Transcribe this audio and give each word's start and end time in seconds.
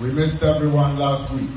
We 0.00 0.10
missed 0.12 0.42
everyone 0.42 0.98
last 0.98 1.30
week. 1.32 1.50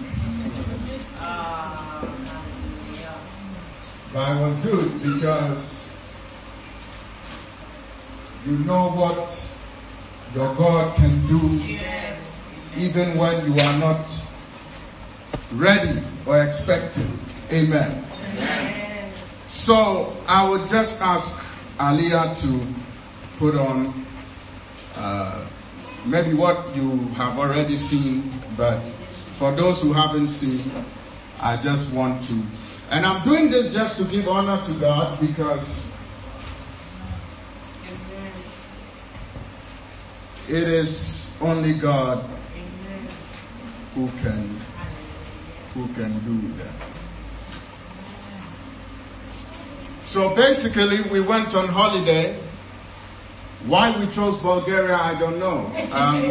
But 4.11 4.35
it 4.35 4.41
was 4.41 4.57
good 4.59 5.01
because 5.01 5.89
you 8.45 8.57
know 8.59 8.89
what 8.91 9.55
your 10.35 10.53
God 10.55 10.93
can 10.97 11.25
do 11.27 11.39
even 12.75 13.17
when 13.17 13.45
you 13.45 13.59
are 13.61 13.79
not 13.79 14.05
ready 15.53 16.01
or 16.25 16.43
expecting. 16.43 17.17
Amen. 17.49 18.05
Amen. 18.33 19.13
So 19.47 20.17
I 20.27 20.49
would 20.49 20.67
just 20.67 21.01
ask 21.01 21.41
Aliyah 21.77 22.37
to 22.41 22.67
put 23.37 23.55
on 23.55 24.05
uh, 24.95 25.47
maybe 26.05 26.33
what 26.33 26.75
you 26.75 26.97
have 27.15 27.37
already 27.39 27.77
seen, 27.77 28.31
but 28.57 28.79
for 29.37 29.51
those 29.51 29.81
who 29.81 29.93
haven't 29.93 30.29
seen, 30.29 30.61
I 31.41 31.57
just 31.57 31.91
want 31.91 32.23
to. 32.25 32.41
And 32.91 33.05
I'm 33.05 33.23
doing 33.23 33.49
this 33.49 33.73
just 33.73 33.97
to 33.97 34.05
give 34.05 34.27
honor 34.27 34.63
to 34.65 34.73
God 34.73 35.19
because 35.19 35.83
it 40.47 40.63
is 40.63 41.31
only 41.41 41.73
God 41.73 42.23
who 43.95 44.07
can 44.21 44.59
who 45.73 45.87
can 45.93 46.19
do 46.23 46.63
that. 46.63 46.73
So 50.03 50.35
basically, 50.35 50.97
we 51.11 51.21
went 51.21 51.55
on 51.55 51.67
holiday. 51.67 52.39
Why 53.65 53.97
we 53.97 54.07
chose 54.11 54.37
Bulgaria, 54.39 54.95
I 54.95 55.17
don't 55.19 55.39
know. 55.39 55.71
Um, 55.91 56.23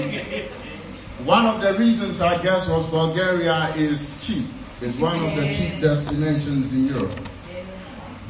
one 1.25 1.47
of 1.47 1.61
the 1.61 1.75
reasons, 1.79 2.21
I 2.21 2.43
guess, 2.43 2.69
was 2.69 2.87
Bulgaria 2.89 3.73
is 3.77 4.25
cheap. 4.27 4.47
It's 4.81 4.99
one 4.99 5.23
of 5.25 5.35
the 5.37 5.47
cheap 5.55 5.81
destinations 5.81 6.75
in 6.75 6.89
Europe. 6.89 7.15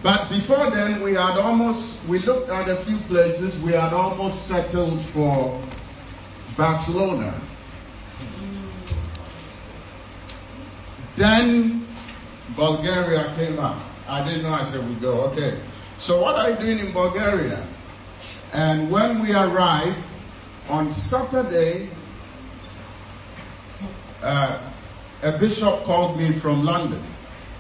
But 0.02 0.28
before 0.28 0.70
then, 0.70 1.00
we 1.00 1.14
had 1.14 1.38
almost, 1.38 2.04
we 2.06 2.18
looked 2.20 2.50
at 2.50 2.68
a 2.68 2.76
few 2.76 2.98
places, 3.08 3.58
we 3.62 3.72
had 3.72 3.92
almost 3.92 4.46
settled 4.46 5.00
for 5.00 5.60
Barcelona. 6.56 7.40
Then 11.16 11.86
Bulgaria 12.56 13.32
came 13.36 13.58
up. 13.58 13.80
I 14.08 14.24
didn't 14.26 14.42
know. 14.42 14.50
I 14.50 14.64
said, 14.64 14.86
we 14.88 14.94
go, 14.96 15.22
okay. 15.30 15.58
So 15.98 16.20
what 16.20 16.36
are 16.36 16.50
you 16.50 16.56
doing 16.56 16.78
in 16.86 16.92
Bulgaria? 16.92 17.66
And 18.52 18.90
when 18.90 19.22
we 19.22 19.34
arrived 19.34 19.96
on 20.68 20.90
Saturday, 20.90 21.88
uh, 24.22 24.60
a 25.22 25.38
bishop 25.38 25.84
called 25.84 26.18
me 26.18 26.30
from 26.32 26.64
London. 26.64 27.02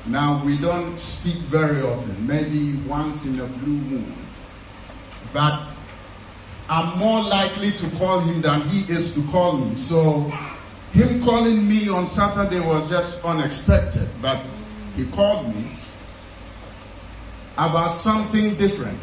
Now 0.06 0.44
we 0.44 0.58
don't 0.58 0.98
speak 0.98 1.36
very 1.48 1.80
often, 1.80 2.26
maybe 2.26 2.76
once 2.88 3.24
in 3.24 3.40
a 3.40 3.46
blue 3.46 3.72
moon. 3.72 4.14
But 5.32 5.62
I'm 6.68 6.98
more 6.98 7.22
likely 7.22 7.70
to 7.70 7.90
call 7.96 8.20
him 8.20 8.42
than 8.42 8.62
he 8.62 8.92
is 8.92 9.14
to 9.14 9.22
call 9.28 9.58
me. 9.58 9.76
So 9.76 10.32
him 10.92 11.22
calling 11.22 11.66
me 11.66 11.88
on 11.88 12.06
Saturday 12.06 12.60
was 12.60 12.88
just 12.90 13.24
unexpected, 13.24 14.08
but 14.20 14.44
he 14.94 15.06
called 15.06 15.54
me 15.54 15.64
about 17.56 17.92
something 17.92 18.54
different. 18.56 18.98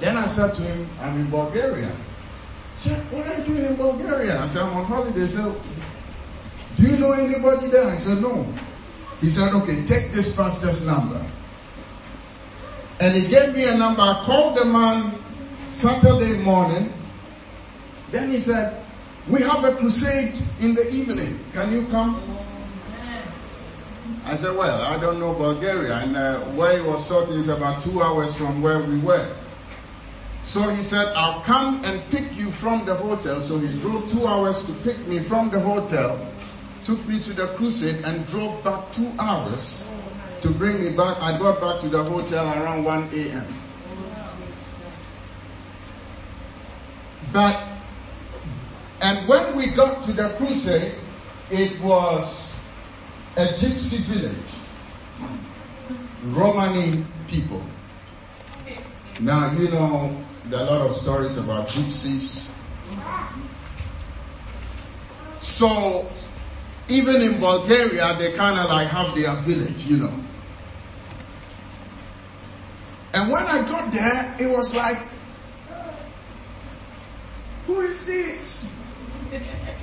Then 0.00 0.16
I 0.16 0.26
said 0.26 0.54
to 0.54 0.62
him, 0.62 0.88
I'm 1.00 1.18
in 1.18 1.30
Bulgaria. 1.30 1.94
He 2.76 2.88
said, 2.88 3.12
what 3.12 3.26
are 3.26 3.38
you 3.38 3.44
doing 3.44 3.64
in 3.64 3.76
Bulgaria? 3.76 4.38
I 4.40 4.48
said, 4.48 4.62
I'm 4.62 4.76
on 4.76 4.84
holiday. 4.84 5.20
He 5.20 5.28
said, 5.28 5.54
do 6.76 6.82
you 6.82 6.98
know 6.98 7.12
anybody 7.12 7.68
there? 7.68 7.86
I 7.86 7.96
said, 7.96 8.20
no. 8.20 8.46
He 9.20 9.30
said, 9.30 9.52
okay, 9.54 9.84
take 9.84 10.12
this 10.12 10.34
pastor's 10.34 10.86
number. 10.86 11.24
And 13.00 13.14
he 13.14 13.28
gave 13.28 13.54
me 13.54 13.68
a 13.68 13.76
number. 13.76 14.02
I 14.02 14.22
called 14.24 14.58
the 14.58 14.64
man 14.64 15.14
Saturday 15.66 16.38
morning. 16.42 16.92
Then 18.10 18.30
he 18.30 18.40
said, 18.40 18.84
we 19.28 19.40
have 19.42 19.64
a 19.64 19.76
crusade 19.76 20.34
in 20.60 20.74
the 20.74 20.88
evening. 20.92 21.38
Can 21.52 21.72
you 21.72 21.86
come? 21.86 22.20
I 24.24 24.36
said, 24.36 24.56
well, 24.56 24.82
I 24.82 25.00
don't 25.00 25.18
know 25.18 25.34
Bulgaria. 25.34 25.94
And 25.94 26.16
uh, 26.16 26.40
where 26.54 26.76
he 26.78 26.82
was 26.88 27.08
talking 27.08 27.34
is 27.34 27.48
about 27.48 27.82
two 27.82 28.02
hours 28.02 28.36
from 28.36 28.62
where 28.62 28.80
we 28.82 28.98
were. 28.98 29.34
So 30.44 30.68
he 30.68 30.82
said, 30.82 31.06
I'll 31.14 31.40
come 31.40 31.80
and 31.84 32.02
pick 32.10 32.36
you 32.36 32.50
from 32.50 32.84
the 32.84 32.94
hotel. 32.94 33.40
So 33.40 33.58
he 33.58 33.78
drove 33.78 34.10
two 34.10 34.26
hours 34.26 34.64
to 34.66 34.72
pick 34.84 34.98
me 35.06 35.18
from 35.18 35.50
the 35.50 35.60
hotel, 35.60 36.18
took 36.84 37.04
me 37.06 37.20
to 37.22 37.32
the 37.32 37.48
crusade 37.54 38.04
and 38.04 38.26
drove 38.26 38.62
back 38.64 38.92
two 38.92 39.10
hours 39.18 39.86
to 40.42 40.50
bring 40.50 40.82
me 40.82 40.90
back. 40.90 41.16
I 41.20 41.38
got 41.38 41.60
back 41.60 41.80
to 41.80 41.88
the 41.88 42.02
hotel 42.02 42.46
around 42.62 42.84
1 42.84 43.10
a.m. 43.14 43.46
But 47.32 47.72
and 49.00 49.26
when 49.26 49.56
we 49.56 49.66
got 49.70 50.02
to 50.04 50.12
the 50.12 50.28
crusade, 50.36 50.94
it 51.50 51.80
was 51.80 52.54
a 53.36 53.44
gypsy 53.44 53.98
village. 53.98 54.36
Romani 56.26 57.04
people. 57.26 57.64
Now, 59.20 59.52
you 59.58 59.68
know, 59.70 60.16
there 60.46 60.60
are 60.60 60.66
a 60.66 60.70
lot 60.70 60.90
of 60.90 60.96
stories 60.96 61.36
about 61.36 61.68
gypsies. 61.68 62.50
So, 65.38 66.08
even 66.88 67.20
in 67.22 67.40
Bulgaria, 67.40 68.16
they 68.18 68.32
kind 68.32 68.58
of 68.58 68.66
like 68.68 68.88
have 68.88 69.14
their 69.14 69.34
village, 69.42 69.86
you 69.86 69.98
know. 69.98 70.12
And 73.14 73.30
when 73.30 73.42
I 73.42 73.62
got 73.68 73.92
there, 73.92 74.34
it 74.38 74.56
was 74.56 74.74
like, 74.74 74.96
who 77.66 77.80
is 77.80 78.06
this? 78.06 78.72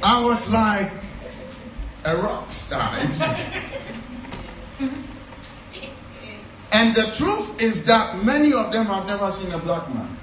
I 0.03 0.23
was 0.23 0.51
like 0.51 0.91
a 2.05 2.17
rock 2.17 2.51
star. 2.51 2.95
and 6.71 6.95
the 6.95 7.11
truth 7.15 7.61
is 7.61 7.85
that 7.85 8.23
many 8.23 8.53
of 8.53 8.71
them 8.71 8.85
have 8.87 9.05
never 9.07 9.31
seen 9.31 9.51
a 9.51 9.59
black 9.59 9.87
man. 9.93 10.17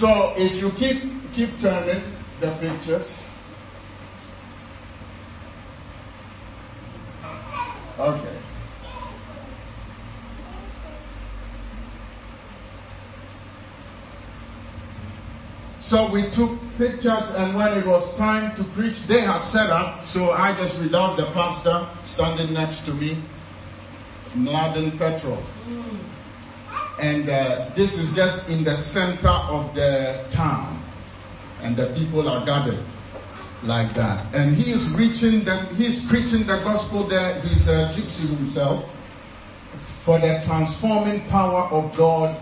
So 0.00 0.32
if 0.34 0.56
you 0.56 0.70
keep 0.80 0.96
keep 1.34 1.60
turning 1.60 2.02
the 2.40 2.50
pictures. 2.52 3.22
Okay. 7.98 8.36
So 15.80 16.10
we 16.10 16.22
took 16.30 16.58
pictures 16.78 17.32
and 17.36 17.54
when 17.54 17.76
it 17.76 17.84
was 17.84 18.16
time 18.16 18.56
to 18.56 18.64
preach, 18.72 19.02
they 19.02 19.20
had 19.20 19.40
set 19.40 19.68
up. 19.68 20.06
So 20.06 20.30
I 20.30 20.56
just 20.56 20.80
realized 20.80 21.18
the 21.18 21.26
pastor 21.32 21.86
standing 22.04 22.54
next 22.54 22.86
to 22.86 22.94
me, 22.94 23.18
Mladen 24.34 24.96
Petrov. 24.96 25.44
And 27.00 27.28
uh, 27.28 27.70
this 27.74 27.98
is 27.98 28.14
just 28.14 28.50
in 28.50 28.62
the 28.62 28.76
center 28.76 29.28
of 29.28 29.74
the 29.74 30.24
town. 30.30 30.82
And 31.62 31.76
the 31.76 31.86
people 31.94 32.28
are 32.28 32.44
gathered 32.44 32.84
like 33.62 33.94
that. 33.94 34.34
And 34.34 34.54
he 34.54 34.70
is 34.70 34.90
reaching 34.90 35.44
the, 35.44 35.64
he's 35.76 36.04
preaching 36.06 36.46
the 36.46 36.58
gospel 36.62 37.04
there. 37.04 37.40
He's 37.40 37.68
a 37.68 37.88
gypsy 37.92 38.28
himself 38.36 38.84
for 40.02 40.18
the 40.18 40.42
transforming 40.44 41.20
power 41.28 41.68
of 41.70 41.96
God 41.96 42.38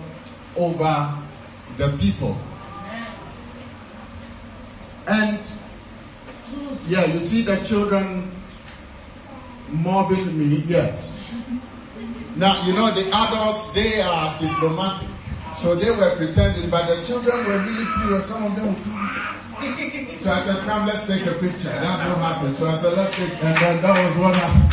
over 0.56 1.18
the 1.76 1.97
people. 1.98 2.36
And 5.06 5.38
yeah, 6.86 7.04
you 7.06 7.21
see 7.21 7.42
the 7.42 7.56
children 7.65 8.30
mobbing 9.71 10.38
me, 10.38 10.65
yes. 10.66 11.16
Now, 12.38 12.64
you 12.66 12.72
know, 12.72 12.90
the 12.90 13.10
adults, 13.12 13.72
they 13.72 14.00
are 14.00 14.38
diplomatic. 14.40 15.08
So 15.56 15.74
they 15.74 15.90
were 15.90 16.16
pretending, 16.16 16.70
but 16.70 16.86
the 16.86 17.04
children 17.04 17.36
were 17.44 17.58
really 17.58 17.84
curious. 18.00 18.28
Some 18.28 18.44
of 18.44 18.56
them 18.56 18.74
come. 18.76 20.20
So 20.20 20.30
I 20.30 20.40
said, 20.42 20.58
come, 20.64 20.86
let's 20.86 21.06
take 21.06 21.26
a 21.26 21.32
picture. 21.32 21.68
That's 21.68 22.08
what 22.08 22.18
happened. 22.18 22.56
So 22.56 22.66
I 22.66 22.78
said, 22.78 22.92
let's 22.94 23.16
take, 23.16 23.32
and 23.42 23.56
then 23.58 23.82
that 23.82 24.06
was 24.06 24.16
what 24.16 24.34
happened. 24.36 24.72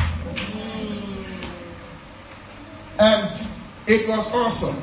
And 3.00 3.48
it 3.88 4.08
was 4.08 4.32
awesome. 4.34 4.82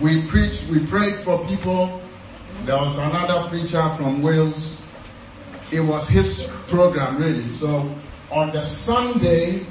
We 0.00 0.22
preached, 0.26 0.68
we 0.68 0.84
prayed 0.86 1.14
for 1.14 1.44
people 1.46 2.02
there 2.66 2.76
was 2.78 2.98
another 2.98 3.48
preacher 3.48 3.88
from 3.90 4.22
Wales. 4.22 4.82
It 5.70 5.80
was 5.80 6.08
his 6.08 6.50
program 6.66 7.16
really. 7.16 7.48
So 7.48 7.94
on 8.32 8.50
the 8.50 8.64
Sunday, 8.64 9.64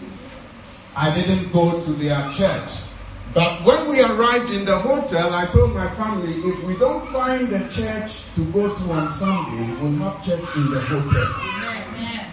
I 0.96 1.14
didn't 1.14 1.52
go 1.52 1.82
to 1.82 1.92
their 1.94 2.30
church, 2.32 2.88
But 3.36 3.66
when 3.66 3.90
we 3.90 4.02
arrived 4.02 4.52
in 4.52 4.64
the 4.64 4.80
hotel, 4.80 5.34
I 5.34 5.46
told 5.48 5.76
my 5.76 5.90
family, 5.90 6.32
if 6.32 6.64
we 6.64 6.74
don't 6.78 7.06
find 7.08 7.52
a 7.52 7.68
church 7.70 8.34
to 8.36 8.46
go 8.54 8.74
to 8.74 8.84
on 8.92 9.12
Sunday, 9.12 9.76
we'll 9.82 9.92
have 10.08 10.24
church 10.24 10.40
in 10.56 10.72
the 10.72 10.80
hotel. 10.80 11.36
Amen. 11.68 12.32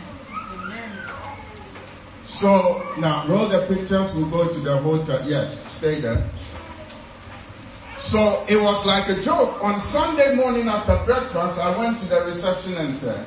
So 2.25 2.87
now 3.01 3.27
roll 3.27 3.49
the 3.49 3.67
pictures, 3.67 4.15
we'll 4.15 4.31
go 4.31 4.47
to 4.55 4.61
the 4.61 4.79
hotel. 4.79 5.29
Yes, 5.29 5.59
stay 5.67 6.01
there. 6.01 6.25
So 7.99 8.45
it 8.49 8.63
was 8.63 8.87
like 8.87 9.09
a 9.09 9.21
joke. 9.23 9.63
On 9.65 9.81
Sunday 9.81 10.37
morning 10.37 10.69
after 10.69 11.03
breakfast, 11.05 11.59
I 11.59 11.77
went 11.79 11.99
to 11.99 12.07
the 12.07 12.25
reception 12.27 12.77
and 12.77 12.97
said, 12.97 13.27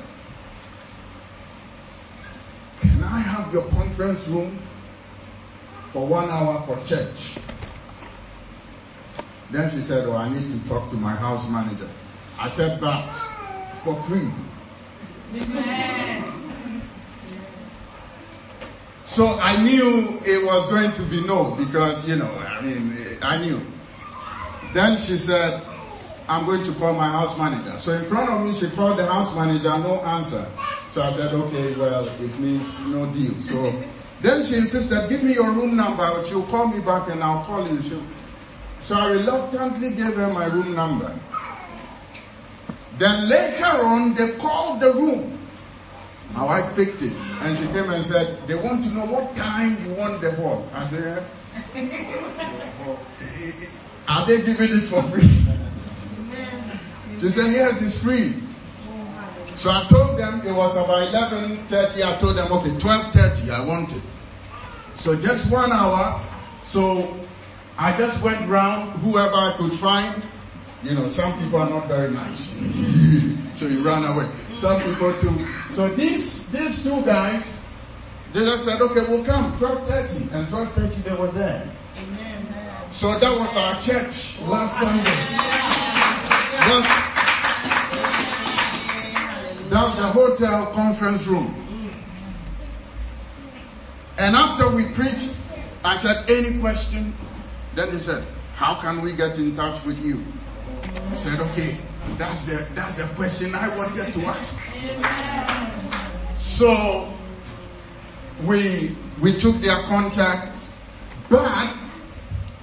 Can 2.79 3.03
I 3.03 3.19
have 3.19 3.53
your 3.53 3.63
conference 3.69 4.29
room 4.29 4.57
for 5.95 6.05
one 6.05 6.29
hour 6.29 6.61
for 6.63 6.75
church? 6.83 7.37
Then 9.49 9.71
she 9.71 9.81
said, 9.81 10.05
Oh, 10.05 10.17
I 10.17 10.27
need 10.27 10.51
to 10.51 10.67
talk 10.67 10.89
to 10.89 10.97
my 10.97 11.15
house 11.15 11.49
manager. 11.49 11.87
I 12.37 12.49
said, 12.49 12.81
But 12.81 13.11
for 13.79 13.95
free. 13.95 14.27
So 19.03 19.39
I 19.39 19.63
knew 19.63 20.19
it 20.25 20.45
was 20.45 20.67
going 20.67 20.91
to 20.91 21.01
be 21.03 21.25
no 21.25 21.51
because, 21.51 22.05
you 22.09 22.17
know, 22.17 22.29
I 22.39 22.59
mean, 22.59 23.17
I 23.21 23.37
knew. 23.41 23.61
Then 24.73 24.97
she 24.97 25.17
said, 25.17 25.63
I'm 26.27 26.45
going 26.45 26.65
to 26.65 26.73
call 26.73 26.93
my 26.93 27.07
house 27.07 27.37
manager. 27.39 27.77
So 27.77 27.93
in 27.93 28.03
front 28.03 28.29
of 28.31 28.45
me, 28.45 28.53
she 28.53 28.69
called 28.75 28.99
the 28.99 29.05
house 29.05 29.33
manager, 29.33 29.69
no 29.77 30.01
answer. 30.03 30.45
So 30.91 31.03
I 31.03 31.11
said, 31.11 31.33
okay, 31.33 31.73
well, 31.75 32.05
it 32.05 32.37
means 32.37 32.85
no 32.87 33.05
deal. 33.05 33.39
So 33.39 33.71
then 34.25 34.43
she 34.43 34.55
insisted, 34.55 35.07
give 35.07 35.23
me 35.23 35.33
your 35.33 35.51
room 35.51 35.75
number. 35.75 36.23
She'll 36.25 36.45
call 36.47 36.67
me 36.67 36.79
back 36.79 37.09
and 37.09 37.23
I'll 37.23 37.43
call 37.43 37.67
you. 37.67 37.81
She'll... 37.83 38.01
So 38.79 38.95
I 38.95 39.11
reluctantly 39.11 39.91
gave 39.91 40.15
her 40.15 40.33
my 40.33 40.47
room 40.47 40.73
number. 40.73 41.17
Then 42.97 43.29
later 43.29 43.65
on, 43.65 44.15
they 44.15 44.31
called 44.37 44.79
the 44.79 44.93
room. 44.93 45.37
My 46.33 46.43
wife 46.43 46.75
picked 46.75 47.01
it 47.01 47.13
and 47.41 47.57
she 47.57 47.65
came 47.67 47.89
and 47.89 48.05
said, 48.05 48.45
they 48.47 48.55
want 48.55 48.83
to 48.85 48.91
know 48.91 49.05
what 49.05 49.35
time 49.35 49.77
you 49.85 49.93
want 49.93 50.21
the 50.21 50.31
hall. 50.31 50.67
I 50.73 50.87
said, 50.87 51.23
are 54.07 54.25
they 54.25 54.41
giving 54.41 54.79
it 54.79 54.87
for 54.87 55.03
free? 55.03 55.29
She 57.19 57.29
said, 57.29 57.53
yes, 57.53 57.81
it's 57.81 58.03
free. 58.03 58.41
So 59.57 59.69
I 59.69 59.85
told 59.87 60.19
them 60.19 60.41
it 60.45 60.51
was 60.51 60.75
about 60.75 61.13
11.30. 61.13 62.03
I 62.03 62.17
told 62.17 62.35
them, 62.35 62.51
okay, 62.51 62.71
12.30 62.71 63.49
I 63.51 63.65
want 63.65 63.95
it. 63.95 64.01
So 64.95 65.15
just 65.15 65.51
one 65.51 65.71
hour. 65.71 66.21
So 66.63 67.19
I 67.77 67.95
just 67.97 68.21
went 68.21 68.47
round 68.49 68.93
whoever 69.01 69.35
I 69.35 69.53
could 69.57 69.73
find. 69.73 70.23
You 70.83 70.95
know, 70.95 71.07
some 71.07 71.37
people 71.39 71.59
are 71.59 71.69
not 71.69 71.87
very 71.87 72.11
nice. 72.11 72.49
so 73.53 73.67
he 73.67 73.77
ran 73.77 74.03
away. 74.03 74.29
Some 74.53 74.81
people 74.81 75.13
too. 75.19 75.45
So 75.73 75.89
these, 75.89 76.49
these 76.49 76.83
two 76.83 77.01
guys, 77.03 77.61
they 78.33 78.41
just 78.41 78.65
said, 78.65 78.81
okay, 78.81 79.01
we'll 79.07 79.25
come, 79.25 79.57
12.30. 79.57 80.33
And 80.33 80.47
12.30 80.47 81.03
they 81.03 81.15
were 81.15 81.31
there. 81.31 81.69
So 82.91 83.17
that 83.19 83.39
was 83.39 83.55
our 83.57 83.81
church 83.81 84.39
last 84.41 84.79
Sunday. 84.79 85.03
That's, 86.65 86.87
that's 89.69 89.95
the 89.97 90.07
hotel 90.07 90.71
conference 90.71 91.27
room. 91.27 91.64
And 94.25 94.35
after 94.35 94.75
we 94.75 94.85
preached, 94.85 95.37
I 95.83 95.97
said, 95.97 96.27
any 96.31 96.59
question? 96.59 97.13
Then 97.75 97.91
they 97.91 97.99
said, 97.99 98.25
how 98.55 98.73
can 98.73 99.01
we 99.01 99.13
get 99.13 99.37
in 99.37 99.55
touch 99.55 99.85
with 99.85 100.03
you? 100.03 100.25
I 101.11 101.15
said, 101.15 101.39
okay, 101.51 101.77
that's 102.17 102.41
the, 102.41 102.67
that's 102.73 102.95
the 102.95 103.03
question 103.13 103.53
I 103.53 103.69
wanted 103.77 104.11
to 104.11 104.19
ask. 104.25 104.59
So 106.37 107.13
we, 108.45 108.95
we 109.21 109.31
took 109.33 109.57
their 109.57 109.83
contact, 109.83 110.57
but 111.29 111.77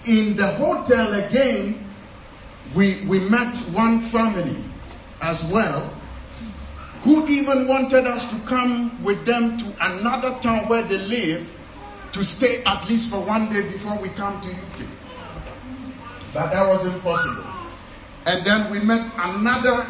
in 0.05 0.35
the 0.35 0.49
hotel 0.55 1.12
again, 1.29 1.79
we, 2.75 3.03
we 3.06 3.20
met 3.29 3.56
one 3.70 4.00
family 4.00 4.56
as 5.20 5.44
well 5.44 5.94
who 7.02 7.26
even 7.26 7.66
wanted 7.66 8.06
us 8.06 8.31
to 8.31 8.38
come 8.46 9.02
with 9.02 9.25
them 9.26 9.58
to 9.58 9.75
another 9.81 10.38
town 10.40 10.69
where 10.69 10.82
they 10.82 10.99
live 10.99 11.58
to 12.12 12.22
stay 12.25 12.62
at 12.66 12.88
least 12.88 13.10
for 13.10 13.20
one 13.25 13.52
day 13.52 13.62
before 13.62 13.99
we 13.99 14.08
come 14.10 14.40
to 14.40 14.49
UK. 14.50 14.88
But 16.32 16.52
that 16.52 16.69
was 16.69 16.87
impossible. 16.87 17.44
And 18.26 18.44
then 18.46 18.70
we 18.70 18.81
met 18.81 19.10
another 19.19 19.87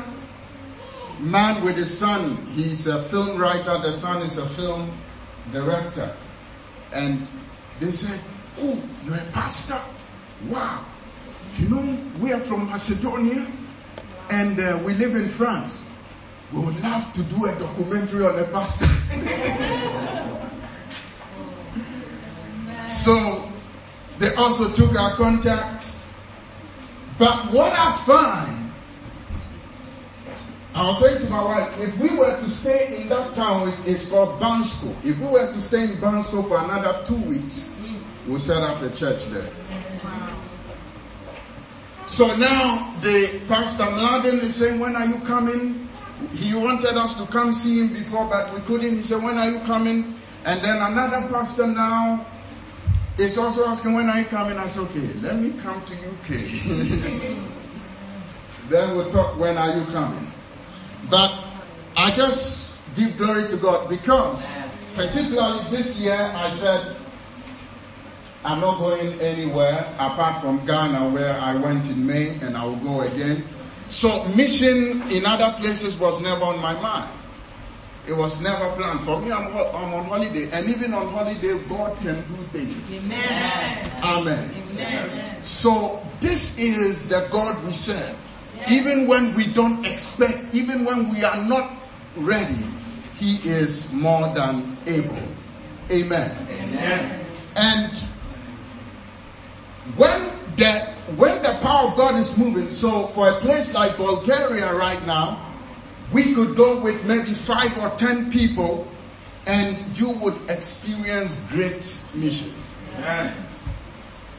man 1.21 1.63
with 1.63 1.77
his 1.77 1.97
son. 1.97 2.37
He's 2.55 2.87
a 2.87 3.03
film 3.03 3.39
writer. 3.39 3.79
The 3.79 3.93
son 3.93 4.23
is 4.23 4.39
a 4.39 4.47
film 4.47 4.93
director. 5.53 6.17
And 6.95 7.27
they 7.79 7.93
said, 7.93 8.19
Oh, 8.59 8.81
you're 9.05 9.17
a 9.17 9.25
pastor? 9.33 9.81
Wow. 10.49 10.85
You 11.59 11.69
know, 11.69 11.99
we 12.21 12.33
are 12.33 12.41
from 12.41 12.71
Macedonia 12.71 13.47
and 14.31 14.59
uh, 14.59 14.81
we 14.85 14.95
live 14.95 15.15
in 15.15 15.29
France. 15.29 15.89
We 16.53 16.61
would 16.61 16.81
love 16.83 17.13
to 17.15 17.23
do 17.23 17.47
a 17.47 17.55
documentary 17.59 18.27
on 18.27 18.39
a 18.39 18.45
pastor. 18.45 18.87
so 22.85 23.49
they 24.19 24.35
also 24.35 24.71
took 24.73 24.95
our 24.95 25.17
contacts. 25.17 26.01
But 27.19 27.53
what 27.53 27.73
I 27.73 27.93
find, 27.93 28.73
I 30.75 30.89
was 30.89 31.01
saying 31.01 31.21
to 31.23 31.31
my 31.31 31.45
wife, 31.45 31.81
if 31.81 31.99
we 31.99 32.17
were 32.17 32.39
to 32.39 32.51
stay 32.51 33.01
in 33.01 33.09
that 33.09 33.35
town, 33.35 33.73
it's 33.87 34.11
called 34.11 34.41
Bansko. 34.41 34.95
If 35.05 35.19
we 35.19 35.29
were 35.29 35.53
to 35.53 35.61
stay 35.61 35.85
in 35.85 35.97
Bansko 35.97 36.47
for 36.49 36.59
another 36.59 37.03
two 37.05 37.21
weeks, 37.23 37.75
we'll 38.27 38.39
set 38.39 38.63
up 38.63 38.83
a 38.83 38.91
church 38.91 39.25
there. 39.27 39.49
So 42.07 42.27
now 42.37 42.95
the 43.01 43.41
Pastor 43.49 43.85
Mladen 43.85 44.43
is 44.43 44.57
saying, 44.57 44.81
when 44.81 44.97
are 44.97 45.07
you 45.07 45.19
coming? 45.21 45.89
He 46.31 46.55
wanted 46.55 46.97
us 46.97 47.15
to 47.17 47.27
come 47.27 47.53
see 47.53 47.81
him 47.81 47.89
before, 47.89 48.29
but 48.29 48.55
we 48.55 48.61
couldn't. 48.61 48.97
He 48.97 49.03
said, 49.03 49.23
when 49.23 49.37
are 49.39 49.51
you 49.51 49.59
coming? 49.61 50.15
And 50.45 50.61
then 50.61 50.77
another 50.77 51.29
pastor 51.29 51.67
now 51.67 52.27
is 53.19 53.37
also 53.39 53.67
asking, 53.69 53.95
when 53.95 54.09
are 54.09 54.19
you 54.19 54.25
coming? 54.27 54.59
I 54.59 54.69
said, 54.69 54.83
okay, 54.85 55.13
let 55.21 55.37
me 55.37 55.53
come 55.63 55.85
to 55.85 55.95
UK. 55.95 56.29
then 58.69 58.97
we'll 58.97 59.11
talk, 59.11 59.39
when 59.39 59.59
are 59.59 59.77
you 59.77 59.85
coming? 59.87 60.27
But 61.11 61.45
I 61.97 62.11
just 62.11 62.77
give 62.97 63.17
glory 63.17 63.49
to 63.49 63.57
God 63.57 63.89
because 63.89 64.47
particularly 64.95 65.61
this 65.71 65.99
year 66.01 66.31
I 66.35 66.51
said, 66.51 66.97
I'm 68.45 68.61
not 68.61 68.81
going 68.81 69.21
anywhere 69.21 69.87
apart 69.99 70.41
from 70.41 70.65
Ghana 70.67 71.11
where 71.11 71.39
I 71.39 71.55
went 71.57 71.89
in 71.91 72.05
May 72.05 72.31
and 72.41 72.57
I 72.57 72.65
will 72.65 72.77
go 72.77 73.03
again. 73.03 73.45
So 73.93 74.25
mission 74.29 75.03
in 75.13 75.27
other 75.27 75.55
places 75.61 75.99
was 75.99 76.23
never 76.23 76.45
on 76.45 76.59
my 76.61 76.73
mind. 76.81 77.11
It 78.09 78.15
was 78.15 78.41
never 78.41 78.73
planned. 78.73 79.01
For 79.03 79.21
me, 79.21 79.31
I'm, 79.31 79.53
I'm 79.53 79.93
on 79.93 80.07
holiday. 80.07 80.51
And 80.51 80.67
even 80.71 80.95
on 80.95 81.09
holiday, 81.09 81.59
God 81.69 81.97
can 81.99 82.17
do 82.27 82.43
things. 82.57 83.05
Amen. 83.05 83.91
Amen. 84.03 84.51
Amen. 84.73 85.43
So 85.45 86.03
this 86.21 86.59
is 86.59 87.07
the 87.07 87.29
God 87.31 87.63
we 87.65 87.71
serve. 87.71 88.17
Yes. 88.57 88.73
Even 88.73 89.07
when 89.07 89.35
we 89.35 89.53
don't 89.53 89.85
expect, 89.85 90.55
even 90.55 90.87
when 90.87 91.11
we 91.13 91.23
are 91.23 91.45
not 91.45 91.71
ready, 92.17 92.65
He 93.19 93.37
is 93.47 93.93
more 93.93 94.33
than 94.35 94.79
able. 94.87 95.21
Amen. 95.91 96.33
Amen. 96.49 97.25
And 97.57 97.93
when 99.97 100.31
the 100.57 100.92
when 101.17 101.43
the 101.43 101.59
power 101.61 101.89
of 101.89 101.97
God 101.97 102.19
is 102.19 102.39
moving, 102.39 102.71
so 102.71 103.09
for 103.09 103.29
a 103.29 103.41
place 103.41 103.75
like 103.75 103.97
Bulgaria 103.97 104.73
right 104.73 105.05
now, 105.07 105.53
we 106.13 106.33
could 106.35 106.57
go 106.57 106.81
with 106.81 107.05
maybe 107.05 107.33
five 107.33 107.77
or 107.79 107.91
ten 107.97 108.31
people 108.31 108.87
and 109.47 109.77
you 109.99 110.11
would 110.11 110.39
experience 110.49 111.41
great 111.49 112.01
mission. 112.15 112.55
Amen. 112.99 113.35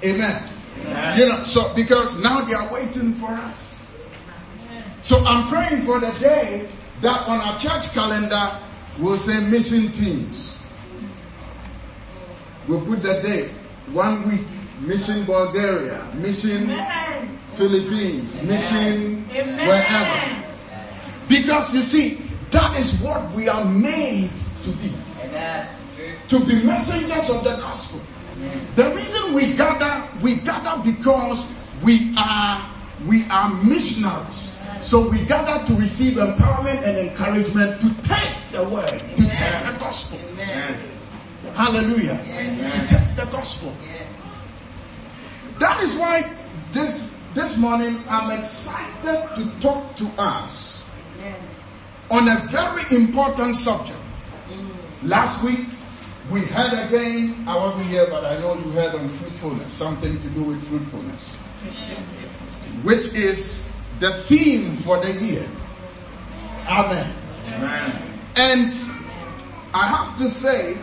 Amen. 0.03 0.43
Amen. 0.86 1.20
You 1.20 1.27
know, 1.27 1.43
so 1.43 1.74
because 1.75 2.22
now 2.24 2.41
they 2.41 2.53
are 2.53 2.72
waiting 2.74 3.13
for 3.13 3.32
us. 3.32 3.79
So 5.01 5.25
I'm 5.25 5.48
praying 5.48 5.82
for 5.82 6.00
the 6.00 6.12
day 6.20 6.70
that 7.01 7.27
on 7.27 7.41
our 7.41 7.60
church 7.60 7.91
calendar 7.91 8.58
we'll 9.00 9.17
say 9.17 9.39
mission 9.41 9.91
teams. 9.91 10.63
We'll 12.67 12.86
put 12.86 13.03
the 13.03 13.22
day, 13.22 13.50
one 13.91 14.29
week 14.29 14.48
Mission 14.80 15.25
Bulgaria, 15.25 16.03
Mission 16.15 16.70
Amen. 16.70 17.39
Philippines, 17.53 18.42
Mission 18.44 19.25
Amen. 19.32 19.68
wherever. 19.68 20.44
Because 21.27 21.74
you 21.74 21.84
see, 21.84 22.22
that 22.51 22.77
is 22.80 23.00
what 23.01 23.32
we 23.32 23.48
are 23.48 23.65
made 23.65 24.32
to 24.63 24.70
be. 24.72 24.92
Amen. 25.24 25.68
To 26.30 26.39
be 26.46 26.63
messengers 26.63 27.30
of 27.30 27.44
the 27.44 27.56
gospel. 27.62 28.01
The 28.75 28.89
reason 28.89 29.34
we 29.34 29.53
gather, 29.53 30.08
we 30.22 30.36
gather 30.36 30.82
because 30.84 31.51
we 31.84 32.13
are 32.18 32.70
we 33.08 33.25
are 33.30 33.53
missionaries. 33.63 34.60
So 34.82 35.10
we 35.10 35.24
gather 35.25 35.65
to 35.65 35.74
receive 35.75 36.13
empowerment 36.18 36.84
and 36.84 36.98
encouragement 37.10 37.82
to 37.82 37.94
take 38.01 38.36
the 38.51 38.63
word, 38.68 38.88
to 38.89 39.24
take 39.24 39.65
the 39.65 39.75
gospel. 39.80 40.20
Hallelujah. 41.53 42.18
To 42.18 42.88
take 42.88 43.15
the 43.15 43.30
gospel. 43.32 43.74
That 45.63 45.82
is 45.82 45.96
why 45.96 46.22
this 46.74 47.10
this 47.34 47.58
morning 47.58 48.03
I'm 48.10 48.38
excited 48.38 49.29
to 49.38 49.60
talk 49.62 49.96
to 49.96 50.05
us 50.17 50.84
on 52.12 52.27
a 52.27 52.36
very 52.51 52.98
important 53.01 53.55
subject. 53.55 53.98
Mm. 54.50 54.67
Last 55.03 55.41
week 55.41 55.65
we 56.29 56.41
heard 56.41 56.74
again, 56.86 57.46
I 57.48 57.55
wasn't 57.55 57.88
here, 57.91 58.05
but 58.10 58.25
I 58.25 58.41
know 58.41 58.55
you 58.55 58.72
heard 58.72 58.93
on 58.93 59.08
fruitfulness, 59.08 59.72
something 59.72 60.12
to 60.12 60.27
do 60.32 60.43
with 60.43 60.62
fruitfulness, 60.67 61.36
which 62.84 63.13
is 63.15 63.72
the 64.01 64.12
theme 64.12 64.75
for 64.75 65.00
the 65.00 65.13
year. 65.13 65.48
Amen. 66.67 67.10
Amen. 67.53 68.20
And 68.36 68.74
I 69.74 69.88
have 69.88 70.17
to 70.17 70.29
say 70.29 70.77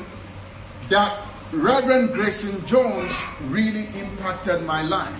that 0.88 1.29
Reverend 1.52 2.14
Grayson 2.14 2.64
Jones 2.66 3.12
really 3.46 3.88
impacted 3.98 4.62
my 4.62 4.82
life. 4.82 5.12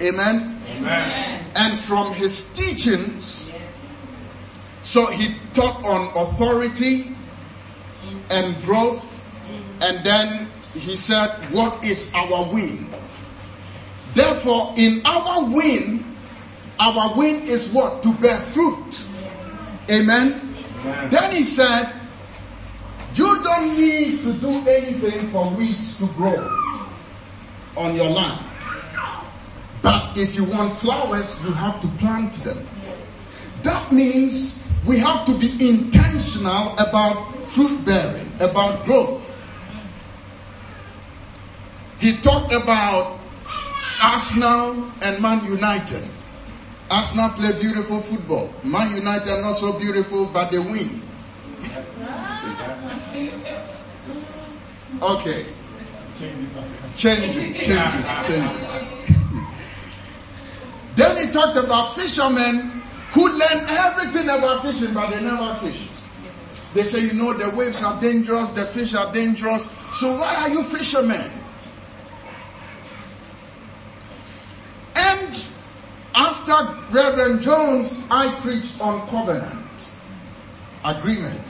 Amen. 0.00 0.60
Amen. 0.68 1.46
And 1.54 1.78
from 1.78 2.12
his 2.14 2.50
teachings, 2.52 3.50
so 4.82 5.06
he 5.06 5.34
taught 5.52 5.84
on 5.84 6.16
authority 6.16 7.14
and 8.30 8.60
growth, 8.62 9.10
and 9.82 10.04
then 10.04 10.48
he 10.72 10.96
said, 10.96 11.30
What 11.52 11.84
is 11.84 12.10
our 12.14 12.52
win? 12.52 12.92
Therefore, 14.14 14.74
in 14.76 15.02
our 15.04 15.44
win, 15.44 16.04
our 16.78 17.16
win 17.16 17.48
is 17.48 17.70
what? 17.72 18.02
To 18.02 18.12
bear 18.14 18.38
fruit. 18.38 19.04
Amen. 19.90 20.56
Amen. 20.84 21.10
Then 21.10 21.32
he 21.32 21.44
said, 21.44 21.92
You 23.14 23.42
don't 23.44 23.76
need 23.76 24.22
to 24.24 24.32
do 24.32 24.64
anything 24.68 25.28
for 25.28 25.48
weeds 25.54 25.98
to 25.98 26.06
grow 26.14 26.50
on 27.76 27.94
your 27.94 28.10
land. 28.10 28.44
But 29.82 30.18
if 30.18 30.34
you 30.34 30.44
want 30.44 30.72
flowers, 30.72 31.40
you 31.44 31.52
have 31.52 31.80
to 31.82 31.86
plant 31.98 32.32
them. 32.42 32.66
That 33.62 33.92
means 33.92 34.62
we 34.84 34.98
have 34.98 35.24
to 35.26 35.38
be 35.38 35.52
intentional 35.68 36.72
about 36.74 37.42
fruit 37.44 37.84
bearing, 37.84 38.30
about 38.40 38.84
growth. 38.84 39.30
He 42.00 42.16
talked 42.16 42.52
about 42.52 43.20
Arsenal 44.00 44.90
and 45.02 45.22
Man 45.22 45.44
United. 45.44 46.04
Arsenal 46.90 47.30
play 47.30 47.58
beautiful 47.60 48.00
football. 48.00 48.52
Man 48.64 48.94
United 48.96 49.28
are 49.28 49.40
not 49.40 49.58
so 49.58 49.78
beautiful, 49.78 50.26
but 50.26 50.50
they 50.50 50.58
win. 50.58 51.00
Okay. 55.02 55.46
Change 56.16 56.48
it, 56.50 56.94
change 56.94 57.36
it, 57.36 57.64
change 57.64 58.52
it. 58.54 59.14
then 60.94 61.16
he 61.16 61.32
talked 61.32 61.56
about 61.56 61.94
fishermen 61.94 62.82
who 63.12 63.28
learn 63.28 63.66
everything 63.68 64.28
about 64.28 64.62
fishing, 64.62 64.94
but 64.94 65.10
they 65.10 65.20
never 65.20 65.54
fish. 65.56 65.88
They 66.74 66.82
say, 66.82 67.00
you 67.00 67.14
know, 67.14 67.32
the 67.32 67.54
waves 67.56 67.82
are 67.82 68.00
dangerous, 68.00 68.52
the 68.52 68.66
fish 68.66 68.94
are 68.94 69.12
dangerous. 69.12 69.68
So 69.92 70.18
why 70.18 70.34
are 70.34 70.48
you 70.48 70.62
fishermen? 70.64 71.30
And 74.96 75.46
after 76.14 76.80
Reverend 76.90 77.42
Jones, 77.42 78.02
I 78.10 78.32
preached 78.40 78.80
on 78.80 79.08
covenant, 79.08 79.92
agreement. 80.84 81.40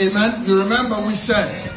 Amen. 0.00 0.44
You 0.46 0.60
remember 0.60 1.00
we 1.06 1.14
said, 1.14 1.70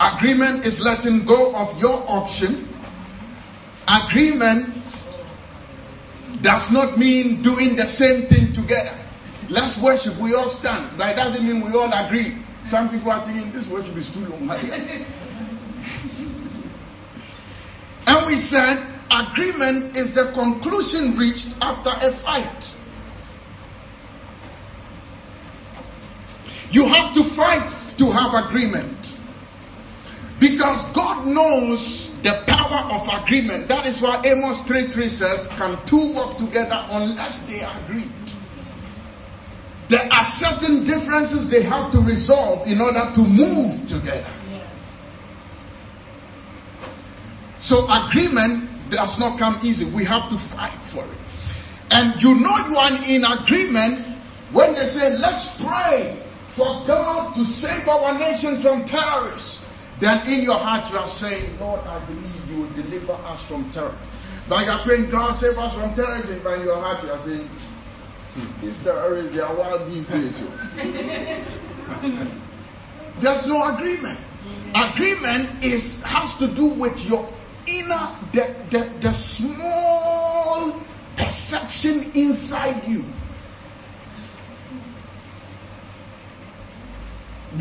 agreement 0.00 0.64
is 0.64 0.80
letting 0.80 1.24
go 1.24 1.54
of 1.54 1.80
your 1.80 2.04
option. 2.08 2.68
Agreement 3.86 4.72
does 6.40 6.70
not 6.72 6.98
mean 6.98 7.42
doing 7.42 7.76
the 7.76 7.86
same 7.86 8.26
thing 8.26 8.52
together. 8.52 8.94
Let's 9.48 9.76
worship, 9.78 10.16
we 10.16 10.34
all 10.34 10.48
stand. 10.48 10.98
That 10.98 11.16
doesn't 11.16 11.44
mean 11.46 11.60
we 11.60 11.70
all 11.78 11.92
agree. 11.92 12.36
Some 12.64 12.88
people 12.88 13.10
are 13.10 13.24
thinking 13.24 13.52
this 13.52 13.68
worship 13.68 13.96
is 13.96 14.10
too 14.10 14.24
long. 14.26 14.50
and 18.06 18.26
we 18.26 18.36
said 18.36 18.82
agreement 19.10 19.96
is 19.96 20.12
the 20.14 20.30
conclusion 20.32 21.16
reached 21.16 21.54
after 21.60 21.90
a 22.06 22.10
fight. 22.10 22.76
You 26.72 26.88
have 26.88 27.12
to 27.14 27.22
fight 27.22 27.68
to 27.98 28.10
have 28.10 28.46
agreement. 28.46 29.20
Because 30.40 30.90
God 30.92 31.26
knows 31.26 32.10
the 32.22 32.42
power 32.48 32.92
of 32.92 33.06
agreement. 33.22 33.68
That 33.68 33.86
is 33.86 34.00
why 34.00 34.20
Amos 34.24 34.62
3 34.62 34.88
3 34.88 35.08
says, 35.08 35.46
Can 35.48 35.78
two 35.84 36.14
work 36.14 36.36
together 36.36 36.84
unless 36.90 37.40
they 37.42 37.60
agree? 37.60 38.08
There 39.88 40.08
are 40.10 40.24
certain 40.24 40.84
differences 40.84 41.48
they 41.50 41.62
have 41.62 41.92
to 41.92 42.00
resolve 42.00 42.66
in 42.66 42.80
order 42.80 43.08
to 43.14 43.20
move 43.20 43.86
together. 43.86 44.32
So 47.60 47.86
agreement 47.92 48.90
does 48.90 49.18
not 49.18 49.38
come 49.38 49.58
easy. 49.62 49.84
We 49.84 50.04
have 50.04 50.28
to 50.30 50.38
fight 50.38 50.84
for 50.84 51.04
it. 51.04 51.18
And 51.90 52.20
you 52.20 52.40
know 52.40 52.56
you 52.66 52.76
are 52.76 52.90
in 53.08 53.24
agreement 53.24 54.00
when 54.50 54.74
they 54.74 54.86
say, 54.86 55.18
let's 55.18 55.62
pray 55.62 56.21
for 56.52 56.84
God 56.86 57.34
to 57.34 57.44
save 57.44 57.88
our 57.88 58.18
nation 58.18 58.58
from 58.58 58.84
terrorists 58.84 59.64
then 60.02 60.26
in 60.28 60.42
your 60.42 60.58
heart 60.58 60.90
you 60.90 60.98
are 60.98 61.06
saying, 61.06 61.60
Lord, 61.60 61.78
I 61.86 62.04
believe 62.06 62.50
you 62.50 62.56
will 62.56 62.70
deliver 62.70 63.12
us 63.12 63.46
from 63.46 63.70
terror. 63.70 63.94
But 64.48 64.66
you 64.66 64.72
are 64.72 64.82
praying, 64.82 65.10
God 65.10 65.34
save 65.34 65.56
us 65.56 65.72
from 65.74 65.94
terrorism. 65.94 66.40
But 66.42 66.58
in 66.58 66.64
your 66.64 66.82
heart 66.82 67.04
you 67.04 67.10
are 67.12 67.20
saying, 67.20 67.46
hmm, 67.46 68.66
these 68.66 68.80
terrorists, 68.80 69.32
they 69.32 69.40
are 69.40 69.54
wild 69.54 69.88
these 69.88 70.08
days. 70.08 70.42
There's 73.20 73.46
no 73.46 73.76
agreement. 73.76 74.18
Agreement 74.74 75.64
is 75.64 76.02
has 76.02 76.34
to 76.38 76.48
do 76.48 76.66
with 76.66 77.08
your 77.08 77.32
inner, 77.66 78.10
the, 78.32 78.56
the, 78.70 78.90
the 78.98 79.12
small 79.12 80.80
perception 81.16 82.10
inside 82.14 82.82
you. 82.88 83.04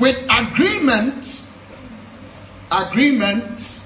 With 0.01 0.17
agreement, 0.29 1.41
Agreement 2.71 3.79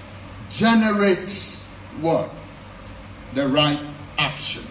generates 0.52 1.66
what? 2.00 2.30
The 3.34 3.48
right 3.48 3.80
action. 4.20 4.64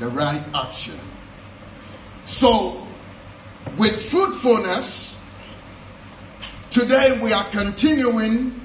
The 0.00 0.08
right 0.08 0.42
action. 0.54 0.98
So, 2.24 2.86
with 3.76 4.10
fruitfulness, 4.10 5.18
today 6.70 7.20
we 7.22 7.32
are 7.34 7.44
continuing 7.50 8.58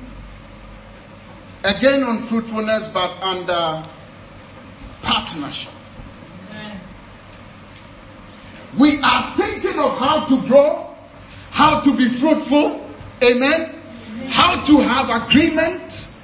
again 1.66 2.04
on 2.04 2.20
fruitfulness, 2.20 2.88
but 2.88 3.22
under 3.22 3.84
partnership. 5.02 5.74
We 8.78 9.02
are 9.02 9.36
thinking 9.36 9.78
of 9.80 9.98
how 9.98 10.26
to 10.28 10.42
grow, 10.48 10.96
how 11.58 11.82
to 11.82 11.98
be 11.98 12.08
fruitful. 12.08 12.86
Amen 13.24 13.74
how 14.30 14.64
to 14.64 14.78
have 14.80 15.10
agreement. 15.30 16.16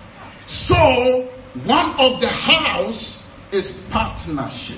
So 0.46 1.30
one 1.66 2.00
of 2.00 2.20
the 2.20 2.28
house 2.28 3.30
is 3.52 3.82
partnership. 3.90 4.78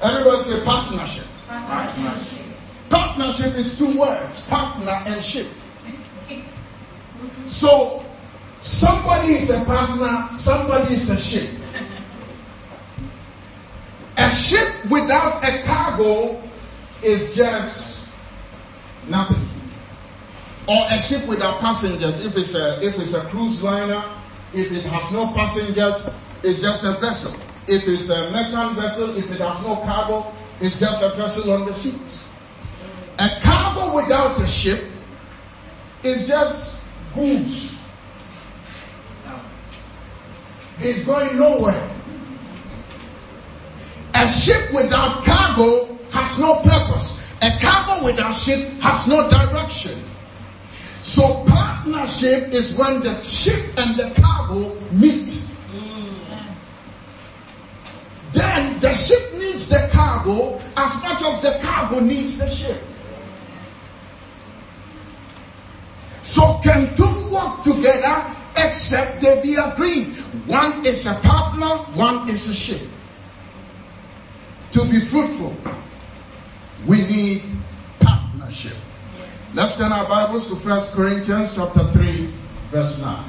Everybody 0.00 0.42
say 0.42 0.64
partnership. 0.64 1.26
Partnership. 1.48 2.44
Partnership 2.88 3.54
is 3.56 3.76
two 3.76 3.98
words, 3.98 4.46
partner 4.48 5.02
and 5.06 5.22
ship. 5.24 5.48
So 7.46 8.04
somebody 8.60 9.28
is 9.28 9.50
a 9.50 9.64
partner, 9.64 10.28
somebody 10.30 10.94
is 10.94 11.10
a 11.10 11.18
ship. 11.18 11.57
A 14.18 14.30
ship 14.30 14.68
without 14.90 15.44
a 15.44 15.62
cargo 15.62 16.42
is 17.02 17.34
just 17.34 18.08
nothing. 19.08 19.48
Or 20.66 20.84
a 20.90 20.98
ship 20.98 21.26
without 21.26 21.60
passengers, 21.60 22.26
if 22.26 22.36
it's 22.36 22.54
a, 22.54 22.82
if 22.82 22.98
it's 22.98 23.14
a 23.14 23.22
cruise 23.26 23.62
liner, 23.62 24.04
if 24.52 24.72
it 24.72 24.84
has 24.84 25.12
no 25.12 25.32
passengers, 25.32 26.10
it's 26.42 26.60
just 26.60 26.84
a 26.84 26.92
vessel. 26.92 27.38
If 27.68 27.86
it's 27.86 28.10
a 28.10 28.30
merchant 28.32 28.76
vessel, 28.76 29.16
if 29.16 29.30
it 29.30 29.40
has 29.40 29.62
no 29.62 29.76
cargo, 29.76 30.32
it's 30.60 30.78
just 30.78 31.02
a 31.02 31.10
vessel 31.10 31.52
on 31.52 31.64
the 31.64 31.72
seas. 31.72 32.26
A 33.18 33.28
cargo 33.40 33.96
without 33.96 34.40
a 34.40 34.46
ship 34.46 34.84
is 36.02 36.26
just 36.26 36.82
goods. 37.14 37.82
It's 40.80 41.04
going 41.04 41.36
nowhere. 41.38 41.97
A 44.18 44.26
ship 44.26 44.72
without 44.74 45.24
cargo 45.24 45.96
has 46.10 46.40
no 46.40 46.56
purpose. 46.56 47.22
A 47.40 47.56
cargo 47.60 48.04
without 48.04 48.32
ship 48.32 48.68
has 48.80 49.06
no 49.06 49.30
direction. 49.30 49.96
So 51.02 51.44
partnership 51.46 52.52
is 52.52 52.76
when 52.76 53.00
the 53.04 53.22
ship 53.22 53.78
and 53.78 53.94
the 53.94 54.10
cargo 54.20 54.74
meet. 54.90 55.46
Then 58.32 58.80
the 58.80 58.92
ship 58.92 59.32
needs 59.34 59.68
the 59.68 59.88
cargo 59.92 60.58
as 60.76 61.00
much 61.00 61.22
as 61.22 61.40
the 61.40 61.56
cargo 61.62 62.00
needs 62.00 62.38
the 62.38 62.50
ship. 62.50 62.82
So 66.22 66.58
can 66.64 66.92
two 66.96 67.30
work 67.30 67.62
together 67.62 68.34
except 68.56 69.20
they 69.20 69.40
be 69.42 69.54
agreed? 69.54 70.08
One 70.46 70.84
is 70.84 71.06
a 71.06 71.14
partner, 71.22 71.68
one 71.94 72.28
is 72.28 72.48
a 72.48 72.54
ship. 72.54 72.82
To 74.72 74.84
be 74.84 75.00
fruitful, 75.00 75.56
we 76.86 77.00
need 77.02 77.42
partnership. 78.00 78.76
Let's 79.54 79.78
turn 79.78 79.92
our 79.92 80.06
Bibles 80.06 80.48
to 80.48 80.56
1 80.56 80.80
Corinthians 80.92 81.54
chapter 81.54 81.90
3, 81.92 82.32
verse 82.70 83.00
9. 83.00 83.24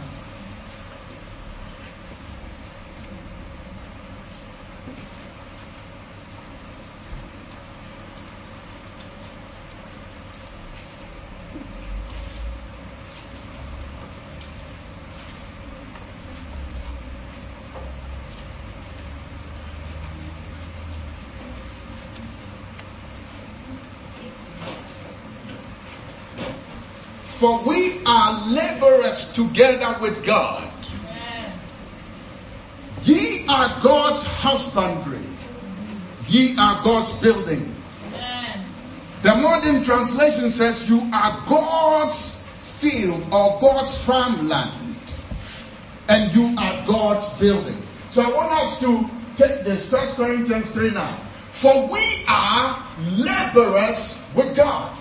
For 27.40 27.64
we 27.64 28.04
are 28.06 28.50
laborers 28.50 29.32
together 29.32 29.96
with 30.02 30.26
God. 30.26 30.70
Ye 33.04 33.46
are 33.48 33.80
God's 33.82 34.26
husbandry. 34.26 35.24
Ye 36.28 36.58
are 36.60 36.84
God's 36.84 37.18
building. 37.20 37.74
The 39.22 39.36
modern 39.36 39.86
translation 39.86 40.52
says 40.52 40.90
you 40.90 41.00
are 41.14 41.42
God's 41.48 42.44
field 42.58 43.24
or 43.32 43.58
God's 43.62 44.04
farmland. 44.04 44.98
And 46.10 46.36
you 46.36 46.54
are 46.60 46.86
God's 46.86 47.40
building. 47.40 47.82
So 48.10 48.22
I 48.22 48.36
want 48.36 48.52
us 48.52 48.82
to 48.82 49.10
take 49.38 49.64
this. 49.64 49.88
First 49.88 50.18
Corinthians 50.18 50.72
3 50.72 50.92
now. 50.92 51.16
For 51.52 51.88
we 51.88 52.26
are 52.28 52.86
laborers 53.16 54.22
with 54.36 54.58
God. 54.58 54.99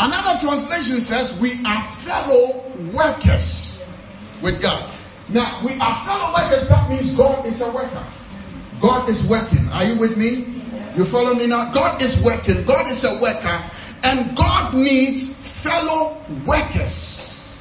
Another 0.00 0.40
translation 0.40 1.02
says 1.02 1.38
we 1.38 1.62
are 1.66 1.84
fellow 1.84 2.64
workers 2.94 3.84
with 4.40 4.62
God. 4.62 4.90
Now, 5.28 5.60
we 5.62 5.72
are 5.78 5.94
fellow 5.94 6.32
workers, 6.34 6.66
that 6.68 6.88
means 6.88 7.12
God 7.12 7.46
is 7.46 7.60
a 7.60 7.70
worker. 7.70 8.06
God 8.80 9.10
is 9.10 9.28
working. 9.28 9.68
Are 9.68 9.84
you 9.84 10.00
with 10.00 10.16
me? 10.16 10.62
You 10.96 11.04
follow 11.04 11.34
me 11.34 11.46
now? 11.46 11.70
God 11.72 12.00
is 12.00 12.18
working. 12.22 12.64
God 12.64 12.90
is 12.90 13.04
a 13.04 13.20
worker. 13.20 13.62
And 14.02 14.34
God 14.34 14.72
needs 14.72 15.34
fellow 15.34 16.16
workers. 16.46 17.54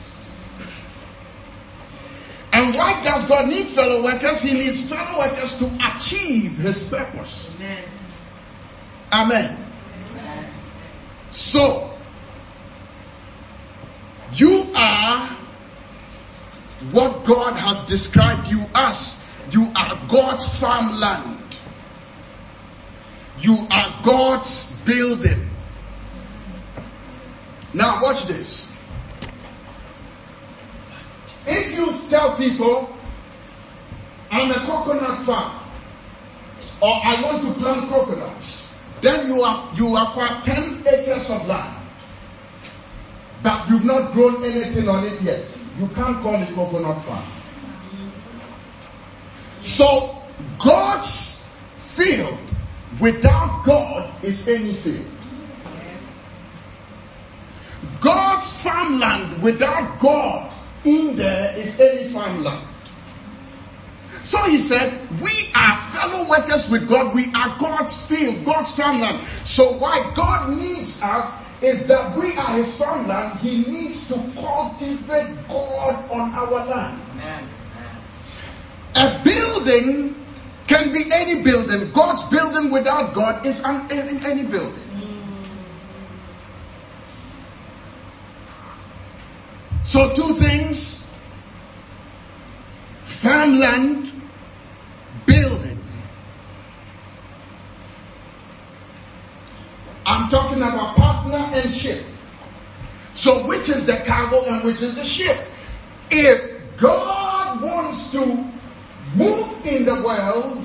And 2.53 2.73
why 2.73 3.03
does 3.03 3.25
God 3.25 3.49
need 3.49 3.67
fellow 3.67 4.01
workers? 4.01 4.41
He 4.41 4.53
needs 4.57 4.89
fellow 4.89 5.19
workers 5.19 5.57
to 5.57 5.93
achieve 5.93 6.57
his 6.57 6.89
purpose. 6.89 7.53
Amen. 7.57 7.83
Amen. 9.11 9.57
Amen. 10.11 10.53
So, 11.31 11.98
you 14.33 14.65
are 14.75 15.35
what 16.91 17.25
God 17.25 17.53
has 17.53 17.85
described 17.87 18.51
you 18.51 18.63
as. 18.75 19.21
You 19.51 19.71
are 19.75 19.99
God's 20.07 20.59
farmland. 20.59 21.57
You 23.39 23.67
are 23.71 23.99
God's 24.03 24.71
building. 24.85 25.49
Now 27.73 27.99
watch 28.01 28.25
this. 28.25 28.71
If 31.47 31.77
you 31.77 32.09
tell 32.09 32.35
people, 32.37 32.95
I'm 34.29 34.51
a 34.51 34.55
coconut 34.55 35.19
farm, 35.19 35.59
or 36.81 36.91
I 36.91 37.21
want 37.23 37.43
to 37.43 37.53
plant 37.59 37.89
coconuts, 37.89 38.67
then 39.01 39.27
you 39.27 39.41
are 39.41 39.71
you 39.75 39.95
acquire 39.95 40.41
10 40.43 40.83
acres 40.87 41.31
of 41.31 41.47
land 41.47 41.78
but 43.43 43.69
you've 43.69 43.85
not 43.85 44.13
grown 44.13 44.43
anything 44.43 44.89
on 44.89 45.05
it 45.05 45.21
yet. 45.21 45.57
You 45.79 45.87
can't 45.89 46.21
call 46.21 46.35
it 46.35 46.53
coconut 46.53 47.01
farm. 47.03 47.23
So 49.61 50.21
God's 50.57 51.43
field 51.77 52.39
without 52.99 53.63
God 53.65 54.23
is 54.23 54.47
any 54.47 54.73
field. 54.73 55.05
God's 58.01 58.63
farmland 58.63 59.41
without 59.41 59.99
God 59.99 60.51
in 60.85 61.15
there 61.15 61.57
is 61.57 61.79
any 61.79 62.07
farmland. 62.07 62.65
So 64.23 64.41
he 64.43 64.57
said, 64.57 64.99
we 65.21 65.31
are 65.55 65.75
fellow 65.75 66.29
workers 66.29 66.69
with 66.69 66.89
God. 66.89 67.15
We 67.15 67.31
are 67.33 67.57
God's 67.57 68.07
field, 68.07 68.45
God's 68.45 68.75
farmland. 68.75 69.25
So 69.45 69.77
why 69.77 70.11
God 70.13 70.57
needs 70.57 71.01
us 71.01 71.33
is 71.61 71.87
that 71.87 72.15
we 72.15 72.35
are 72.37 72.53
his 72.53 72.77
farmland. 72.77 73.39
He 73.39 73.65
needs 73.69 74.07
to 74.07 74.15
cultivate 74.35 75.35
God 75.47 76.11
on 76.11 76.33
our 76.33 76.65
land. 76.65 77.01
A 78.95 79.21
building 79.23 80.15
can 80.67 80.93
be 80.93 81.01
any 81.13 81.43
building. 81.43 81.91
God's 81.91 82.23
building 82.29 82.71
without 82.71 83.13
God 83.13 83.45
is 83.45 83.61
an, 83.63 83.91
any, 83.91 84.25
any 84.25 84.43
building. 84.43 84.83
So 89.83 90.13
two 90.13 90.33
things. 90.35 91.07
Farmland, 93.01 94.11
building. 95.25 95.78
I'm 100.09 100.27
talking 100.27 100.57
about 100.57 100.95
partner 100.95 101.37
and 101.53 101.71
ship. 101.71 102.03
So 103.13 103.45
which 103.47 103.69
is 103.69 103.85
the 103.85 103.97
cargo 104.07 104.43
and 104.47 104.63
which 104.63 104.81
is 104.81 104.95
the 104.95 105.05
ship? 105.05 105.37
If 106.09 106.57
God 106.77 107.61
wants 107.61 108.09
to 108.13 108.25
move 109.15 109.65
in 109.67 109.85
the 109.85 110.01
world, 110.03 110.63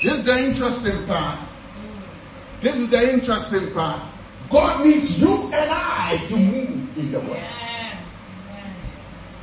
this 0.00 0.14
is 0.18 0.24
the 0.26 0.38
interesting 0.44 1.04
part. 1.08 1.40
This 2.60 2.76
is 2.78 2.90
the 2.90 3.12
interesting 3.12 3.72
part. 3.72 4.00
God 4.48 4.84
needs 4.84 5.20
you 5.20 5.50
and 5.52 5.68
I 5.68 6.24
to 6.28 6.36
move 6.36 6.98
in 6.98 7.10
the 7.10 7.20
world. 7.20 7.42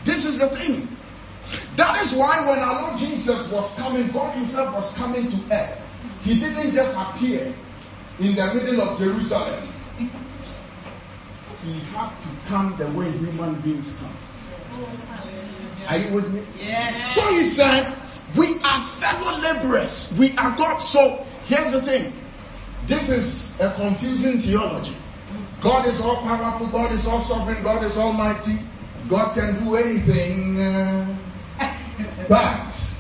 This 0.06 0.23
is 0.23 0.39
the 0.39 0.47
thing. 0.47 0.88
That 1.76 2.02
is 2.02 2.13
why 2.13 2.39
when 2.47 2.60
our 2.60 2.84
Lord 2.84 3.00
Jesus 3.00 3.52
was 3.52 3.76
coming, 3.76 4.08
God 4.12 4.34
Himself 4.34 4.73
was 4.73 4.95
coming 4.95 5.30
to 5.30 5.38
earth. 5.52 5.89
He 6.23 6.39
didn't 6.39 6.73
just 6.73 6.97
appear 6.97 7.54
in 8.19 8.36
the 8.36 8.53
middle 8.53 8.82
of 8.82 8.99
Jerusalem. 8.99 9.67
He 11.63 11.80
had 11.91 12.10
to 12.10 12.30
come 12.47 12.75
the 12.77 12.88
way 12.88 13.12
human 13.12 13.60
beings 13.62 13.95
come. 13.97 14.15
Are 15.88 15.97
you 15.97 16.13
with 16.13 16.32
me? 16.34 16.41
Yes. 16.60 17.15
So 17.15 17.30
he 17.32 17.43
said, 17.43 17.95
we 18.38 18.60
are 18.63 18.82
fellow 18.82 19.39
laborers. 19.39 20.13
We 20.17 20.36
are 20.38 20.56
God. 20.58 20.80
So 20.80 21.25
here's 21.45 21.71
the 21.71 21.82
thing. 21.82 22.13
This 22.86 23.10
is 23.10 23.60
a 23.60 23.73
confusing 23.73 24.39
theology. 24.39 24.95
God 25.62 25.88
is 25.88 25.99
all 25.99 26.17
powerful. 26.17 26.67
God 26.67 26.91
is 26.93 27.08
all 27.08 27.19
sovereign. 27.19 27.63
God 27.63 27.84
is 27.84 27.97
almighty. 27.97 28.60
God 29.08 29.34
can 29.34 29.63
do 29.63 29.75
anything. 29.75 30.60
Uh, 30.60 31.17
but 32.30 32.97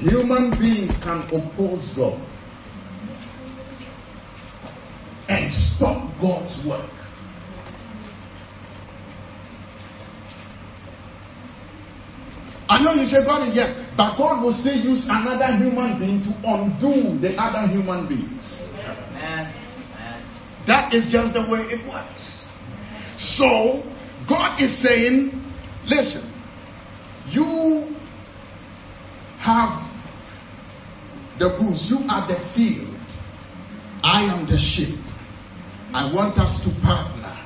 Human 0.00 0.50
beings 0.52 0.98
can 1.02 1.20
oppose 1.34 1.90
God 1.90 2.20
and 5.28 5.50
stop 5.52 6.10
God's 6.20 6.64
work. 6.64 6.90
I 12.68 12.82
know 12.82 12.92
you 12.92 13.06
say 13.06 13.24
God 13.24 13.46
is 13.46 13.54
here, 13.54 13.84
But 13.96 14.16
God 14.16 14.42
will 14.42 14.52
still 14.52 14.76
use 14.76 15.08
another 15.08 15.52
human 15.56 15.98
being 15.98 16.20
to 16.22 16.34
undo 16.44 17.18
the 17.18 17.40
other 17.40 17.66
human 17.68 18.06
beings. 18.06 18.66
That 20.66 20.92
is 20.92 21.12
just 21.12 21.34
the 21.34 21.42
way 21.42 21.60
it 21.60 21.86
works. 21.86 22.46
So, 23.16 23.86
God 24.26 24.60
is 24.60 24.76
saying, 24.76 25.44
listen, 25.86 26.28
you 27.28 27.94
have 29.44 29.78
the 31.38 31.50
goose, 31.58 31.90
you 31.90 31.98
are 32.08 32.26
the 32.26 32.34
field, 32.34 32.88
I 34.02 34.22
am 34.22 34.46
the 34.46 34.56
sheep. 34.56 34.98
I 35.92 36.10
want 36.12 36.38
us 36.38 36.64
to 36.64 36.70
partner. 36.80 37.36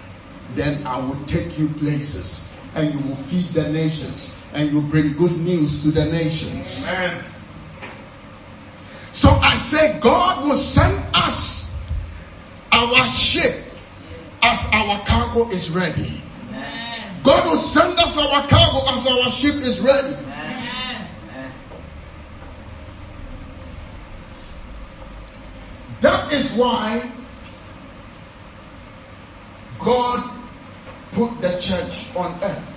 Then 0.54 0.86
I 0.86 1.00
will 1.00 1.18
take 1.26 1.58
you 1.58 1.68
places 1.70 2.48
and 2.76 2.94
you 2.94 3.00
will 3.00 3.16
feed 3.16 3.52
the 3.52 3.68
nations 3.72 4.40
and 4.54 4.70
you 4.70 4.80
bring 4.80 5.14
good 5.14 5.36
news 5.38 5.82
to 5.82 5.90
the 5.90 6.04
nations. 6.04 6.86
Amen. 6.86 7.24
So 9.12 9.30
I 9.30 9.56
say, 9.56 9.98
God 9.98 10.44
will 10.44 10.54
send 10.54 11.04
us 11.16 11.74
our 12.70 13.04
ship 13.06 13.64
as 14.42 14.68
our 14.72 15.04
cargo 15.04 15.50
is 15.50 15.70
ready. 15.70 16.22
God 17.24 17.50
will 17.50 17.56
send 17.56 17.98
us 17.98 18.16
our 18.16 18.46
cargo 18.46 18.86
as 18.94 19.04
our 19.04 19.30
ship 19.32 19.56
is 19.56 19.80
ready. 19.80 20.14
That 26.00 26.32
is 26.32 26.52
why 26.54 27.10
God 29.78 30.38
put 31.12 31.40
the 31.40 31.58
church 31.60 32.14
on 32.14 32.38
earth. 32.42 32.74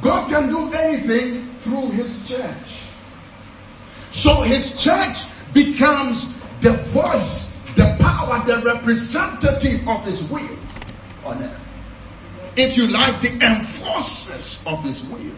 God 0.00 0.28
can 0.28 0.48
do 0.48 0.70
anything 0.72 1.54
through 1.58 1.90
his 1.90 2.28
church. 2.28 2.84
So 4.10 4.40
his 4.42 4.82
church 4.82 5.24
becomes 5.52 6.38
the 6.60 6.72
voice, 6.72 7.56
the 7.74 7.96
power, 7.98 8.44
the 8.46 8.62
representative 8.64 9.86
of 9.88 10.04
his 10.04 10.22
will 10.30 10.58
on 11.24 11.42
earth. 11.42 11.68
If 12.56 12.76
you 12.76 12.88
like, 12.88 13.20
the 13.20 13.44
enforcers 13.44 14.62
of 14.66 14.82
his 14.84 15.02
will. 15.04 15.34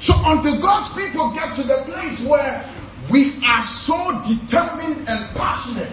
So 0.00 0.14
until 0.24 0.58
God's 0.58 0.88
people 0.94 1.30
get 1.32 1.54
to 1.56 1.62
the 1.62 1.84
place 1.84 2.24
where 2.24 2.64
we 3.10 3.34
are 3.44 3.60
so 3.60 3.94
determined 4.26 5.06
and 5.06 5.36
passionate 5.36 5.92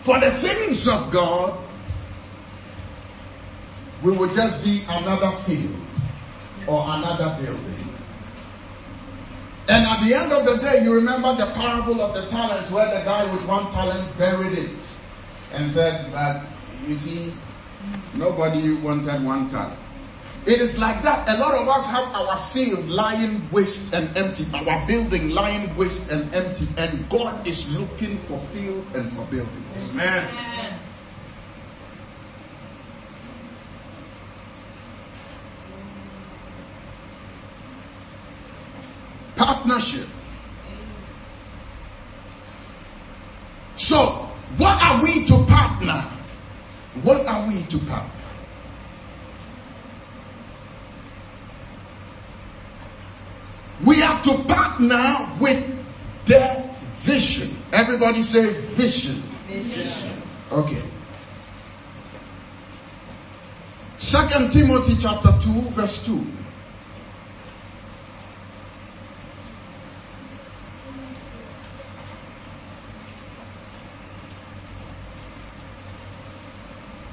for 0.00 0.18
the 0.18 0.30
things 0.30 0.88
of 0.88 1.12
God, 1.12 1.58
we 4.02 4.16
will 4.16 4.34
just 4.34 4.64
be 4.64 4.82
another 4.88 5.32
field 5.36 5.76
or 6.66 6.82
another 6.88 7.36
building. 7.44 7.88
And 9.68 9.84
at 9.84 10.08
the 10.08 10.14
end 10.14 10.32
of 10.32 10.46
the 10.46 10.56
day, 10.62 10.82
you 10.82 10.94
remember 10.94 11.34
the 11.34 11.46
parable 11.52 12.00
of 12.00 12.14
the 12.14 12.30
talents 12.30 12.70
where 12.70 12.86
the 12.86 13.04
guy 13.04 13.30
with 13.30 13.44
one 13.46 13.70
talent 13.72 14.16
buried 14.16 14.56
it 14.58 15.00
and 15.52 15.70
said, 15.70 16.10
But 16.10 16.42
you 16.86 16.96
see, 16.96 17.34
nobody 18.14 18.72
wanted 18.74 19.22
one 19.24 19.50
talent. 19.50 19.78
It 20.46 20.60
is 20.60 20.78
like 20.78 21.02
that. 21.02 21.28
A 21.28 21.38
lot 21.38 21.54
of 21.54 21.66
us 21.68 21.90
have 21.90 22.14
our 22.14 22.36
field 22.36 22.88
lying 22.88 23.42
waste 23.50 23.92
and 23.92 24.16
empty, 24.16 24.46
our 24.54 24.86
building 24.86 25.30
lying 25.30 25.74
waste 25.76 26.12
and 26.12 26.32
empty, 26.32 26.68
and 26.78 27.08
God 27.10 27.48
is 27.48 27.68
looking 27.72 28.16
for 28.16 28.38
field 28.38 28.86
and 28.94 29.12
for 29.12 29.24
buildings. 29.24 29.92
Amen. 29.94 30.78
Partnership. 39.34 40.06
So, 43.74 44.30
what 44.58 44.80
are 44.80 45.02
we 45.02 45.24
to 45.26 45.44
partner? 45.50 46.02
What 47.02 47.26
are 47.26 47.48
we 47.48 47.62
to 47.64 47.78
partner? 47.78 48.15
We 53.84 53.96
have 53.96 54.22
to 54.22 54.44
partner 54.44 55.28
with 55.38 55.64
the 56.26 56.70
vision. 57.00 57.56
Everybody 57.72 58.22
say 58.22 58.52
vision. 58.52 59.22
Vision. 59.48 60.22
Okay. 60.50 60.82
Second 63.98 64.52
Timothy 64.52 64.94
chapter 64.98 65.30
2 65.40 65.50
verse 65.70 66.04
2. 66.06 66.32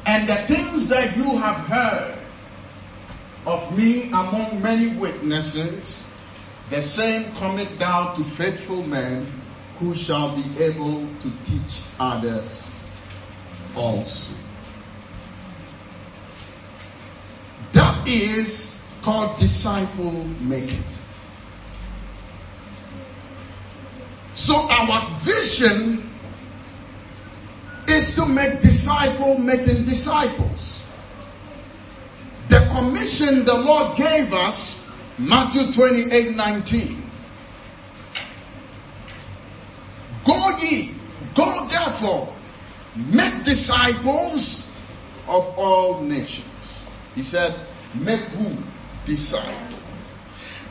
And 0.06 0.28
the 0.28 0.36
things 0.48 0.88
that 0.90 1.16
you 1.18 1.38
have 1.38 1.58
heard 1.68 2.20
of 3.48 3.78
me 3.78 4.10
among 4.10 4.62
many 4.62 4.96
witnesses, 4.96 6.03
the 6.74 6.82
same 6.82 7.32
cometh 7.36 7.78
down 7.78 8.16
to 8.16 8.24
faithful 8.24 8.82
men 8.88 9.28
who 9.78 9.94
shall 9.94 10.36
be 10.36 10.64
able 10.64 11.08
to 11.20 11.32
teach 11.44 11.84
others 12.00 12.74
also. 13.76 14.34
That 17.74 18.08
is 18.08 18.82
called 19.04 19.38
disciple 19.38 20.26
making. 20.42 20.84
So 24.34 24.56
our 24.68 25.12
vision 25.20 26.10
is 27.88 28.16
to 28.16 28.26
make 28.26 28.62
disciple 28.62 29.38
making 29.38 29.86
disciples. 29.86 30.84
The 32.48 32.68
commission 32.72 33.46
the 33.46 33.54
Lord 33.54 33.96
gave 33.96 34.34
us 34.34 34.83
Matthew 35.18 35.72
28 35.72 36.36
19. 36.36 37.04
Go 40.26 40.58
ye, 40.60 40.92
go 41.36 41.68
therefore, 41.68 42.34
make 42.96 43.44
disciples 43.44 44.68
of 45.28 45.54
all 45.58 46.02
nations. 46.02 46.46
He 47.16 47.22
said, 47.22 47.54
make 47.96 48.22
who? 48.22 48.56
Disciples. 49.06 49.80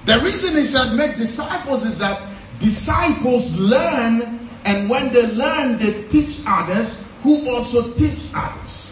The 0.05 0.19
reason 0.21 0.57
he 0.57 0.65
said 0.65 0.95
make 0.97 1.17
disciples 1.17 1.85
is 1.85 1.99
that 1.99 2.23
disciples 2.59 3.57
learn 3.57 4.49
and 4.65 4.91
when 4.91 5.13
they 5.13 5.27
learn 5.33 5.79
they 5.79 6.05
teach 6.09 6.41
others 6.47 7.07
who 7.23 7.49
also 7.49 7.93
teach 7.93 8.19
others. 8.35 8.89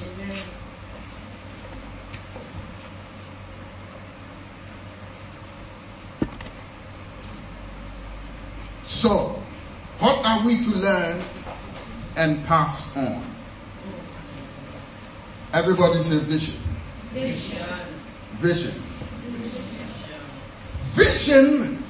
So, 8.84 9.42
what 9.98 10.19
are 10.30 10.46
we 10.46 10.62
to 10.62 10.70
learn 10.70 11.20
and 12.16 12.44
pass 12.46 12.96
on? 12.96 13.24
Everybody 15.52 15.98
say 15.98 16.18
vision. 16.18 16.54
Vision. 17.10 17.66
Vision. 18.34 18.82
Vision 20.92 21.84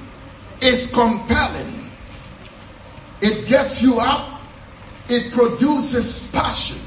is 0.63 0.91
compelling. 0.91 1.91
It 3.21 3.47
gets 3.47 3.83
you 3.83 3.97
up. 3.99 4.43
It 5.11 5.33
produces 5.33 6.27
passion. 6.29 6.79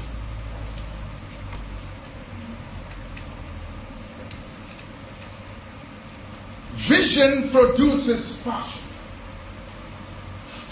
Vision 6.72 7.50
produces 7.50 8.38
passion. 8.38 8.83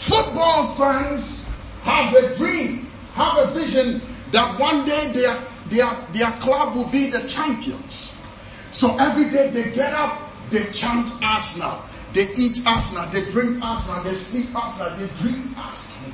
Football 0.03 0.67
fans 0.67 1.47
have 1.85 2.13
a 2.13 2.35
dream, 2.35 2.91
have 3.15 3.39
a 3.39 3.47
vision 3.53 4.03
that 4.33 4.59
one 4.59 4.85
day 4.85 5.13
their, 5.13 5.39
their, 5.69 5.97
their 6.11 6.33
club 6.41 6.75
will 6.75 6.89
be 6.89 7.07
the 7.07 7.21
champions. 7.29 8.13
So 8.73 8.97
every 8.99 9.31
day 9.31 9.51
they 9.51 9.71
get 9.71 9.95
up, 9.95 10.21
they 10.51 10.65
chant 10.73 11.09
Arsenal. 11.23 11.85
They 12.15 12.27
eat 12.37 12.67
Arsenal, 12.67 13.09
they 13.11 13.31
drink 13.31 13.63
Arsenal, 13.63 14.03
they 14.03 14.11
sleep 14.11 14.53
Arsenal, 14.57 14.91
they 14.99 15.07
dream 15.23 15.55
Arsenal. 15.57 16.11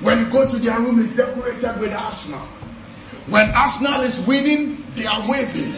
When 0.00 0.20
you 0.20 0.30
go 0.30 0.48
to 0.48 0.56
their 0.56 0.80
room, 0.80 0.98
it's 1.04 1.14
decorated 1.14 1.78
with 1.78 1.92
Arsenal. 1.92 2.40
When 3.28 3.50
Arsenal 3.50 4.00
is 4.00 4.26
winning, 4.26 4.82
they 4.96 5.04
are 5.04 5.28
waving. 5.28 5.74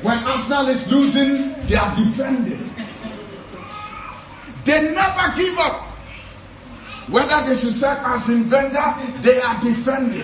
When 0.00 0.18
Arsenal 0.20 0.68
is 0.68 0.90
losing, 0.90 1.52
they 1.66 1.76
are 1.76 1.94
defending. 1.94 2.70
They 4.64 4.94
never 4.94 5.36
give 5.36 5.58
up. 5.58 5.91
Whether 7.08 7.48
they 7.48 7.56
should 7.60 7.74
serve 7.74 7.98
as 8.04 8.28
inventor, 8.28 8.94
they 9.22 9.40
are 9.40 9.60
defending. 9.60 10.22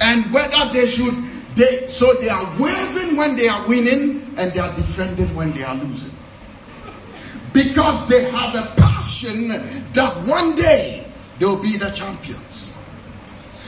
And 0.00 0.24
whether 0.32 0.72
they 0.72 0.86
should, 0.86 1.14
they, 1.54 1.86
so 1.88 2.14
they 2.14 2.28
are 2.28 2.44
waving 2.60 3.16
when 3.16 3.36
they 3.36 3.48
are 3.48 3.66
winning 3.66 4.34
and 4.36 4.52
they 4.52 4.60
are 4.60 4.74
defending 4.74 5.34
when 5.34 5.52
they 5.52 5.62
are 5.62 5.74
losing. 5.76 6.12
Because 7.52 8.06
they 8.08 8.28
have 8.30 8.54
a 8.54 8.74
passion 8.76 9.48
that 9.92 10.16
one 10.26 10.54
day 10.56 11.10
they'll 11.38 11.62
be 11.62 11.76
the 11.76 11.90
champions. 11.90 12.72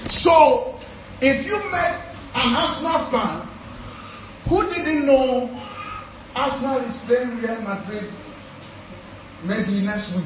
So, 0.08 0.78
if 1.20 1.46
you 1.46 1.58
met 1.72 2.00
an 2.34 2.54
Arsenal 2.54 2.98
fan 2.98 3.48
who 4.48 4.68
didn't 4.70 5.06
know 5.06 5.62
Arsenal 6.34 6.78
is 6.78 7.02
playing 7.04 7.40
Real 7.40 7.60
Madrid 7.62 8.04
maybe 9.44 9.80
next 9.82 10.14
week, 10.14 10.24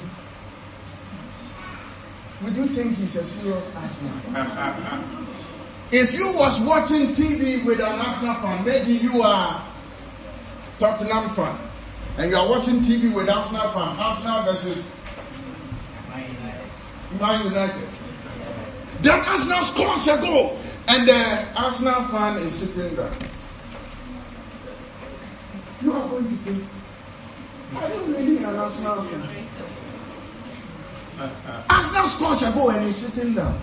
would 2.42 2.57
you 2.57 2.66
think 2.68 2.96
he's 2.96 3.16
a 3.16 3.24
serious 3.24 3.70
Arsenal 3.76 4.18
fan? 4.33 5.26
if 5.92 6.14
you 6.14 6.26
was 6.37 6.61
watching 6.61 7.09
TV 7.09 7.64
with 7.64 7.81
an 7.81 7.98
Arsenal 7.98 8.35
fan, 8.37 8.64
maybe 8.64 8.92
you 8.92 9.22
are 9.22 9.62
Tottenham 10.79 11.29
fan, 11.31 11.59
and 12.18 12.31
you 12.31 12.37
are 12.37 12.48
watching 12.48 12.81
TV 12.81 13.12
with 13.14 13.29
Arsenal 13.29 13.68
fan, 13.70 13.96
Arsenal 13.98 14.44
versus 14.44 14.90
Man 17.18 17.44
United. 17.44 17.88
Then 19.03 19.20
Arsenal 19.20 19.62
scores 19.62 20.07
a 20.09 20.16
goal, 20.18 20.59
and 20.88 21.09
the 21.09 21.48
Arsenal 21.59 22.05
fan 22.05 22.38
is 22.38 22.55
sitting 22.55 22.96
there. 22.96 23.12
You 25.83 25.92
are 25.92 26.09
going 26.09 26.29
to 26.29 26.37
think, 26.37 26.64
are 27.76 27.88
you 27.88 28.05
really 28.05 28.38
an 28.44 28.57
Arsenal 28.57 29.03
fan? 29.03 29.69
Arsenal 31.68 32.06
scores 32.06 32.42
a 32.42 32.50
goal 32.52 32.70
and 32.70 32.87
he's 32.87 32.96
sitting 32.96 33.35
down. 33.35 33.61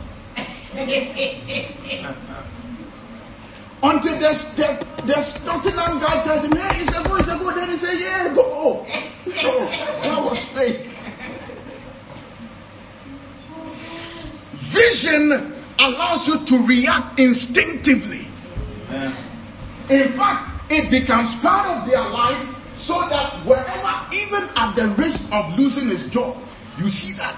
Until 3.83 4.19
there's, 4.19 4.55
there's, 4.55 4.83
there's 5.05 5.33
Tottenham 5.45 5.99
guy 5.99 6.23
tells 6.23 6.43
him, 6.45 6.51
hey, 6.57 6.81
it's 6.81 6.97
a 6.97 7.03
goal, 7.03 7.17
it's 7.17 7.31
a 7.31 7.37
goal. 7.37 7.53
Then 7.53 7.69
he 7.69 7.77
says, 7.77 7.99
yeah, 7.99 8.33
go. 8.33 8.85
Oh, 8.85 8.85
that 10.03 10.23
was 10.23 10.45
fake. 10.45 10.87
Vision 14.53 15.53
allows 15.79 16.27
you 16.27 16.45
to 16.45 16.65
react 16.65 17.19
instinctively. 17.19 18.27
In 19.89 20.09
fact, 20.09 20.71
it 20.71 20.91
becomes 20.91 21.35
part 21.39 21.67
of 21.67 21.89
their 21.89 22.01
life 22.09 22.75
so 22.75 22.93
that 23.09 23.33
wherever, 23.45 24.15
even 24.15 24.49
at 24.55 24.75
the 24.75 24.87
risk 25.01 25.31
of 25.31 25.57
losing 25.57 25.87
his 25.87 26.09
job, 26.09 26.37
you 26.77 26.89
see 26.89 27.13
that 27.13 27.35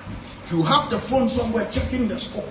you 0.52 0.64
have 0.64 0.90
the 0.90 1.00
phone 1.00 1.30
somewhere 1.30 1.68
checking 1.72 2.08
the 2.08 2.20
score. 2.20 2.48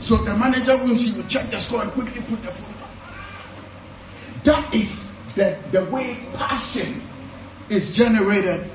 So 0.00 0.16
the 0.16 0.36
manager 0.36 0.76
will 0.78 0.94
see 0.94 1.10
you 1.10 1.22
check 1.24 1.50
the 1.50 1.58
score 1.58 1.82
and 1.82 1.90
quickly 1.92 2.22
put 2.22 2.42
the 2.42 2.52
phone 2.52 2.74
back. 2.80 4.44
That 4.44 4.74
is 4.74 5.10
the, 5.34 5.58
the 5.70 5.84
way 5.86 6.16
passion 6.34 7.02
is 7.68 7.92
generated 7.92 8.68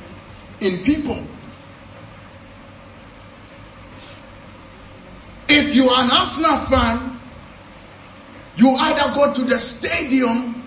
in 0.61 0.83
people. 0.83 1.21
If 5.49 5.75
you 5.75 5.89
are 5.89 6.03
an 6.03 6.11
Arsenal 6.11 6.57
fan, 6.57 7.19
you 8.55 8.69
either 8.79 9.13
go 9.13 9.33
to 9.33 9.41
the 9.43 9.59
stadium 9.59 10.63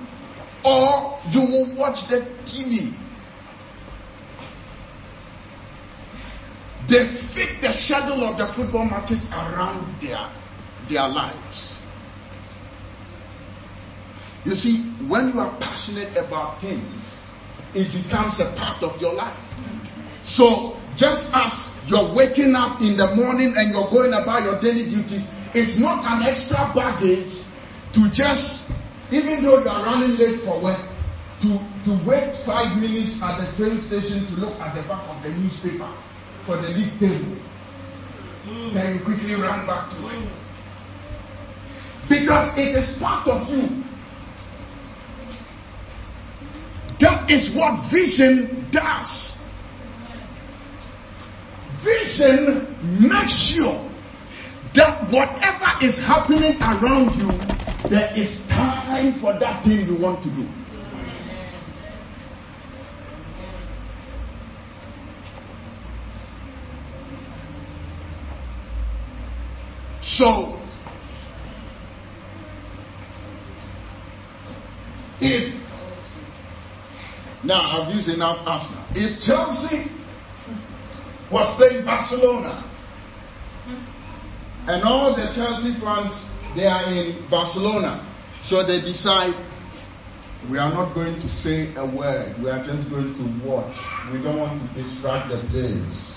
or 0.65 1.19
you 1.31 1.43
will 1.45 1.67
watch 1.75 2.07
the 2.09 2.21
TV. 2.45 2.93
They 6.89 7.05
fit 7.05 7.61
the 7.61 7.71
schedule 7.71 8.25
of 8.25 8.39
the 8.39 8.47
football 8.47 8.87
matches 8.87 9.31
around 9.31 10.01
their, 10.01 10.27
their 10.89 11.07
lives. 11.07 11.85
You 14.47 14.55
see, 14.55 14.79
when 15.07 15.29
you 15.35 15.41
are 15.41 15.55
passionate 15.61 16.17
about 16.17 16.63
things, 16.63 16.83
it 17.75 17.93
becomes 17.93 18.41
a 18.41 18.47
part 18.53 18.83
of 18.83 18.99
your 19.03 19.13
life. 19.13 19.55
So, 20.23 20.79
just 20.97 21.31
as 21.35 21.69
you're 21.89 22.15
waking 22.15 22.57
up 22.57 22.81
in 22.81 22.97
the 22.97 23.15
morning 23.15 23.53
and 23.59 23.71
you're 23.71 23.91
going 23.91 24.15
about 24.15 24.45
your 24.45 24.59
daily 24.59 24.89
duties, 24.89 25.31
it's 25.53 25.79
not 25.79 26.03
an 26.07 26.23
extra 26.23 26.73
baggage 26.75 27.35
to 27.93 28.11
just, 28.11 28.73
even 29.13 29.45
though 29.45 29.61
you 29.63 29.69
are 29.69 29.85
running 29.85 30.17
late 30.17 30.41
for 30.41 30.59
work, 30.63 30.81
to, 31.43 31.61
to 31.85 32.05
wait 32.07 32.35
five 32.35 32.81
minutes 32.81 33.21
at 33.23 33.39
the 33.45 33.57
train 33.57 33.77
station 33.77 34.27
to 34.27 34.35
look 34.37 34.59
at 34.59 34.75
the 34.75 34.83
back 34.89 35.07
of 35.09 35.23
the 35.23 35.31
newspaper 35.35 35.89
for 36.49 36.57
the 36.57 36.71
league 36.71 36.99
table. 36.99 37.37
Then 38.73 38.95
you 38.95 39.01
quickly 39.05 39.35
run 39.35 39.67
back 39.67 39.91
to 39.91 39.97
it. 40.09 40.29
Because 42.09 42.57
it 42.57 42.75
is 42.75 42.97
part 42.97 43.29
of 43.29 43.47
you. 43.53 43.85
That 47.01 47.31
is 47.31 47.51
what 47.55 47.79
vision 47.91 48.67
does. 48.71 49.37
Vision 51.85 52.67
makes 52.99 53.35
sure 53.37 53.85
that 54.73 55.03
whatever 55.13 55.85
is 55.85 55.99
happening 55.99 56.57
around 56.63 57.15
you, 57.21 57.31
there 57.91 58.11
is 58.17 58.47
time 58.47 59.13
for 59.13 59.35
that 59.39 59.63
thing 59.65 59.87
you 59.87 59.97
want 59.97 60.23
to 60.23 60.31
do. 60.31 60.49
So, 70.19 70.59
if 75.21 75.55
now 77.45 77.61
I've 77.61 77.95
used 77.95 78.09
enough 78.09 78.45
Arsenal. 78.45 78.83
If 78.97 79.23
Chelsea 79.23 79.93
was 81.31 81.55
playing 81.55 81.85
Barcelona 81.85 82.65
and 84.67 84.83
all 84.83 85.15
the 85.15 85.31
Chelsea 85.35 85.71
fans 85.75 86.21
they 86.57 86.67
are 86.67 86.91
in 86.91 87.15
Barcelona, 87.31 88.05
so 88.41 88.65
they 88.65 88.81
decide 88.81 89.37
we 90.51 90.59
are 90.59 90.75
not 90.75 90.97
going 90.97 91.21
to 91.21 91.29
say 91.29 91.73
a 91.77 91.87
word. 91.87 92.37
We 92.43 92.51
are 92.51 92.65
just 92.65 92.91
going 92.91 93.15
to 93.15 93.47
watch. 93.47 93.87
We 94.13 94.19
don't 94.21 94.41
want 94.41 94.61
to 94.61 94.83
distract 94.83 95.31
the 95.31 95.39
players. 95.53 96.13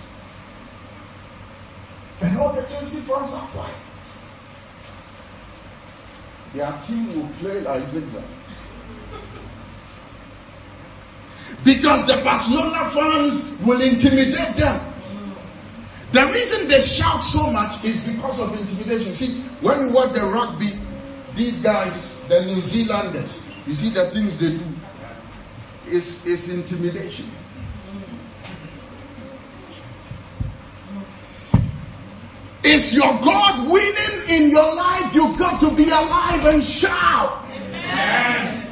And 2.22 2.36
all 2.40 2.52
the 2.52 2.64
Chelsea 2.64 3.00
fans 3.02 3.36
are 3.36 3.48
quiet. 3.50 3.76
Their 6.54 6.72
team 6.86 7.08
will 7.16 7.30
play 7.40 7.62
like 7.62 7.86
zigzag. 7.88 8.24
Because 11.64 12.06
the 12.06 12.22
Barcelona 12.24 12.90
fans 12.90 13.52
will 13.62 13.82
intimidate 13.82 14.56
them. 14.58 14.94
The 16.12 16.26
reason 16.28 16.68
they 16.68 16.82
shout 16.82 17.24
so 17.24 17.52
much 17.52 17.84
is 17.86 18.02
because 18.02 18.40
of 18.42 18.60
intimidation. 18.60 19.16
See, 19.16 19.42
when 19.62 19.80
you 19.80 19.94
watch 19.94 20.12
the 20.14 20.26
rugby, 20.26 20.72
these 21.36 21.60
guys, 21.62 22.20
the 22.28 22.46
New 22.46 22.62
Zealanders, 22.62 23.46
you 23.66 23.76
see 23.76 23.90
the 23.90 24.10
things 24.12 24.38
they 24.38 24.52
do. 24.52 24.66
It's, 25.86 26.26
it's 26.28 26.50
intimidation. 26.50 27.30
Is 32.64 32.94
your 32.94 33.20
God 33.22 33.70
winning 33.70 34.22
in 34.30 34.52
your 34.52 34.76
life? 34.76 35.16
You've 35.16 35.38
got 35.38 35.60
to 35.62 35.76
be 35.76 35.86
alive 35.90 36.46
and 36.46 36.64
shout. 36.64 37.44
Amen. 37.50 38.68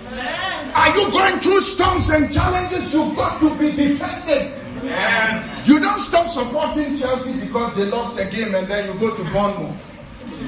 Are 0.76 0.96
you 0.96 1.12
going 1.12 1.40
through 1.40 1.62
storms 1.62 2.10
and 2.10 2.32
challenges? 2.32 2.94
You've 2.94 3.16
got 3.16 3.40
to 3.42 3.50
be 3.58 3.72
defended. 3.72 4.54
Amen. 4.78 5.66
You 5.66 5.80
don't 5.80 6.00
stop 6.00 6.30
supporting 6.30 6.98
Chelsea 6.98 7.40
because 7.40 7.76
they 7.76 7.86
lost 7.86 8.16
the 8.16 8.26
game 8.26 8.54
and 8.54 8.68
then 8.68 8.94
you 8.94 9.00
go 9.00 9.16
to 9.16 9.24
Bournemouth. 9.32 9.98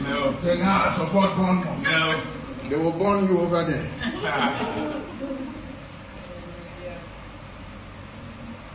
No. 0.03 0.35
Say, 0.37 0.59
now 0.59 0.85
I 0.85 0.91
support 0.91 1.35
Bournemouth. 1.35 1.83
No. 1.83 2.21
They 2.69 2.77
will 2.77 2.93
burn 2.93 3.25
you 3.25 3.39
over 3.39 3.63
there. 3.63 5.01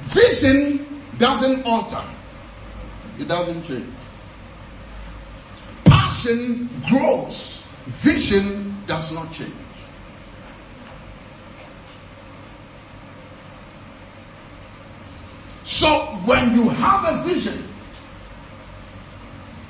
Vision 0.01 1.03
doesn't 1.19 1.65
alter. 1.65 2.03
It 3.19 3.29
doesn't 3.29 3.63
change 3.63 3.96
grows, 6.89 7.65
vision 7.87 8.75
does 8.87 9.13
not 9.13 9.33
change. 9.33 9.53
So 15.65 15.89
when 16.25 16.55
you 16.55 16.69
have 16.69 17.05
a 17.05 17.29
vision, 17.29 17.63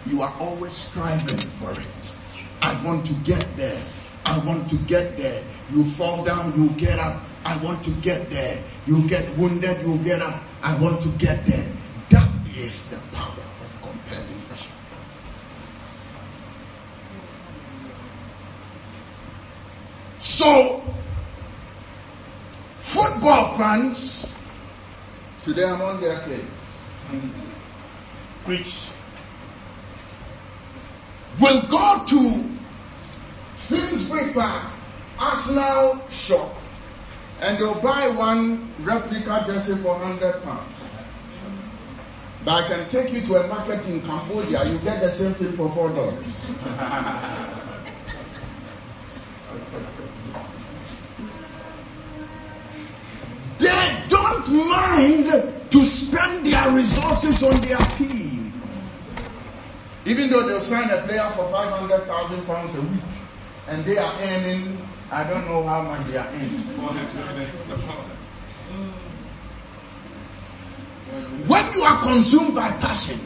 you 0.06 0.22
are 0.22 0.32
always 0.38 0.72
striving 0.72 1.38
for 1.38 1.72
it. 1.72 2.16
I 2.62 2.80
want 2.84 3.06
to 3.06 3.12
get 3.24 3.44
there. 3.56 3.82
I 4.24 4.38
want 4.38 4.68
to 4.70 4.76
get 4.86 5.16
there. 5.16 5.42
You 5.70 5.84
fall 5.84 6.24
down, 6.24 6.52
you 6.56 6.68
get 6.70 6.98
up. 6.98 7.22
I 7.44 7.56
want 7.58 7.82
to 7.84 7.90
get 8.02 8.28
there. 8.30 8.62
You 8.86 9.06
get 9.08 9.36
wounded, 9.36 9.86
you 9.86 9.98
get 9.98 10.22
up. 10.22 10.42
I 10.62 10.76
want 10.78 11.00
to 11.02 11.08
get 11.18 11.44
there. 11.46 11.72
That 12.10 12.30
is 12.56 12.90
the 12.90 12.98
power 13.12 13.45
So, 20.18 20.82
football 22.78 23.56
fans, 23.56 24.32
today 25.40 25.64
I'm 25.64 25.80
on 25.82 26.00
their 26.00 26.20
case. 26.20 26.40
Preach. 28.44 28.88
Will 31.40 31.60
go 31.68 32.04
to 32.06 32.44
Finsbury 33.54 34.32
Park, 34.32 34.72
Arsenal 35.18 36.00
shop, 36.08 36.54
and 37.40 37.58
they'll 37.58 37.80
buy 37.80 38.08
one 38.08 38.72
replica 38.80 39.44
jersey 39.46 39.76
for 39.76 39.92
100 39.98 40.42
pounds. 40.44 40.72
But 42.44 42.64
I 42.64 42.68
can 42.68 42.88
take 42.88 43.12
you 43.12 43.20
to 43.22 43.44
a 43.44 43.46
market 43.48 43.86
in 43.88 44.00
Cambodia, 44.02 44.64
you 44.64 44.78
get 44.78 45.00
the 45.00 45.10
same 45.10 45.34
thing 45.34 45.52
for 45.52 45.68
$4. 45.68 47.52
mind 54.48 55.26
to 55.70 55.84
spend 55.84 56.46
their 56.46 56.72
resources 56.72 57.42
on 57.42 57.60
their 57.60 57.78
team, 57.98 58.46
Even 60.06 60.30
though 60.30 60.46
they'll 60.46 60.60
sign 60.60 60.88
a 60.90 61.02
player 61.02 61.28
for 61.34 61.50
500,000 61.50 62.46
pounds 62.46 62.74
a 62.76 62.80
week 62.80 63.00
and 63.66 63.84
they 63.84 63.98
are 63.98 64.14
earning, 64.22 64.78
I 65.10 65.24
don't 65.28 65.44
know 65.46 65.64
how 65.64 65.82
much 65.82 66.06
they 66.06 66.16
are 66.16 66.28
earning. 66.28 66.62
When 71.48 71.72
you 71.72 71.82
are 71.82 72.02
consumed 72.02 72.54
by 72.54 72.70
passion, 72.78 73.18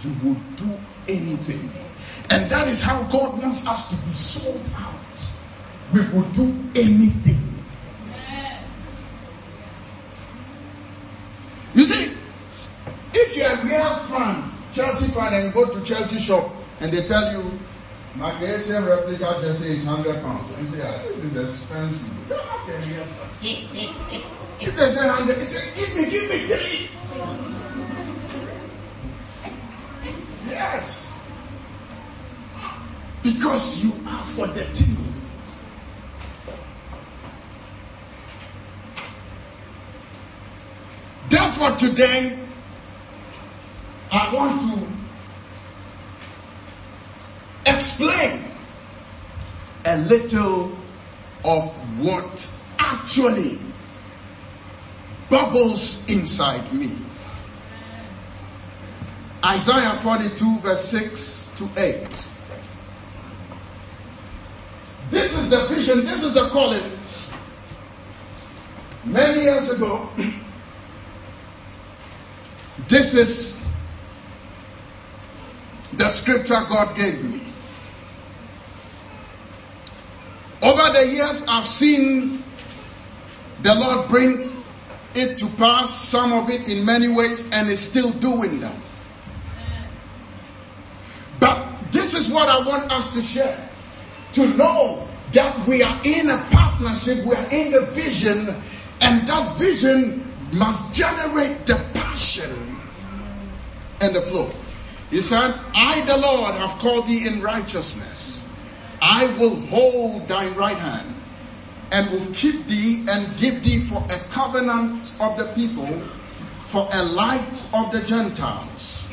you 0.00 0.16
will 0.24 0.40
do 0.56 0.78
anything. 1.08 1.70
And 2.30 2.50
that 2.50 2.66
is 2.68 2.80
how 2.80 3.02
God 3.04 3.42
wants 3.42 3.66
us 3.66 3.90
to 3.90 3.96
be 3.96 4.12
sold 4.12 4.64
out. 4.76 4.94
We 5.92 6.00
will 6.08 6.28
do 6.30 6.44
anything. 6.74 7.53
Chelsea 14.74 15.06
fan, 15.06 15.32
and 15.34 15.44
you 15.44 15.50
go 15.52 15.72
to 15.72 15.84
Chelsea 15.84 16.20
shop 16.20 16.52
and 16.80 16.90
they 16.90 17.06
tell 17.06 17.32
you, 17.32 17.58
Asian 18.42 18.84
replica 18.84 19.38
jersey 19.40 19.72
is 19.74 19.86
100 19.86 20.20
pounds, 20.22 20.50
and 20.58 20.68
say, 20.68 20.80
ah, 20.82 21.02
this 21.16 21.36
is 21.36 21.44
expensive. 21.44 22.12
If 24.60 24.76
they 24.76 24.90
say 24.90 25.06
100, 25.06 25.38
you 25.38 25.44
say, 25.46 25.74
give 25.76 25.94
me, 25.94 26.10
give 26.10 26.28
me 26.28 26.38
three. 26.38 26.90
Yes. 30.48 31.06
Because 33.22 33.84
you 33.84 33.92
are 34.06 34.24
for 34.24 34.46
the 34.48 34.64
team. 34.74 34.98
Therefore, 41.28 41.70
today, 41.76 42.43
I 44.14 44.32
want 44.32 44.62
to 44.62 44.86
explain 47.66 48.44
a 49.86 49.98
little 49.98 50.70
of 51.44 51.74
what 51.98 52.48
actually 52.78 53.58
bubbles 55.28 56.08
inside 56.08 56.72
me. 56.72 56.96
Isaiah 59.44 59.94
42, 59.94 60.60
verse 60.60 60.84
6 60.84 61.50
to 61.56 61.68
8. 61.76 62.28
This 65.10 65.36
is 65.36 65.50
the 65.50 65.64
vision, 65.64 66.02
this 66.02 66.22
is 66.22 66.34
the 66.34 66.48
calling. 66.50 66.88
Many 69.04 69.40
years 69.40 69.70
ago, 69.70 70.08
this 72.88 73.14
is 73.14 73.63
the 75.96 76.08
scripture 76.08 76.60
God 76.68 76.96
gave 76.96 77.22
me. 77.24 77.40
Over 80.62 80.92
the 80.92 81.06
years, 81.06 81.44
I've 81.46 81.64
seen 81.64 82.42
the 83.62 83.74
Lord 83.74 84.08
bring 84.08 84.64
it 85.14 85.38
to 85.38 85.46
pass, 85.56 85.94
some 85.94 86.32
of 86.32 86.50
it 86.50 86.68
in 86.68 86.84
many 86.84 87.08
ways, 87.08 87.46
and 87.52 87.68
is 87.68 87.80
still 87.80 88.10
doing 88.12 88.60
that. 88.60 88.74
But 91.38 91.66
this 91.92 92.14
is 92.14 92.30
what 92.30 92.48
I 92.48 92.66
want 92.66 92.90
us 92.90 93.12
to 93.12 93.22
share. 93.22 93.68
To 94.32 94.46
know 94.56 95.06
that 95.32 95.66
we 95.66 95.82
are 95.82 96.00
in 96.04 96.30
a 96.30 96.38
partnership, 96.50 97.24
we 97.24 97.34
are 97.34 97.50
in 97.50 97.74
a 97.74 97.82
vision, 97.86 98.54
and 99.00 99.26
that 99.28 99.56
vision 99.58 100.32
must 100.52 100.94
generate 100.94 101.66
the 101.66 101.76
passion 101.92 102.80
and 104.00 104.14
the 104.14 104.20
flow. 104.22 104.50
He 105.14 105.20
said, 105.20 105.54
I, 105.76 106.04
the 106.06 106.16
Lord, 106.16 106.56
have 106.56 106.76
called 106.80 107.06
thee 107.06 107.24
in 107.24 107.40
righteousness. 107.40 108.44
I 109.00 109.32
will 109.38 109.54
hold 109.70 110.26
thy 110.26 110.48
right 110.56 110.76
hand 110.76 111.14
and 111.92 112.10
will 112.10 112.34
keep 112.34 112.66
thee 112.66 113.06
and 113.08 113.24
give 113.38 113.62
thee 113.62 113.78
for 113.78 114.04
a 114.10 114.18
covenant 114.32 115.12
of 115.20 115.38
the 115.38 115.52
people, 115.54 115.86
for 116.64 116.88
a 116.92 117.04
light 117.04 117.70
of 117.72 117.92
the 117.92 118.02
Gentiles. 118.04 119.06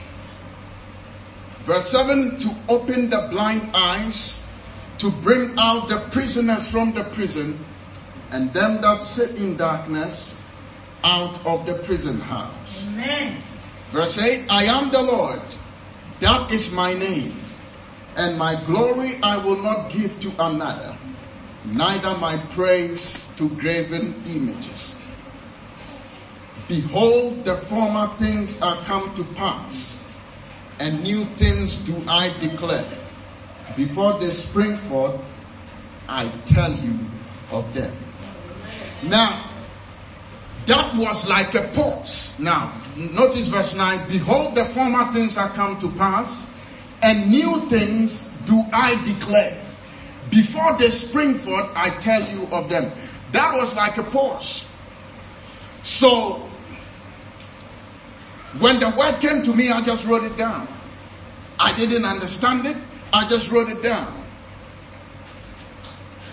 Verse 1.60 1.92
7 1.92 2.40
to 2.40 2.56
open 2.68 3.12
the 3.12 3.28
blind 3.30 3.70
eyes, 3.76 4.42
to 4.98 5.12
bring 5.12 5.54
out 5.60 5.88
the 5.88 6.00
prisoners 6.10 6.68
from 6.68 6.94
the 6.94 7.04
prison, 7.14 7.64
and 8.32 8.52
them 8.54 8.82
that 8.82 9.04
sit 9.04 9.38
in 9.40 9.56
darkness 9.56 10.42
out 11.04 11.46
of 11.46 11.68
the 11.68 11.76
prison 11.76 12.20
house. 12.20 12.88
Amen. 12.88 13.40
Verse 13.90 14.18
8 14.18 14.48
I 14.50 14.64
am 14.64 14.90
the 14.90 15.04
Lord, 15.04 15.42
that 16.22 16.52
is 16.52 16.72
my 16.72 16.94
name, 16.94 17.34
and 18.16 18.38
my 18.38 18.56
glory 18.66 19.20
I 19.22 19.38
will 19.38 19.62
not 19.62 19.92
give 19.92 20.20
to 20.22 20.32
another, 20.40 20.96
neither 21.66 22.16
my 22.18 22.38
praise 22.50 23.28
to 23.36 23.50
graven 23.50 24.24
images. 24.26 24.98
Behold, 26.68 27.44
the 27.44 27.56
former 27.56 28.08
things 28.18 28.62
are 28.62 28.78
come 28.86 29.14
to 29.16 29.26
pass, 29.36 30.00
and 30.80 31.04
new 31.04 31.26
things 31.36 31.78
do 31.80 31.94
I 32.08 32.34
declare. 32.40 32.86
Before 33.76 34.20
they 34.20 34.30
spring 34.30 34.78
forth, 34.78 35.20
I 36.08 36.30
tell 36.46 36.72
you 36.74 37.00
of 37.52 37.74
them. 37.74 37.94
Now, 39.04 39.51
that 40.72 40.96
was 40.96 41.28
like 41.28 41.54
a 41.54 41.68
pause. 41.74 42.34
Now, 42.40 42.72
notice 42.96 43.50
verse 43.50 43.76
9. 43.76 44.08
Behold, 44.08 44.56
the 44.56 44.64
former 44.64 45.12
things 45.12 45.36
are 45.36 45.50
come 45.50 45.78
to 45.80 45.92
pass, 45.92 46.50
and 47.04 47.30
new 47.30 47.68
things 47.68 48.30
do 48.46 48.64
I 48.72 48.96
declare. 49.04 49.62
Before 50.30 50.78
they 50.78 50.90
spring 50.90 51.36
forth, 51.36 51.70
I 51.76 51.90
tell 52.00 52.22
you 52.22 52.48
of 52.54 52.70
them. 52.70 52.90
That 53.34 53.54
was 53.58 53.76
like 53.76 53.98
a 53.98 54.04
pause. 54.04 54.66
So, 55.84 56.48
when 58.60 58.80
the 58.80 58.96
word 58.98 59.20
came 59.20 59.42
to 59.42 59.54
me, 59.54 59.72
I 59.72 59.82
just 59.82 60.08
wrote 60.08 60.24
it 60.24 60.38
down. 60.38 60.70
I 61.60 61.76
didn't 61.76 62.06
understand 62.06 62.66
it. 62.66 62.78
I 63.12 63.28
just 63.28 63.52
wrote 63.52 63.68
it 63.68 63.84
down. 63.84 64.24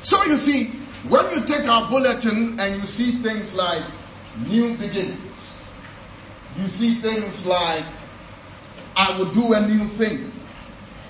So 0.02 0.22
you 0.26 0.36
see, 0.36 0.66
when 1.08 1.28
you 1.30 1.44
take 1.44 1.66
our 1.66 1.90
bulletin 1.90 2.60
and 2.60 2.80
you 2.80 2.86
see 2.86 3.10
things 3.10 3.52
like 3.56 3.82
new 4.46 4.76
beginnings, 4.76 5.64
you 6.58 6.68
see 6.68 6.94
things 6.94 7.46
like, 7.46 7.84
I 8.96 9.16
will 9.16 9.32
do 9.32 9.52
a 9.54 9.66
new 9.66 9.84
thing. 9.86 10.32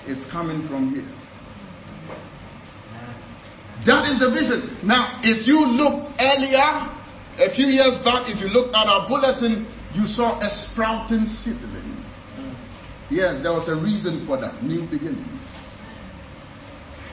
It's 0.07 0.25
coming 0.25 0.61
from 0.61 0.93
here. 0.93 1.05
That 3.85 4.09
is 4.09 4.19
the 4.19 4.29
vision. 4.29 4.69
Now, 4.83 5.19
if 5.23 5.47
you 5.47 5.65
look 5.71 6.11
earlier, 6.19 6.89
a 7.39 7.49
few 7.49 7.65
years 7.67 7.97
back, 7.99 8.29
if 8.29 8.41
you 8.41 8.49
look 8.49 8.75
at 8.75 8.87
our 8.87 9.07
bulletin, 9.07 9.65
you 9.93 10.05
saw 10.05 10.37
a 10.39 10.49
sprouting 10.49 11.25
seedling. 11.25 12.03
Yes, 13.09 13.41
there 13.41 13.53
was 13.53 13.67
a 13.69 13.75
reason 13.75 14.19
for 14.19 14.37
that. 14.37 14.61
New 14.61 14.83
beginnings. 14.83 15.57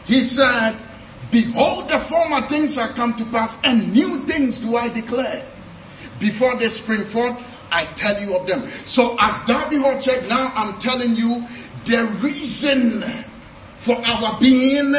He 0.05 0.23
said, 0.23 0.77
Behold, 1.31 1.89
the 1.89 1.99
former 1.99 2.47
things 2.49 2.79
are 2.79 2.89
come 2.89 3.15
to 3.15 3.25
pass, 3.27 3.57
and 3.65 3.93
new 3.93 4.19
things 4.21 4.59
do 4.59 4.77
I 4.77 4.89
declare. 4.89 5.45
Before 6.19 6.57
they 6.57 6.67
spring 6.67 7.05
forth, 7.05 7.39
I 7.71 7.85
tell 7.85 8.21
you 8.21 8.37
of 8.37 8.47
them. 8.47 8.67
So 8.67 9.17
as 9.19 9.39
Derby 9.45 9.77
Hall 9.77 10.01
now 10.29 10.53
I'm 10.55 10.79
telling 10.79 11.15
you 11.17 11.45
the 11.85 12.07
reason 12.21 13.03
for 13.77 13.97
our 14.05 14.39
being 14.41 14.95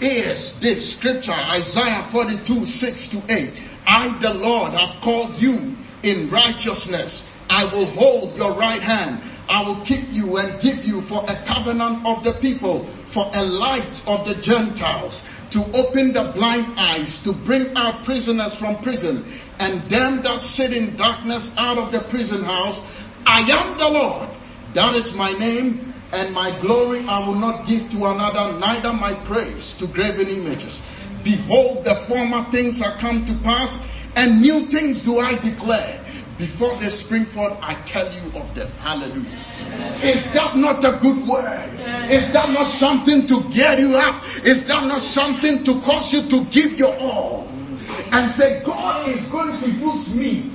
is 0.00 0.58
this 0.60 0.94
scripture, 0.94 1.32
Isaiah 1.32 2.02
42, 2.02 2.64
6 2.64 3.08
to 3.08 3.22
8. 3.28 3.62
I, 3.86 4.18
the 4.20 4.34
Lord, 4.34 4.72
have 4.72 5.00
called 5.00 5.40
you 5.40 5.76
in 6.02 6.30
righteousness. 6.30 7.30
I 7.50 7.64
will 7.64 7.86
hold 7.86 8.36
your 8.36 8.54
right 8.54 8.80
hand. 8.80 9.20
I 9.48 9.64
will 9.64 9.84
keep 9.84 10.04
you 10.10 10.36
and 10.38 10.60
give 10.62 10.86
you 10.86 11.00
for 11.00 11.24
a 11.24 11.34
covenant 11.44 12.06
of 12.06 12.22
the 12.22 12.32
people, 12.34 12.84
for 13.06 13.28
a 13.34 13.42
light 13.42 14.02
of 14.06 14.26
the 14.28 14.40
Gentiles. 14.40 15.26
To 15.50 15.60
open 15.74 16.12
the 16.12 16.32
blind 16.34 16.66
eyes, 16.78 17.22
to 17.24 17.32
bring 17.32 17.74
out 17.76 18.04
prisoners 18.04 18.56
from 18.56 18.76
prison, 18.78 19.24
and 19.58 19.80
them 19.90 20.22
that 20.22 20.42
sit 20.42 20.72
in 20.72 20.96
darkness 20.96 21.54
out 21.56 21.78
of 21.78 21.92
the 21.92 22.00
prison 22.00 22.42
house. 22.42 22.82
I 23.26 23.40
am 23.40 23.76
the 23.76 23.90
Lord. 23.90 24.28
That 24.74 24.94
is 24.96 25.14
my 25.14 25.32
name, 25.32 25.92
and 26.12 26.32
my 26.32 26.56
glory 26.60 27.00
I 27.06 27.26
will 27.26 27.34
not 27.34 27.66
give 27.66 27.90
to 27.90 28.06
another, 28.06 28.58
neither 28.58 28.92
my 28.92 29.14
praise 29.14 29.72
to 29.74 29.86
graven 29.86 30.28
images. 30.28 30.82
Behold, 31.22 31.84
the 31.84 31.94
former 31.94 32.44
things 32.50 32.80
are 32.80 32.96
come 32.98 33.24
to 33.26 33.34
pass, 33.38 33.78
and 34.16 34.40
new 34.40 34.66
things 34.66 35.02
do 35.02 35.18
I 35.18 35.36
declare. 35.38 36.04
Before 36.40 36.74
they 36.76 36.88
spring 36.88 37.26
forth, 37.26 37.52
I 37.60 37.74
tell 37.84 38.10
you 38.10 38.40
of 38.40 38.54
them. 38.54 38.66
Hallelujah. 38.80 39.44
Is 40.02 40.32
that 40.32 40.56
not 40.56 40.82
a 40.82 40.98
good 41.02 41.28
word? 41.28 41.68
Is 42.10 42.32
that 42.32 42.48
not 42.48 42.66
something 42.66 43.26
to 43.26 43.44
get 43.50 43.78
you 43.78 43.92
up? 43.94 44.24
Is 44.42 44.66
that 44.68 44.86
not 44.88 45.00
something 45.00 45.62
to 45.64 45.78
cause 45.82 46.14
you 46.14 46.22
to 46.30 46.44
give 46.46 46.78
your 46.78 46.98
all? 46.98 47.46
And 48.12 48.30
say, 48.30 48.62
God 48.64 49.06
is 49.06 49.28
going 49.28 49.52
to 49.60 49.70
use 49.70 50.14
me 50.14 50.50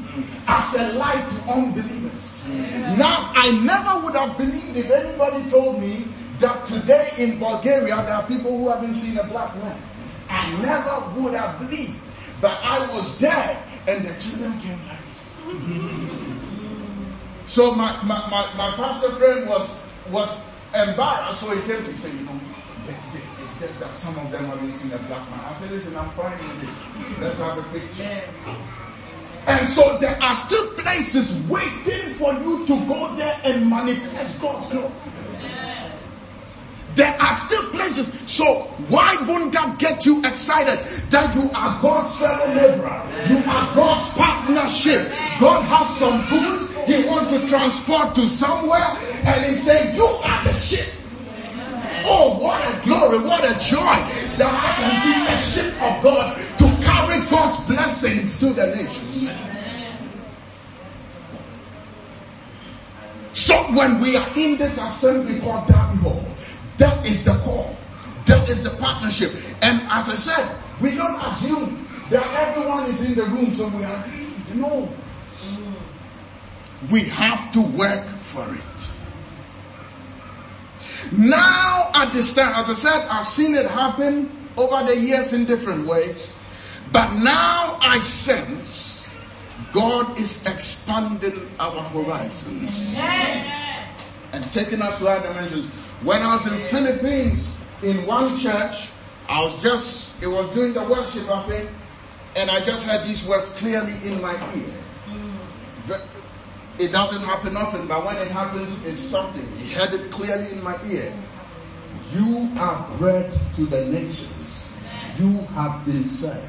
as 0.47 0.73
a 0.73 0.93
light 0.93 1.29
to 1.29 1.51
unbelievers. 1.51 2.47
Now, 2.97 3.29
I 3.36 3.51
never 3.63 4.03
would 4.05 4.15
have 4.15 4.39
believed 4.39 4.77
if 4.77 4.89
anybody 4.89 5.47
told 5.51 5.79
me 5.79 6.07
that 6.39 6.65
today 6.65 7.09
in 7.19 7.38
Bulgaria 7.38 7.95
there 7.97 8.15
are 8.15 8.27
people 8.27 8.57
who 8.57 8.69
haven't 8.69 8.95
seen 8.95 9.19
a 9.19 9.23
black 9.23 9.55
man. 9.57 9.79
I 10.29 10.49
never 10.63 11.21
would 11.21 11.36
have 11.36 11.59
believed. 11.59 12.01
But 12.41 12.57
I 12.63 12.79
was 12.88 13.19
there 13.19 13.63
and 13.88 14.03
the 14.03 14.19
children 14.19 14.59
came 14.59 14.79
like 14.88 15.05
Mm-hmm. 15.45 17.45
so 17.45 17.75
my, 17.75 18.01
my, 18.03 18.17
my, 18.31 18.51
my 18.57 18.71
pastor 18.75 19.11
friend 19.11 19.47
was 19.47 19.79
was 20.09 20.29
embarrassed, 20.73 21.41
so 21.41 21.55
he 21.55 21.61
came 21.67 21.83
to 21.85 21.97
say, 21.97 22.09
you 22.09 22.25
know, 22.25 22.39
it's 22.87 23.59
just 23.59 23.79
that 23.79 23.93
some 23.93 24.17
of 24.17 24.31
them 24.31 24.45
haven't 24.45 24.73
seen 24.73 24.91
a 24.91 24.97
black 24.97 25.29
man. 25.29 25.39
I 25.45 25.53
said, 25.55 25.71
listen, 25.71 25.95
I'm 25.95 26.09
fine 26.11 26.37
with 26.37 26.63
it. 26.63 27.21
Let's 27.21 27.39
have 27.39 27.57
a 27.57 27.63
picture. 27.77 28.21
And 29.47 29.67
so 29.67 29.97
there 29.99 30.21
are 30.21 30.33
still 30.33 30.73
places 30.73 31.39
waiting 31.47 32.13
for 32.15 32.33
you 32.33 32.65
to 32.65 32.85
go 32.87 33.15
there 33.15 33.39
and 33.43 33.69
manifest 33.69 34.41
God's 34.41 34.67
glory. 34.67 34.91
There 36.95 37.21
are 37.21 37.33
still 37.33 37.69
places. 37.71 38.11
So 38.25 38.63
why 38.87 39.17
wouldn't 39.27 39.51
that 39.53 39.77
get 39.79 40.05
you 40.05 40.19
excited 40.19 40.79
that 41.11 41.35
you 41.35 41.49
are 41.53 41.81
God's 41.81 42.15
fellow 42.17 42.47
laborer? 42.55 43.03
You 43.27 43.37
are 43.37 43.75
God's 43.75 44.07
partnership. 44.13 45.11
God 45.39 45.61
has 45.63 45.97
some 45.97 46.23
goods 46.29 46.75
he 46.85 47.03
wants 47.05 47.33
to 47.33 47.47
transport 47.47 48.15
to 48.15 48.27
somewhere 48.29 48.95
and 49.25 49.45
he 49.45 49.55
say, 49.55 49.95
you 49.95 50.05
are 50.05 50.43
the 50.43 50.53
ship. 50.53 50.93
Oh, 52.07 52.37
what 52.37 52.61
a 52.61 52.85
glory, 52.85 53.17
what 53.19 53.43
a 53.43 53.53
joy 53.59 53.97
that 54.37 54.53
I 54.53 54.69
can 54.77 54.93
be 55.03 55.33
a 55.33 55.37
ship 55.39 55.73
of 55.81 56.03
God 56.03 56.37
to 56.59 56.65
carry 56.85 57.27
God's 57.29 57.59
blessings 57.65 58.39
to 58.39 58.53
the 58.53 58.67
nations. 58.75 59.29
So 63.33 63.55
when 63.73 63.99
we 63.99 64.15
are 64.15 64.29
in 64.35 64.57
this 64.57 64.77
assembly 64.77 65.39
called 65.39 65.67
Derby 65.67 65.97
Hall, 65.97 66.23
that 66.78 67.05
is 67.05 67.23
the 67.23 67.34
call. 67.43 67.76
That 68.26 68.49
is 68.49 68.63
the 68.63 68.71
partnership. 68.71 69.34
And 69.61 69.82
as 69.89 70.09
I 70.09 70.15
said, 70.15 70.57
we 70.82 70.95
don't 70.95 71.21
assume 71.21 71.88
that 72.09 72.26
everyone 72.47 72.84
is 72.86 73.05
in 73.05 73.15
the 73.15 73.23
room 73.26 73.51
so 73.51 73.67
we 73.69 73.84
are 73.84 74.05
agreed. 74.05 74.55
No. 74.55 74.89
We 76.91 77.03
have 77.05 77.51
to 77.53 77.61
work 77.61 78.07
for 78.07 78.53
it. 78.53 78.91
Now 81.11 81.91
at 81.93 82.11
this 82.13 82.34
time, 82.34 82.53
as 82.55 82.69
I 82.69 82.73
said, 82.73 83.07
I've 83.09 83.28
seen 83.28 83.55
it 83.55 83.65
happen 83.67 84.49
over 84.57 84.84
the 84.86 84.97
years 84.99 85.34
in 85.34 85.45
different 85.45 85.88
ways. 85.88 86.36
But 86.91 87.13
now 87.23 87.78
I 87.82 87.99
sense 87.99 89.09
God 89.71 90.19
is 90.19 90.43
expanding 90.45 91.49
our 91.59 91.82
horizons 91.89 92.95
and 94.32 94.43
taking 94.53 94.82
us 94.82 94.99
to 94.99 95.07
other 95.07 95.28
dimensions. 95.28 95.69
When 96.06 96.22
I 96.22 96.36
was 96.36 96.45
in 96.45 96.60
Philippines, 96.60 97.58
in 97.82 98.06
one 98.06 98.38
church, 98.38 98.91
I 99.28 99.43
was 99.43 99.64
just, 99.64 100.14
it 100.22 100.28
was 100.28 100.53
during 100.53 100.74
the 100.74 100.84
worship, 100.84 101.28
I 101.32 101.41
think, 101.43 101.70
and 102.36 102.51
I 102.51 102.64
just 102.64 102.86
heard 102.86 103.08
these 103.08 103.26
words 103.26 103.49
clearly 103.49 103.93
in 104.06 104.22
my 104.22 104.36
ear. 104.56 105.99
It 106.78 106.91
doesn't 106.91 107.22
happen 107.22 107.58
often, 107.58 107.88
but 107.88 108.06
when 108.06 108.18
it 108.18 108.30
happens, 108.30 108.86
it's 108.86 108.99
something. 108.99 109.47
He 109.58 109.74
heard 109.74 109.93
it 109.93 110.12
clearly 110.12 110.51
in 110.51 110.62
my 110.62 110.78
ear. 110.86 111.12
You 112.14 112.51
are 112.60 112.88
bread 112.99 113.34
to 113.56 113.66
the 113.66 113.86
nations. 113.86 114.70
You 115.18 115.39
have 115.56 115.86
been 115.86 116.06
said. 116.06 116.47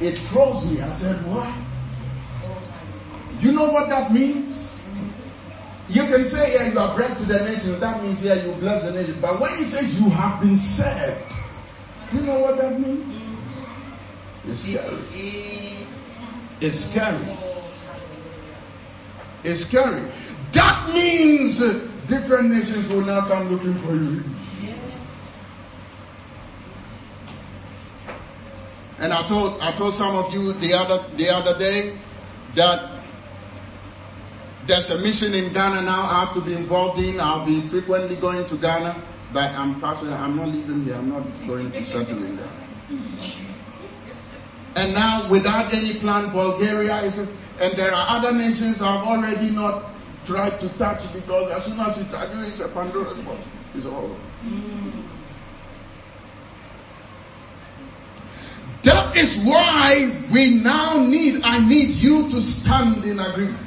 It 0.00 0.18
throws 0.18 0.68
me. 0.68 0.80
I 0.80 0.92
said, 0.94 1.24
what? 1.26 1.52
You 3.40 3.52
know 3.52 3.70
what 3.70 3.88
that 3.88 4.12
means? 4.12 4.75
You 5.88 6.02
can 6.02 6.26
say, 6.26 6.54
yeah, 6.54 6.72
you 6.72 6.78
are 6.78 6.94
bread 6.96 7.16
to 7.18 7.24
the 7.24 7.44
nation. 7.44 7.78
That 7.78 8.02
means, 8.02 8.22
yeah, 8.22 8.34
you 8.34 8.52
bless 8.54 8.84
the 8.84 8.92
nation. 8.92 9.18
But 9.20 9.40
when 9.40 9.56
he 9.58 9.64
says 9.64 10.00
you 10.00 10.10
have 10.10 10.40
been 10.40 10.56
served, 10.58 11.32
you 12.12 12.22
know 12.22 12.40
what 12.40 12.58
that 12.58 12.80
means? 12.80 13.22
It's 14.46 14.60
scary. 14.60 15.86
It's 16.60 16.78
scary. 16.78 17.36
It's 19.44 19.66
scary. 19.66 20.02
That 20.52 20.88
means 20.92 21.58
different 22.06 22.50
nations 22.50 22.88
will 22.88 23.02
now 23.02 23.26
come 23.28 23.50
looking 23.50 23.74
for 23.78 23.92
you. 23.92 24.24
And 28.98 29.12
I 29.12 29.26
told 29.26 29.60
I 29.60 29.72
told 29.72 29.94
some 29.94 30.16
of 30.16 30.32
you 30.32 30.52
the 30.54 30.72
other 30.72 31.04
the 31.16 31.28
other 31.28 31.58
day 31.58 31.98
that 32.54 32.95
there's 34.66 34.90
a 34.90 34.98
mission 34.98 35.32
in 35.34 35.52
Ghana 35.52 35.82
now 35.82 36.02
I 36.02 36.24
have 36.24 36.34
to 36.34 36.40
be 36.40 36.54
involved 36.54 37.00
in. 37.00 37.20
I'll 37.20 37.46
be 37.46 37.60
frequently 37.60 38.16
going 38.16 38.44
to 38.46 38.56
Ghana, 38.56 38.96
but 39.32 39.50
I'm 39.52 39.80
pastor. 39.80 40.10
I'm 40.10 40.36
not 40.36 40.48
leaving 40.48 40.84
here. 40.84 40.94
I'm 40.94 41.08
not 41.08 41.24
going 41.46 41.70
to 41.70 41.84
settle 41.84 42.18
in 42.18 42.36
there. 42.36 42.48
And 44.76 44.92
now, 44.92 45.28
without 45.30 45.72
any 45.72 45.94
plan, 45.94 46.30
Bulgaria 46.32 46.96
is, 46.98 47.18
a, 47.18 47.28
and 47.62 47.72
there 47.78 47.92
are 47.92 48.18
other 48.18 48.32
nations 48.32 48.82
I've 48.82 49.06
already 49.06 49.50
not 49.50 49.84
tried 50.26 50.60
to 50.60 50.68
touch 50.70 51.10
because 51.14 51.50
as 51.52 51.64
soon 51.64 51.80
as 51.80 51.96
you 51.96 52.04
touch 52.04 52.30
it, 52.30 52.48
it's 52.48 52.60
a 52.60 52.68
Pandora's 52.68 53.18
box. 53.20 53.38
It's 53.74 53.86
all. 53.86 54.14
That 58.82 59.16
is 59.16 59.38
why 59.44 60.12
we 60.32 60.56
now 60.62 61.04
need, 61.04 61.42
I 61.42 61.66
need 61.66 61.90
you 61.96 62.28
to 62.30 62.40
stand 62.40 63.04
in 63.04 63.18
agreement. 63.18 63.65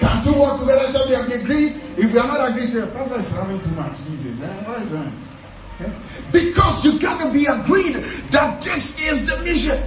Can 0.00 0.24
two 0.24 0.38
work 0.38 0.60
together 0.60 0.90
so 0.92 1.06
we 1.08 1.14
have 1.14 1.30
agreed? 1.30 1.72
If 1.96 2.12
we 2.12 2.18
are 2.18 2.26
not 2.26 2.50
agreed, 2.50 2.70
say, 2.70 2.88
Pastor 2.92 3.20
is 3.20 3.30
having 3.32 3.60
too 3.60 3.70
much 3.70 3.98
Jesus. 4.06 4.42
Eh? 4.42 4.64
Why 4.64 4.82
is 4.82 4.90
that? 4.92 5.12
Okay? 5.80 5.92
Because 6.32 6.84
you 6.84 6.98
gotta 6.98 7.32
be 7.32 7.46
agreed 7.46 7.94
that 8.30 8.60
this 8.60 9.00
is 9.00 9.26
the 9.26 9.36
mission. 9.44 9.78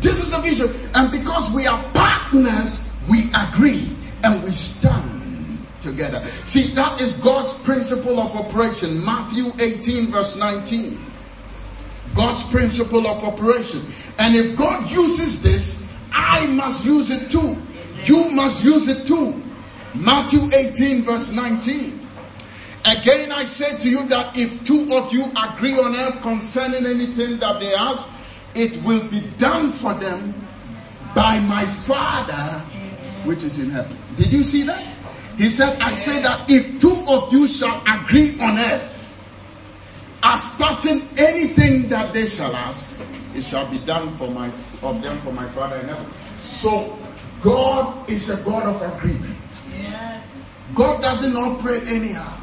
This 0.00 0.20
is 0.22 0.30
the 0.30 0.38
vision. 0.40 0.68
And 0.94 1.10
because 1.10 1.50
we 1.52 1.66
are 1.66 1.82
partners, 1.92 2.90
we 3.10 3.30
agree 3.34 3.96
and 4.22 4.42
we 4.42 4.50
stand 4.50 5.66
together. 5.80 6.24
See, 6.44 6.74
that 6.74 7.00
is 7.00 7.14
God's 7.14 7.54
principle 7.54 8.20
of 8.20 8.36
operation. 8.36 9.04
Matthew 9.04 9.52
18 9.58 10.10
verse 10.10 10.36
19. 10.36 10.98
God's 12.14 12.44
principle 12.44 13.06
of 13.06 13.22
operation. 13.22 13.82
And 14.18 14.34
if 14.34 14.56
God 14.56 14.90
uses 14.90 15.42
this, 15.42 15.86
I 16.12 16.46
must 16.46 16.84
use 16.84 17.10
it 17.10 17.30
too. 17.30 17.56
You 18.04 18.30
must 18.30 18.64
use 18.64 18.88
it 18.88 19.06
too. 19.06 19.42
Matthew 19.94 20.40
18 20.56 21.02
verse 21.02 21.32
19. 21.32 22.00
Again 22.84 23.32
I 23.32 23.44
say 23.44 23.78
to 23.78 23.88
you 23.88 24.06
that 24.08 24.38
if 24.38 24.64
two 24.64 24.88
of 24.92 25.12
you 25.12 25.24
agree 25.36 25.78
on 25.78 25.94
earth 25.96 26.22
concerning 26.22 26.86
anything 26.86 27.38
that 27.38 27.60
they 27.60 27.74
ask, 27.74 28.10
it 28.54 28.82
will 28.82 29.06
be 29.10 29.20
done 29.38 29.72
for 29.72 29.94
them 29.94 30.48
by 31.14 31.38
my 31.40 31.64
Father 31.66 32.60
which 33.24 33.44
is 33.44 33.58
in 33.58 33.70
heaven. 33.70 33.96
Did 34.16 34.32
you 34.32 34.44
see 34.44 34.62
that? 34.64 34.94
He 35.36 35.50
said, 35.50 35.78
I 35.80 35.94
say 35.94 36.20
that 36.22 36.50
if 36.50 36.80
two 36.80 37.04
of 37.08 37.32
you 37.32 37.46
shall 37.46 37.80
agree 37.86 38.38
on 38.40 38.58
earth 38.58 38.96
as 40.22 40.50
touching 40.56 41.00
anything 41.18 41.88
that 41.88 42.12
they 42.12 42.26
shall 42.26 42.54
ask, 42.54 42.92
it 43.34 43.42
shall 43.42 43.70
be 43.70 43.78
done 43.78 44.12
for 44.14 44.28
my 44.30 44.50
of 44.82 45.02
them 45.02 45.18
for 45.20 45.32
my 45.32 45.46
Father 45.48 45.76
in 45.76 45.88
heaven. 45.88 46.06
So 46.48 46.96
God 47.42 48.10
is 48.10 48.30
a 48.30 48.42
God 48.44 48.66
of 48.66 48.82
agreement. 48.96 49.36
Yes. 49.70 50.42
God 50.74 51.00
doesn't 51.00 51.36
operate 51.36 51.88
anyhow. 51.88 52.38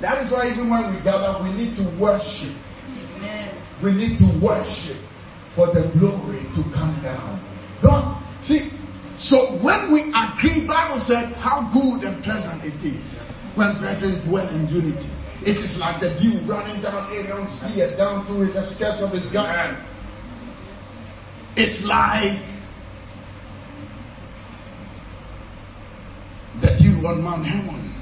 That 0.00 0.22
is 0.22 0.30
why 0.30 0.48
even 0.48 0.68
when 0.70 0.94
we 0.94 1.00
gather, 1.00 1.42
we 1.42 1.52
need 1.52 1.76
to 1.76 1.82
worship. 1.98 2.52
Amen. 3.16 3.54
We 3.82 3.92
need 3.92 4.18
to 4.18 4.26
worship 4.38 4.96
for 5.48 5.66
the 5.66 5.82
glory 5.98 6.40
to 6.54 6.62
come 6.70 7.00
down. 7.02 7.40
God, 7.82 8.16
see, 8.40 8.70
so 9.18 9.52
when 9.58 9.92
we 9.92 10.00
agree, 10.16 10.66
Bible 10.66 11.00
said 11.00 11.32
how 11.36 11.68
good 11.72 12.04
and 12.04 12.22
pleasant 12.22 12.64
it 12.64 12.82
is 12.82 13.20
when 13.54 13.76
brethren 13.78 14.20
dwell 14.20 14.48
in 14.48 14.68
unity. 14.68 15.10
It 15.42 15.56
is 15.56 15.78
like 15.78 16.00
the 16.00 16.10
dew 16.14 16.38
running 16.40 16.80
down 16.80 17.06
Aaron's 17.12 17.56
beard, 17.74 17.96
down 17.96 18.26
to 18.26 18.44
the 18.46 18.62
skirts 18.62 19.02
of 19.02 19.12
his 19.12 19.28
garment. 19.30 19.78
It's 21.56 21.84
like 21.84 22.38
the 26.60 26.74
dew 26.76 26.99
on 27.10 27.22
Mount 27.22 27.44
Hermon. 27.44 27.92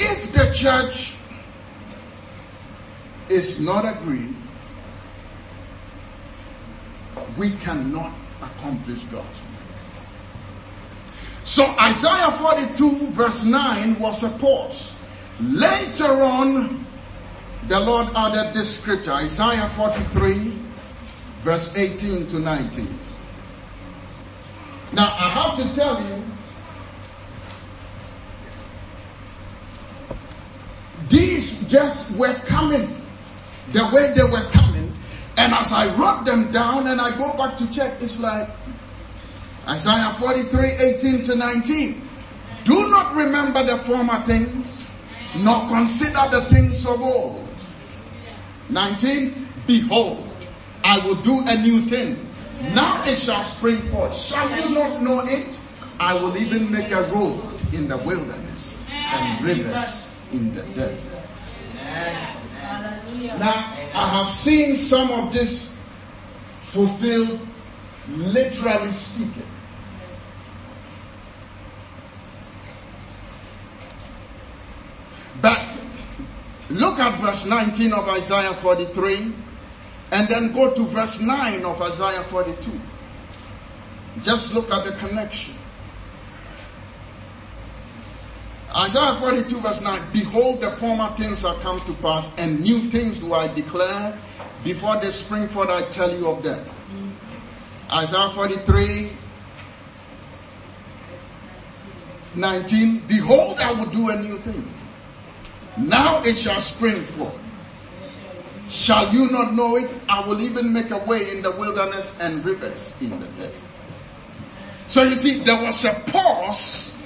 If 0.00 0.32
the 0.32 0.52
church 0.52 1.14
is 3.28 3.60
not 3.60 3.84
agreed, 3.84 4.34
we 7.36 7.50
cannot 7.62 8.12
accomplish 8.42 9.00
God's 9.04 9.40
will. 9.42 9.48
So 11.44 11.64
Isaiah 11.80 12.30
42 12.30 13.10
verse 13.10 13.44
9 13.44 13.98
was 14.00 14.24
a 14.24 14.30
pause. 14.38 14.96
Later 15.40 16.10
on, 16.22 16.84
the 17.68 17.78
Lord 17.80 18.08
added 18.16 18.54
this 18.54 18.80
scripture, 18.80 19.12
Isaiah 19.12 19.68
43 19.68 20.52
verse 21.40 21.76
18 21.76 22.26
to 22.28 22.40
19. 22.40 23.07
Now 24.92 25.14
I 25.18 25.30
have 25.30 25.56
to 25.56 25.74
tell 25.74 26.02
you, 26.02 26.22
these 31.08 31.62
just 31.68 32.16
were 32.16 32.34
coming 32.46 32.88
the 33.72 33.90
way 33.92 34.12
they 34.14 34.22
were 34.22 34.48
coming. 34.50 34.92
And 35.36 35.52
as 35.54 35.72
I 35.72 35.94
wrote 35.94 36.24
them 36.24 36.50
down 36.50 36.88
and 36.88 37.00
I 37.00 37.16
go 37.16 37.36
back 37.36 37.56
to 37.58 37.70
check, 37.70 38.02
it's 38.02 38.18
like 38.18 38.48
Isaiah 39.68 40.12
43, 40.12 40.68
18 40.68 41.24
to 41.24 41.36
19. 41.36 42.08
Do 42.64 42.90
not 42.90 43.14
remember 43.14 43.62
the 43.62 43.76
former 43.76 44.20
things, 44.22 44.90
nor 45.36 45.68
consider 45.68 46.28
the 46.30 46.46
things 46.50 46.84
of 46.86 47.00
old. 47.00 47.48
19. 48.70 49.48
Behold, 49.66 50.26
I 50.82 50.98
will 51.06 51.16
do 51.16 51.44
a 51.46 51.62
new 51.62 51.82
thing. 51.82 52.27
Now 52.60 53.02
it 53.04 53.16
shall 53.16 53.42
spring 53.42 53.82
forth. 53.88 54.16
Shall 54.16 54.48
you 54.50 54.74
not 54.74 55.02
know 55.02 55.20
it? 55.24 55.60
I 56.00 56.14
will 56.14 56.36
even 56.36 56.70
make 56.70 56.90
a 56.92 57.02
road 57.12 57.42
in 57.72 57.88
the 57.88 57.98
wilderness 57.98 58.78
and 58.88 59.44
rivers 59.44 60.14
in 60.32 60.54
the 60.54 60.62
desert. 60.74 61.24
Now, 63.38 63.76
I 63.94 64.08
have 64.22 64.30
seen 64.30 64.76
some 64.76 65.10
of 65.10 65.32
this 65.32 65.76
fulfilled, 66.58 67.40
literally 68.08 68.92
speaking. 68.92 69.42
But 75.40 75.64
look 76.70 76.98
at 76.98 77.16
verse 77.16 77.46
19 77.46 77.92
of 77.92 78.08
Isaiah 78.08 78.54
43 78.54 79.32
and 80.12 80.28
then 80.28 80.52
go 80.52 80.74
to 80.74 80.82
verse 80.84 81.20
9 81.20 81.64
of 81.64 81.80
Isaiah 81.82 82.22
42. 82.22 82.70
Just 84.22 84.54
look 84.54 84.70
at 84.70 84.84
the 84.84 84.92
connection. 84.92 85.54
Isaiah 88.76 89.14
42 89.16 89.60
verse 89.60 89.80
9, 89.80 90.00
Behold 90.12 90.60
the 90.60 90.70
former 90.70 91.14
things 91.16 91.44
are 91.44 91.54
come 91.56 91.80
to 91.86 91.94
pass 91.94 92.32
and 92.38 92.60
new 92.60 92.90
things 92.90 93.18
do 93.18 93.32
I 93.32 93.52
declare. 93.52 94.18
Before 94.64 94.96
they 94.96 95.10
spring 95.10 95.48
forth 95.48 95.70
I 95.70 95.82
tell 95.90 96.14
you 96.16 96.28
of 96.28 96.42
them. 96.42 96.64
Isaiah 97.92 98.28
43 98.28 99.10
19, 102.34 102.98
Behold 103.00 103.58
I 103.58 103.72
will 103.72 103.86
do 103.90 104.10
a 104.10 104.22
new 104.22 104.36
thing. 104.36 104.72
Now 105.78 106.22
it 106.22 106.36
shall 106.36 106.60
spring 106.60 107.02
forth. 107.02 107.38
Shall 108.68 109.12
you 109.14 109.30
not 109.30 109.54
know 109.54 109.76
it? 109.76 109.90
I 110.08 110.26
will 110.26 110.40
even 110.40 110.72
make 110.72 110.90
a 110.90 110.98
way 111.04 111.30
in 111.30 111.42
the 111.42 111.52
wilderness 111.52 112.14
and 112.20 112.44
rivers 112.44 112.94
in 113.00 113.18
the 113.18 113.26
desert. 113.28 113.64
So 114.88 115.02
you 115.02 115.14
see, 115.14 115.38
there 115.42 115.62
was 115.62 115.84
a 115.84 115.94
pause 115.94 116.96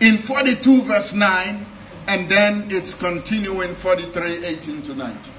in 0.00 0.18
42 0.18 0.82
verse 0.82 1.14
9, 1.14 1.66
and 2.08 2.28
then 2.28 2.66
it's 2.70 2.94
continuing 2.94 3.74
43, 3.74 4.44
18 4.44 4.82
to 4.82 4.94
19. 4.94 5.32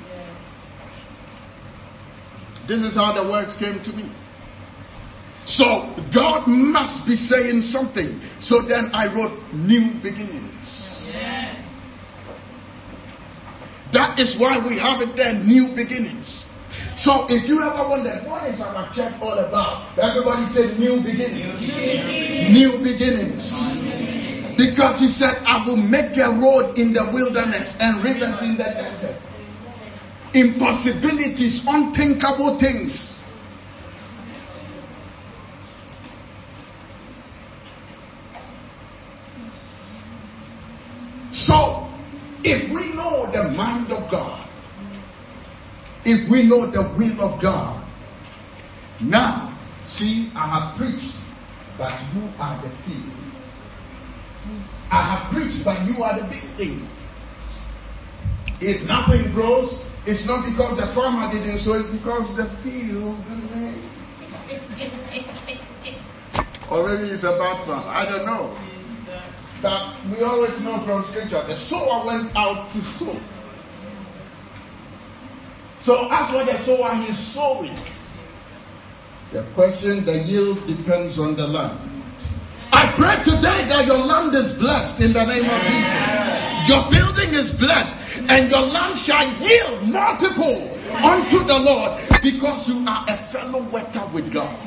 This 2.66 2.82
is 2.82 2.96
how 2.96 3.12
the 3.12 3.30
words 3.30 3.58
came 3.58 3.80
to 3.82 3.94
me. 3.94 4.10
So 5.46 5.94
God 6.12 6.48
must 6.48 7.06
be 7.06 7.16
saying 7.16 7.62
something. 7.62 8.22
So 8.40 8.62
then 8.62 8.90
I 8.94 9.08
wrote 9.08 9.38
new 9.54 9.94
beginnings. 9.96 11.02
Yes. 11.12 11.63
That 13.94 14.20
is 14.20 14.38
why 14.38 14.58
we 14.58 14.78
have 14.80 15.02
it 15.02 15.16
there, 15.16 15.36
new 15.46 15.68
beginnings. 15.70 16.50
So 16.96 17.28
if 17.30 17.48
you 17.48 17.62
ever 17.62 17.88
wonder, 17.90 18.10
what 18.26 18.44
is 18.50 18.60
our 18.60 18.92
church 18.92 19.14
all 19.22 19.38
about? 19.38 19.98
Everybody 20.00 20.46
said 20.46 20.80
new 20.80 21.00
beginnings. 21.02 21.78
New 21.78 22.80
beginnings. 22.84 23.54
Because 24.58 25.00
he 25.00 25.08
said, 25.08 25.38
I 25.46 25.64
will 25.64 25.78
make 25.78 26.18
a 26.18 26.30
road 26.30 26.78
in 26.78 26.94
the 26.94 27.08
wilderness 27.14 27.78
and 27.80 28.04
rivers 28.04 28.42
in 28.42 28.58
the 28.58 28.64
desert. 28.64 29.16
Impossibilities, 30.34 31.66
unthinkable 31.68 32.58
things. 32.58 33.16
So, 41.32 41.93
if 42.44 42.70
we 42.70 42.94
know 42.96 43.26
the 43.32 43.50
mind 43.56 43.92
of 43.92 44.10
God, 44.10 44.48
if 46.06 46.30
we 46.30 46.44
know 46.44 46.66
the 46.68 46.82
will 46.98 47.22
of 47.22 47.42
God, 47.42 47.84
now, 49.00 49.54
see, 49.86 50.30
I 50.36 50.48
have 50.48 50.78
preached, 50.78 51.16
but 51.78 51.94
you 52.14 52.30
are 52.40 52.62
the 52.62 52.70
field. 52.70 53.14
I 54.92 55.02
have 55.02 55.32
preached, 55.32 55.66
but 55.66 55.82
you 55.88 56.04
are 56.04 56.20
the 56.20 56.26
building. 56.26 56.88
If 58.62 58.88
nothing 58.88 59.32
grows, 59.32 59.86
it's 60.06 60.26
not 60.26 60.46
because 60.46 60.78
the 60.78 60.86
farmer 60.86 61.32
didn't 61.32 61.60
sow, 61.60 61.74
it's 61.74 61.90
because 61.90 62.36
the 62.36 62.46
field 62.46 63.18
or 66.74 66.88
maybe 66.88 67.10
it's 67.10 67.24
a 67.24 67.38
bad 67.38 67.66
farm. 67.66 67.84
I 67.88 68.06
don't 68.06 68.26
know. 68.26 68.56
But 69.64 69.96
we 70.12 70.22
always 70.22 70.62
know 70.66 70.78
from 70.82 71.06
scripture 71.06 71.42
the 71.48 71.56
sower 71.56 72.06
went 72.06 72.36
out 72.36 72.70
to 72.72 72.82
sow. 72.82 73.16
So 75.78 76.12
as 76.12 76.30
for 76.30 76.44
the 76.44 76.58
sower, 76.58 76.94
he's 76.96 77.18
sowing. 77.18 77.74
The 79.32 79.44
question, 79.56 80.04
the 80.04 80.20
yield 80.20 80.68
depends 80.68 81.18
on 81.18 81.36
the 81.36 81.48
land. 81.48 81.80
I 82.74 82.92
pray 82.92 83.16
today 83.24 83.66
that 83.70 83.86
your 83.88 84.00
land 84.00 84.36
is 84.36 84.58
blessed 84.60 85.00
in 85.00 85.14
the 85.14 85.24
name 85.24 85.50
of 85.50 85.62
Jesus. 85.64 86.68
Your 86.68 86.84
building 86.92 87.34
is 87.34 87.58
blessed 87.58 88.20
and 88.30 88.52
your 88.52 88.62
land 88.62 88.98
shall 88.98 89.24
yield 89.40 89.88
multiple 89.88 90.78
unto 90.92 91.40
the 91.40 91.60
Lord 91.60 92.02
because 92.22 92.68
you 92.68 92.86
are 92.86 93.06
a 93.08 93.16
fellow 93.16 93.62
worker 93.62 94.10
with 94.12 94.30
God. 94.30 94.60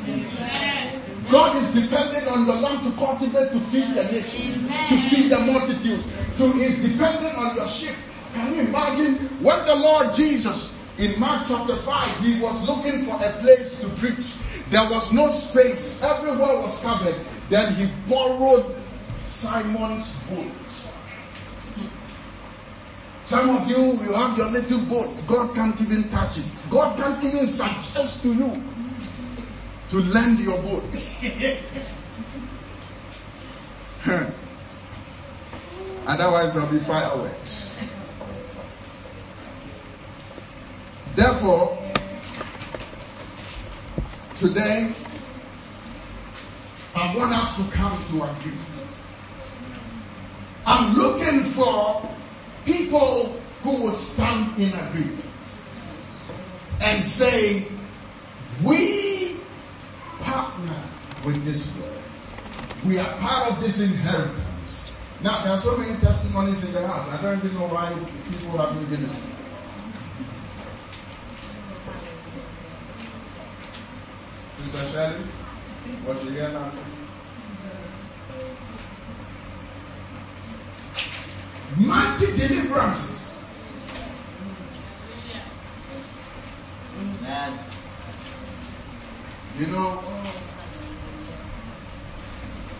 God 1.30 1.56
is 1.56 1.70
dependent 1.72 2.26
on 2.28 2.46
your 2.46 2.56
land 2.56 2.84
to 2.84 2.92
cultivate, 2.98 3.50
to 3.50 3.60
feed 3.60 3.94
the 3.94 4.04
nations, 4.04 4.54
to 4.88 5.08
feed 5.08 5.30
the 5.30 5.40
multitude. 5.40 6.02
So 6.36 6.50
he's 6.52 6.80
dependent 6.80 7.36
on 7.36 7.56
your 7.56 7.68
sheep. 7.68 7.96
Can 8.32 8.54
you 8.54 8.60
imagine 8.62 9.14
when 9.42 9.64
the 9.66 9.74
Lord 9.74 10.14
Jesus 10.14 10.74
in 10.98 11.18
Mark 11.18 11.46
chapter 11.48 11.76
5, 11.76 12.20
he 12.20 12.40
was 12.40 12.66
looking 12.66 13.04
for 13.04 13.16
a 13.16 13.32
place 13.40 13.80
to 13.80 13.88
preach. 13.96 14.34
There 14.70 14.88
was 14.88 15.12
no 15.12 15.28
space. 15.30 16.00
Everywhere 16.02 16.56
was 16.56 16.80
covered. 16.80 17.16
Then 17.48 17.74
he 17.74 17.90
borrowed 18.08 18.74
Simon's 19.26 20.16
boat. 20.30 20.52
Some 23.24 23.50
of 23.50 23.68
you, 23.68 23.76
you 23.76 24.12
have 24.12 24.38
your 24.38 24.50
little 24.50 24.80
boat. 24.80 25.14
God 25.26 25.54
can't 25.54 25.80
even 25.80 26.08
touch 26.10 26.38
it. 26.38 26.62
God 26.70 26.96
can't 26.96 27.22
even 27.24 27.48
suggest 27.48 28.22
to 28.22 28.32
you 28.32 28.62
to 29.90 30.00
lend 30.00 30.40
your 30.40 30.60
boat. 30.62 30.84
Otherwise, 36.06 36.54
there'll 36.54 36.70
be 36.70 36.78
fireworks. 36.80 37.78
Therefore, 41.14 41.78
today, 44.36 44.94
I 46.94 47.16
want 47.16 47.32
us 47.34 47.56
to 47.56 47.64
come 47.72 47.92
to 48.08 48.22
agreement. 48.22 48.66
I'm 50.66 50.94
looking 50.94 51.42
for 51.42 52.08
people 52.64 53.40
who 53.62 53.82
will 53.82 53.92
stand 53.92 54.58
in 54.60 54.72
agreement 54.72 55.24
and 56.80 57.04
say, 57.04 57.66
we 58.62 59.36
partner 60.20 60.82
with 61.24 61.44
this 61.44 61.72
word. 61.76 62.02
We 62.84 62.98
are 62.98 63.18
part 63.18 63.50
of 63.50 63.60
this 63.60 63.80
inheritance. 63.80 64.92
Now, 65.22 65.42
there 65.42 65.52
are 65.52 65.58
so 65.58 65.76
many 65.76 65.98
testimonies 66.00 66.64
in 66.64 66.72
the 66.72 66.86
house. 66.86 67.08
I 67.08 67.20
don't 67.22 67.38
even 67.38 67.54
know 67.54 67.66
why 67.66 67.92
people 68.30 68.58
haven't 68.58 68.88
given 68.90 69.10
it. 69.10 69.16
Sister 74.58 74.86
Shelley, 74.86 75.24
was 76.06 76.20
she 76.22 76.30
here 76.30 76.48
last 76.48 76.76
week? 76.76 76.84
Mighty 81.78 82.26
deliverances. 82.36 83.26
You 89.58 89.66
know, 89.68 90.02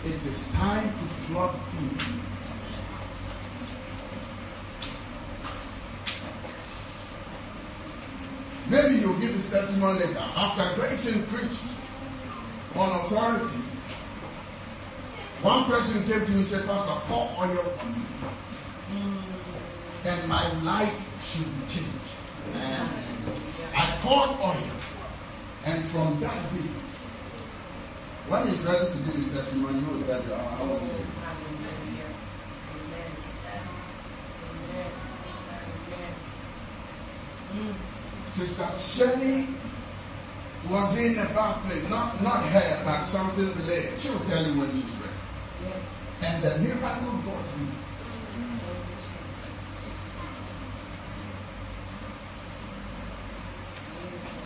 it 0.05 0.27
is 0.27 0.49
time 0.53 0.87
to 0.87 1.33
plug 1.33 1.59
in. 1.81 2.21
Maybe 8.69 8.97
you'll 8.97 9.19
give 9.19 9.35
his 9.35 9.49
testimony 9.49 10.01
later. 10.01 10.19
After 10.19 10.79
Grayson 10.79 11.23
preached 11.29 11.63
on 12.75 13.01
authority, 13.07 13.63
one 15.41 15.65
person 15.65 16.05
came 16.05 16.27
to 16.27 16.31
me 16.31 16.39
and 16.41 16.47
said, 16.47 16.67
Pastor, 16.67 17.01
pour 17.07 17.31
oil 17.39 17.73
on 17.81 17.93
me. 17.93 18.03
And 20.05 20.29
my 20.29 20.53
life 20.61 21.25
should 21.25 21.47
be 21.47 21.67
changed. 21.69 21.91
I 23.75 23.97
poured 24.03 24.31
oil. 24.41 24.86
And 25.67 25.85
from 25.89 26.21
that 26.21 26.53
day, 26.53 26.71
when 28.29 28.47
he's 28.47 28.63
ready 28.63 28.87
to 28.87 28.99
give 28.99 29.15
his 29.15 29.33
testimony, 29.33 29.81
he 29.81 29.85
will. 29.85 29.97
Sister 38.29 38.69
Shelley 38.79 39.49
was 40.69 40.99
in 40.99 41.19
a 41.19 41.25
bad 41.25 41.63
place. 41.65 41.89
Not, 41.89 42.23
not 42.23 42.45
her, 42.45 42.83
but 42.85 43.05
something 43.05 43.47
related. 43.57 44.01
She 44.01 44.11
will 44.11 44.21
tell 44.21 44.47
you 44.47 44.61
when 44.61 44.71
she's 44.73 44.85
ready. 45.01 45.75
And 46.23 46.45
the 46.45 46.59
miracle 46.59 47.13
God 47.25 47.45
did. 47.57 47.69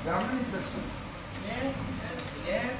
There 0.05 0.15
are 0.15 0.27
many 0.27 0.45
testimonies. 0.53 1.00
Yes, 1.51 1.75
yes, 2.03 2.23
yes. 2.47 2.73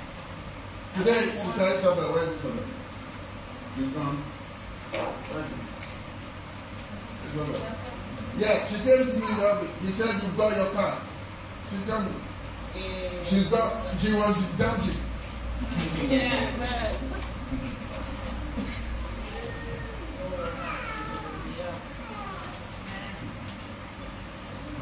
Today, 0.97 1.23
she 1.31 1.59
tells 1.59 1.83
her 1.83 1.95
where 2.13 2.25
is 2.25 2.41
Sola? 2.41 2.63
She's 3.77 3.91
gone. 3.91 4.17
Where 4.93 5.43
is 5.43 5.49
she? 5.49 5.71
Yeah, 8.39 8.67
she 8.69 8.75
came 8.77 9.07
to 9.07 9.13
me 9.15 9.27
the 9.27 9.47
other 9.47 9.67
day. 9.67 9.73
He 9.87 9.93
said, 9.93 10.23
You've 10.23 10.37
got 10.37 10.57
your 10.57 10.71
car. 10.71 11.01
She 11.71 11.77
told 11.91 12.05
me. 12.07 12.13
She's 13.25 13.47
got, 13.47 14.01
she 14.01 14.13
was 14.15 14.41
dancing. 14.59 14.97
yeah, 16.09 16.57
man. 16.57 16.97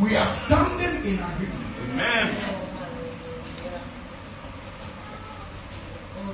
We 0.01 0.14
are 0.16 0.26
standing 0.26 1.12
in 1.12 1.18
agreement. 1.18 1.64
Amen. 1.82 2.36
Yeah. 2.36 2.55
Oh, 2.55 2.66
thank 2.76 2.95
you, 2.95 3.57
Jesus. 6.14 6.28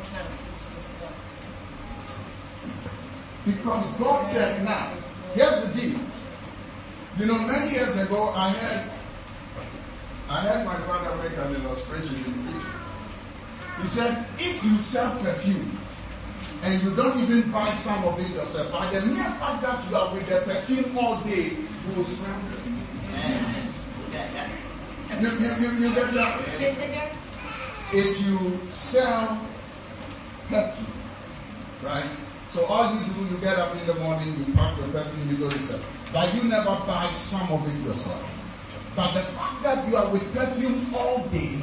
Because 3.44 3.98
God 3.98 4.26
said, 4.26 4.64
now, 4.64 4.92
here's 5.34 5.66
the 5.66 5.80
deal. 5.80 6.00
You 7.18 7.26
know, 7.26 7.38
many 7.46 7.72
years 7.72 7.96
ago, 7.96 8.32
I 8.34 8.48
had 8.48 8.90
I 10.28 10.40
heard 10.40 10.64
my 10.64 10.80
father 10.86 11.16
make 11.22 11.36
an 11.36 11.54
illustration 11.62 12.16
in 12.16 12.32
preaching. 12.42 12.72
He 13.82 13.88
said, 13.88 14.26
if 14.38 14.64
you 14.64 14.78
sell 14.78 15.14
perfume 15.20 15.78
and 16.62 16.82
you 16.82 16.96
don't 16.96 17.16
even 17.20 17.50
buy 17.52 17.70
some 17.74 18.02
of 18.04 18.18
it 18.18 18.30
yourself, 18.30 18.72
by 18.72 18.90
the 18.90 19.04
mere 19.06 19.30
fact 19.32 19.62
that 19.62 19.88
you 19.88 19.96
are 19.96 20.12
with 20.14 20.26
the 20.26 20.40
perfume 20.40 20.96
all 20.96 21.20
day, 21.20 21.50
you 21.50 21.94
will 21.94 22.02
smell 22.02 22.40
perfume. 22.48 22.80
You, 25.20 25.28
you, 25.28 25.54
you, 25.60 25.88
you 25.88 25.94
get 25.94 26.14
that? 26.14 26.44
Say 26.58 26.72
it 26.72 26.78
again. 26.78 27.10
if 27.92 28.20
you 28.22 28.60
sell 28.70 29.46
perfume, 30.48 30.92
right? 31.82 32.10
So 32.48 32.64
all 32.66 32.94
you 32.94 33.04
do, 33.12 33.34
you 33.34 33.40
get 33.40 33.58
up 33.58 33.74
in 33.74 33.86
the 33.86 33.94
morning, 33.94 34.32
you 34.38 34.52
pack 34.54 34.78
your 34.78 34.88
perfume, 34.88 35.28
you 35.28 35.36
go 35.36 35.50
to 35.50 35.58
sell. 35.58 35.80
But 36.12 36.32
you 36.34 36.44
never 36.44 36.70
buy 36.86 37.10
some 37.12 37.50
of 37.50 37.66
it 37.66 37.84
yourself. 37.84 38.24
But 38.94 39.12
the 39.12 39.22
fact 39.22 39.64
that 39.64 39.88
you 39.88 39.96
are 39.96 40.08
with 40.08 40.32
perfume 40.32 40.94
all 40.94 41.26
day, 41.28 41.56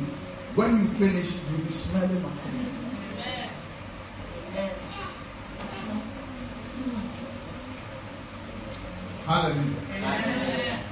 when 0.56 0.78
you 0.78 0.86
finish, 0.86 1.34
you'll 1.50 1.62
be 1.62 1.72
smelling 1.72 2.18
of 2.18 2.42
perfume. 2.44 2.82
Hallelujah. 9.26 9.82
Amen. 9.92 10.84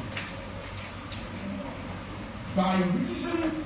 By 2.55 2.81
reason 2.97 3.65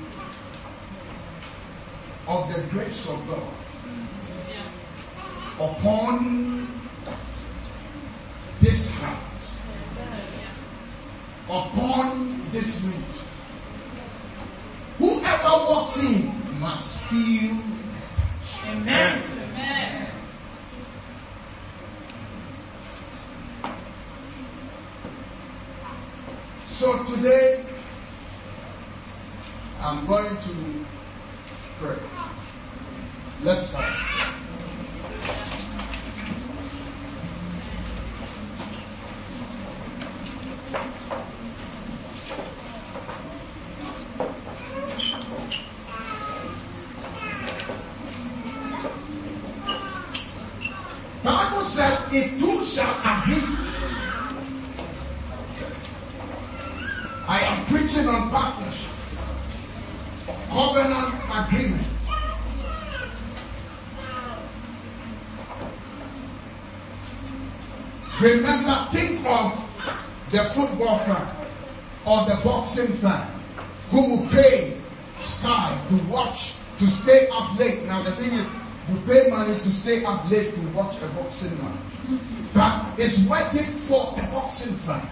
of 2.28 2.52
the 2.52 2.62
grace 2.72 3.08
of 3.08 3.28
God. 3.28 3.63
Upon 5.60 6.68
this 8.60 8.92
house, 8.92 9.58
upon 11.48 12.42
this 12.52 12.84
ministry. 12.84 13.28
Whoever 15.00 15.50
walks 15.66 15.98
in 15.98 16.32
must 16.60 17.02
feel. 17.04 17.58
Amen. 18.66 19.24
Amen. 19.32 20.08
So 26.68 27.04
today, 27.04 27.66
I'm 29.80 30.06
going 30.08 30.36
to 30.38 30.86
pray. 31.80 31.98
Let's 33.42 33.68
start. 33.68 33.94
Bible 51.24 51.64
said, 51.64 51.98
if 52.12 52.38
two 52.40 52.66
shall 52.66 52.94
agree 53.00 53.64
I 57.26 57.40
am 57.40 57.66
preaching 57.66 58.08
on 58.08 58.30
partnership, 58.30 58.92
covenant 60.50 61.16
agreement. 61.32 61.93
Remember, 68.24 68.88
think 68.94 69.26
of 69.26 69.52
the 70.32 70.40
football 70.56 71.00
fan 71.00 71.28
or 72.06 72.26
the 72.26 72.40
boxing 72.42 72.94
fan 72.94 73.28
who 73.90 74.16
will 74.16 74.28
pay 74.30 74.78
Sky 75.20 75.78
to 75.90 75.96
watch, 76.06 76.56
to 76.80 76.90
stay 76.90 77.28
up 77.34 77.60
late. 77.60 77.84
Now, 77.84 78.02
the 78.02 78.14
thing 78.14 78.32
is, 78.32 78.48
you 78.90 78.98
pay 79.06 79.30
money 79.30 79.60
to 79.60 79.72
stay 79.74 80.06
up 80.06 80.30
late 80.32 80.56
to 80.56 80.62
watch 80.70 81.02
a 81.02 81.08
boxing 81.08 81.58
match. 81.62 82.22
But 82.54 82.98
it's 82.98 83.20
worth 83.28 83.54
it 83.56 83.74
for 83.74 84.14
a 84.18 84.24
boxing 84.32 84.76
fan. 84.78 85.06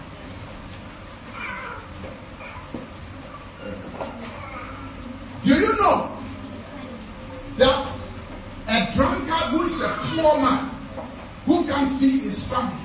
Do 5.44 5.54
you 5.54 5.72
know 5.76 6.16
that 7.58 7.94
a 8.68 8.90
drunkard 8.94 9.50
who 9.50 9.62
is 9.64 9.82
a 9.82 9.98
poor 10.00 10.38
man 10.40 10.70
who 11.44 11.64
can 11.66 11.88
feed 11.98 12.22
his 12.22 12.48
family, 12.48 12.81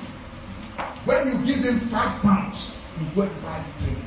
when 1.07 1.27
you 1.27 1.45
give 1.45 1.63
him 1.63 1.77
five 1.77 2.21
pounds, 2.21 2.75
he 2.99 3.05
go 3.15 3.21
and 3.21 3.41
buy 3.41 3.63
drink. 3.79 3.97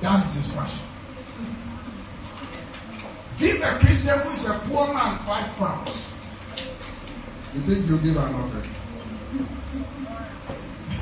That 0.00 0.24
is 0.24 0.34
his 0.34 0.48
passion. 0.54 0.86
Give 3.38 3.62
a 3.62 3.78
Christian 3.78 4.18
who 4.18 4.28
is 4.30 4.48
a 4.48 4.54
poor 4.64 4.94
man 4.94 5.18
five 5.18 5.54
pounds. 5.56 6.08
You 7.54 7.60
think 7.62 7.86
you 7.86 7.98
give 7.98 8.16
an 8.16 8.34
offering? 8.34 8.70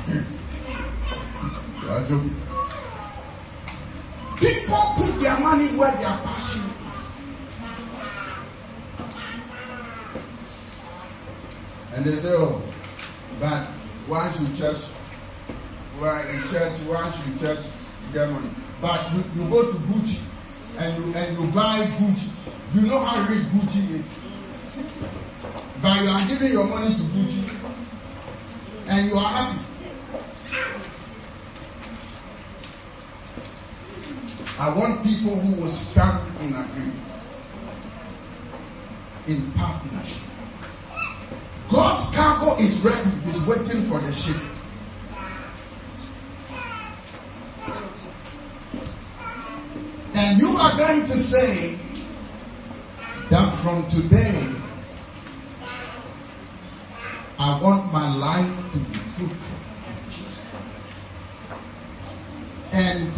you 1.81 1.89
are 1.89 2.07
joking. 2.07 2.41
People 4.37 4.93
put 4.97 5.21
their 5.21 5.39
money 5.39 5.67
where 5.77 5.91
their 5.91 6.17
passion 6.27 6.61
is. 6.61 7.07
And 11.93 12.03
they 12.05 12.15
say, 12.15 12.33
oh, 12.33 12.61
but 13.39 13.65
why 14.07 14.31
should 14.31 14.55
church, 14.55 14.85
why 15.97 16.29
in 16.29 16.41
church, 16.49 16.79
why 16.81 17.11
should 17.11 17.39
church 17.39 17.65
get 18.13 18.29
money? 18.29 18.49
But 18.81 19.11
you, 19.13 19.23
you 19.35 19.49
go 19.49 19.71
to 19.71 19.77
Gucci 19.77 20.21
and 20.77 21.03
you 21.03 21.13
and 21.13 21.37
you 21.37 21.47
buy 21.51 21.85
Gucci. 21.97 22.29
You 22.73 22.81
know 22.81 22.99
how 22.99 23.27
rich 23.27 23.43
Gucci 23.43 23.99
is. 23.99 24.05
But 25.81 26.01
you 26.01 26.09
are 26.09 26.27
giving 26.27 26.51
your 26.51 26.65
money 26.65 26.93
to 26.95 27.01
Gucci 27.01 27.49
and 28.87 29.09
you 29.09 29.15
are 29.15 29.29
happy. 29.29 29.59
I 34.57 34.69
want 34.69 35.03
people 35.03 35.37
who 35.39 35.61
will 35.61 35.69
stand 35.69 36.39
in 36.41 36.55
agreement, 36.55 36.99
in 39.27 39.51
partnership. 39.51 40.21
God's 41.75 42.05
cargo 42.15 42.55
is 42.55 42.79
ready, 42.79 43.09
He's 43.25 43.41
waiting 43.41 43.83
for 43.83 43.99
the 43.99 44.13
ship. 44.13 44.37
And 50.13 50.39
you 50.39 50.47
are 50.47 50.77
going 50.77 51.01
to 51.01 51.17
say 51.17 51.77
that 53.29 53.53
from 53.57 53.89
today, 53.89 54.49
I 57.37 57.59
want 57.61 57.91
my 57.91 58.15
life 58.15 58.71
to 58.71 58.77
be 58.77 58.97
fruitful. 58.97 59.57
And 62.71 63.13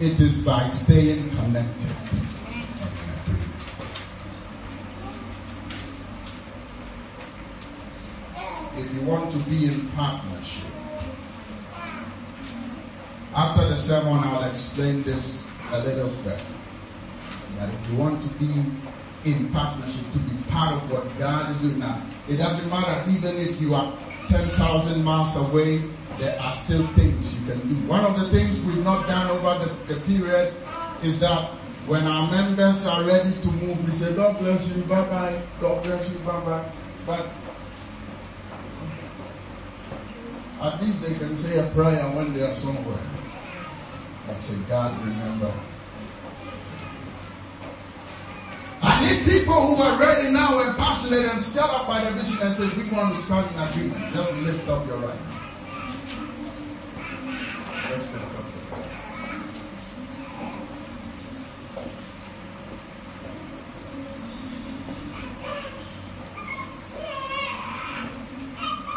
it 0.00 0.18
is 0.18 0.38
by 0.38 0.66
staying 0.68 1.28
connected. 1.28 2.25
Want 9.06 9.30
to 9.32 9.38
be 9.50 9.66
in 9.66 9.88
partnership, 9.90 10.66
after 13.34 13.68
the 13.68 13.76
sermon, 13.76 14.18
I'll 14.24 14.48
explain 14.48 15.02
this 15.02 15.46
a 15.72 15.80
little 15.80 16.08
further. 16.08 16.42
That 17.58 17.72
if 17.72 17.90
you 17.90 17.96
want 17.96 18.22
to 18.22 18.28
be 18.28 18.64
in 19.24 19.52
partnership, 19.52 20.10
to 20.12 20.18
be 20.18 20.42
part 20.50 20.72
of 20.72 20.90
what 20.90 21.18
God 21.18 21.50
is 21.52 21.60
doing 21.60 21.78
now, 21.78 22.02
it 22.28 22.36
doesn't 22.36 22.68
matter 22.70 23.10
even 23.10 23.36
if 23.36 23.60
you 23.60 23.74
are 23.74 23.92
10,000 24.28 25.04
miles 25.04 25.36
away, 25.36 25.78
there 26.18 26.40
are 26.40 26.52
still 26.52 26.86
things 26.88 27.38
you 27.38 27.46
can 27.46 27.68
do. 27.68 27.74
One 27.86 28.04
of 28.04 28.18
the 28.18 28.30
things 28.30 28.60
we've 28.64 28.82
not 28.82 29.06
done 29.06 29.30
over 29.30 29.64
the, 29.64 29.94
the 29.94 30.00
period 30.02 30.54
is 31.02 31.20
that 31.20 31.50
when 31.86 32.04
our 32.06 32.30
members 32.30 32.86
are 32.86 33.04
ready 33.04 33.32
to 33.40 33.48
move, 33.48 33.84
we 33.84 33.92
say, 33.92 34.14
God 34.16 34.38
bless 34.38 34.68
you, 34.74 34.82
bye 34.84 35.06
bye, 35.08 35.40
God 35.60 35.84
bless 35.84 36.10
you, 36.10 36.18
bye 36.20 36.40
bye. 36.40 36.72
But 37.06 37.26
at 40.62 40.80
least 40.80 41.02
they 41.02 41.14
can 41.14 41.36
say 41.36 41.58
a 41.58 41.70
prayer 41.70 42.02
when 42.16 42.32
they 42.34 42.42
are 42.42 42.54
somewhere 42.54 42.98
and 44.28 44.40
say, 44.40 44.56
God, 44.68 44.98
remember. 45.04 45.52
I 48.82 49.00
need 49.02 49.24
people 49.24 49.54
who 49.54 49.82
are 49.82 49.98
ready 49.98 50.30
now 50.30 50.62
and 50.62 50.76
passionate 50.76 51.24
and 51.30 51.40
stirred 51.40 51.62
up 51.62 51.86
by 51.86 52.00
the 52.04 52.10
vision 52.12 52.38
and 52.42 52.56
say, 52.56 52.68
we 52.76 52.90
want 52.90 53.14
to 53.14 53.22
stand 53.22 53.54
in 53.54 53.62
agreement. 53.62 54.14
Just 54.14 54.36
lift 54.38 54.68
up 54.68 54.86
your 54.86 54.98
right. 54.98 55.18
Let's 57.90 58.12
lift 58.12 58.24
up 58.36 58.44
your 58.54 58.78
right. 58.78 58.90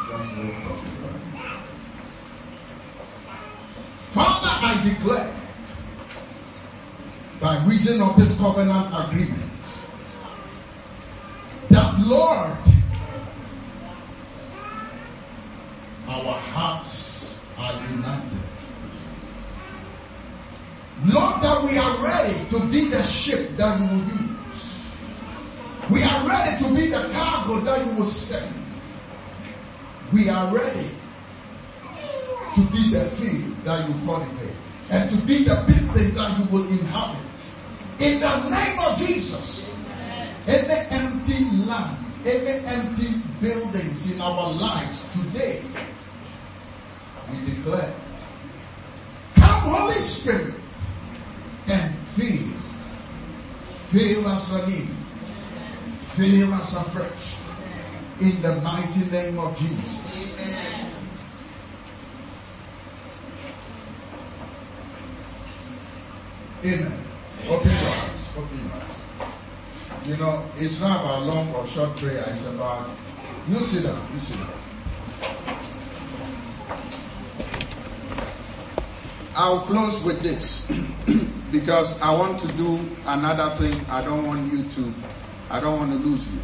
Just 0.07 0.37
lift 0.37 0.65
up 0.65 0.83
your 0.85 1.09
right. 1.09 1.21
Father, 4.13 4.67
I 4.79 4.83
declare, 4.87 5.35
by 7.41 7.65
reason 7.65 8.01
of 8.01 8.15
this 8.15 8.37
covenant 8.37 8.87
agreement, 8.95 9.81
that 11.69 11.99
Lord, 11.99 12.55
our 16.07 16.39
hearts 16.39 17.35
are 17.57 17.73
united. 17.91 18.39
Lord, 21.07 21.43
that 21.43 21.61
we 21.61 21.77
are 21.77 21.97
ready 22.01 22.49
to 22.49 22.65
be 22.67 22.89
the 22.89 23.03
ship 23.03 23.57
that 23.57 23.81
you 23.81 23.85
will 23.85 24.05
use. 24.45 24.95
We 25.91 26.03
are 26.03 26.25
ready 26.25 26.63
to 26.63 26.73
be 26.73 26.87
the 26.87 27.09
cargo 27.11 27.59
that 27.65 27.85
you 27.85 27.91
will 27.95 28.05
send. 28.05 28.55
We 30.13 30.29
are 30.29 30.55
ready 30.55 30.87
to 32.55 32.61
be 32.71 32.91
the 32.93 33.03
field 33.03 33.55
that 33.65 33.85
you 33.89 33.93
cultivate 34.05 34.58
and 34.91 35.09
to 35.09 35.17
be 35.17 35.43
the 35.43 35.55
building 35.67 36.15
that 36.15 36.39
you 36.39 36.45
will 36.45 36.67
inhabit. 36.67 37.55
In 37.99 38.19
the 38.21 38.49
name 38.49 38.79
of 38.79 38.97
Jesus, 38.97 39.75
any 40.47 40.87
empty 40.91 41.45
land, 41.67 41.97
any 42.25 42.65
empty 42.65 43.09
buildings 43.41 44.11
in 44.11 44.19
our 44.19 44.53
lives 44.53 45.09
today, 45.13 45.61
we 47.31 47.53
declare, 47.53 47.93
come 49.35 49.69
Holy 49.69 49.99
Spirit 49.99 50.55
and 51.67 51.93
fill, 51.93 52.47
fill 53.91 54.27
us 54.27 54.55
anew, 54.55 54.87
fill 56.15 56.53
us 56.53 56.75
afresh 56.75 57.35
in 58.21 58.41
the 58.41 58.55
mighty 58.61 59.05
name 59.11 59.37
of 59.39 59.57
Jesus. 59.57 60.33
Amen. 60.39 60.78
Open 66.59 67.71
your 67.71 67.79
eyes. 67.79 68.33
Open 68.37 68.59
your 68.59 68.73
eyes. 68.73 69.03
You 70.05 70.17
know, 70.17 70.45
it's 70.57 70.79
not 70.81 70.99
about 70.99 71.23
long 71.23 71.53
or 71.55 71.65
short 71.65 71.95
prayer. 71.95 72.21
It's 72.27 72.45
about 72.47 72.89
you 73.47 73.55
sit 73.59 73.83
down. 73.83 74.05
You 74.13 74.19
sit 74.19 74.37
down. 74.39 74.49
I'll 79.35 79.61
close 79.61 80.03
with 80.03 80.21
this 80.21 80.67
because 81.51 81.99
I 82.01 82.11
want 82.13 82.41
to 82.41 82.47
do 82.49 82.77
another 83.05 83.55
thing. 83.55 83.85
I 83.89 84.03
don't 84.03 84.27
want 84.27 84.51
you 84.51 84.63
to. 84.69 84.93
I 85.49 85.61
don't 85.61 85.77
want 85.79 85.93
to 85.93 85.97
lose 85.97 86.29
you. 86.29 86.39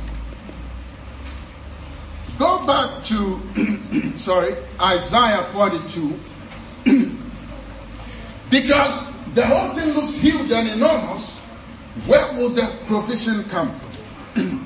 Go 2.40 2.66
back 2.66 3.04
to 3.06 4.14
sorry 4.18 4.56
Isaiah 4.82 5.44
42 5.44 6.20
because 8.50 9.15
the 9.36 9.46
whole 9.46 9.76
thing 9.76 9.94
looks 9.94 10.16
huge 10.16 10.52
and 10.52 10.68
enormous. 10.70 11.38
Where 12.08 12.34
will 12.34 12.50
the 12.50 12.78
provision 12.86 13.44
come 13.46 13.72
from? 13.72 14.66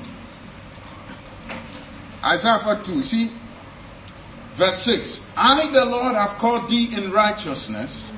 Isaiah 2.24 2.58
42, 2.60 3.02
see? 3.02 3.32
Verse 4.52 4.82
6 4.82 5.26
I, 5.36 5.70
the 5.72 5.84
Lord, 5.84 6.14
have 6.14 6.38
called 6.38 6.70
thee 6.70 6.94
in 6.96 7.10
righteousness. 7.10 8.10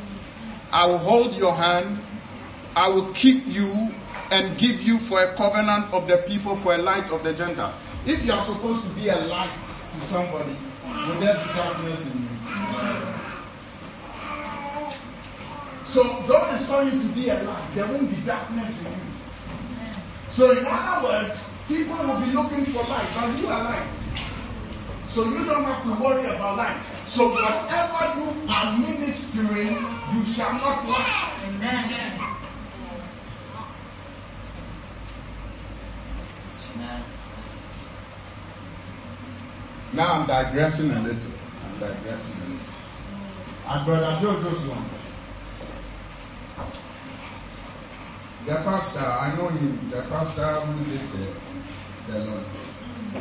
I 0.71 0.87
will 0.87 0.99
hold 0.99 1.35
your 1.37 1.55
hand. 1.55 1.99
I 2.75 2.89
will 2.89 3.13
keep 3.13 3.45
you 3.47 3.93
and 4.31 4.57
give 4.59 4.83
you 4.83 4.99
for 4.99 5.23
a 5.23 5.35
covenant 5.35 5.93
of 5.93 6.09
the 6.09 6.19
people, 6.19 6.57
for 6.57 6.75
a 6.75 6.79
light 6.79 7.11
of 7.11 7.23
the 7.23 7.33
Gentiles. 7.35 7.75
If 8.07 8.25
you 8.25 8.33
are 8.33 8.45
supposed 8.45 8.83
to 8.83 8.89
be 8.91 9.09
a 9.09 9.17
light 9.17 9.51
to 9.69 10.05
somebody, 10.07 10.57
will 10.85 11.21
there 11.21 11.35
be 11.35 11.53
darkness 11.55 12.13
in 12.13 12.23
you? 12.23 13.12
So 15.85 16.03
God 16.27 16.61
is 16.61 16.67
calling 16.67 16.93
you 16.95 17.03
to 17.03 17.09
be 17.09 17.29
a 17.29 17.43
light. 17.43 17.75
There 17.75 17.87
won't 17.87 18.11
be 18.11 18.17
darkness 18.23 18.81
in 18.85 18.93
you. 18.93 18.99
So 20.31 20.51
in 20.53 20.65
other 20.67 21.05
words, 21.05 21.45
people 21.69 21.97
will 21.97 22.21
be 22.21 22.33
looking 22.33 22.65
for 22.67 22.83
light, 22.85 23.09
but 23.15 23.39
you 23.39 23.49
are 23.49 23.65
light. 23.65 23.89
So 25.09 25.25
you 25.25 25.45
don't 25.45 25.65
have 25.65 25.83
to 25.83 26.03
worry 26.03 26.25
about 26.25 26.57
light. 26.57 26.81
So 27.07 27.33
whatever 27.35 28.21
you 28.21 28.49
are 28.49 28.79
ministering, 28.79 29.77
you 30.15 30.25
shall 30.25 30.55
not 30.55 30.89
lack. 30.89 31.33
Amen. 31.49 32.19
Now 39.95 40.21
I'm 40.21 40.27
digressing 40.27 40.91
a 40.91 41.01
little. 41.01 41.31
I'm 41.67 41.79
digressing 41.79 42.33
a 42.33 42.45
little. 42.45 42.59
And 43.69 43.85
Brother 43.85 44.27
Jojo's 44.27 44.67
lunch. 44.67 45.02
The 48.45 48.55
pastor, 48.55 49.07
I 49.07 49.37
know 49.37 49.49
him, 49.49 49.89
the 49.89 50.03
pastor 50.03 50.43
who 50.43 50.85
did 50.91 51.01
the, 51.13 52.13
the 52.13 52.19
lunch. 52.27 52.47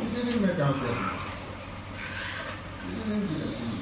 He 0.02 0.16
didn't 0.16 0.42
make 0.42 0.58
us 0.58 0.76
it. 0.82 0.98
He 2.82 2.94
didn't 2.96 3.26
do 3.28 3.34
the 3.38 3.46
thing. 3.54 3.78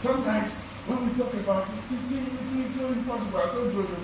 Sometimes 0.00 0.52
when 0.88 1.04
we 1.04 1.18
talk 1.20 1.34
about 1.34 1.68
it, 1.68 1.84
we 1.92 2.16
it 2.16 2.64
is 2.64 2.74
so 2.74 2.88
impossible. 2.88 3.38
I 3.38 3.52
told 3.52 3.74
Jojo, 3.74 3.98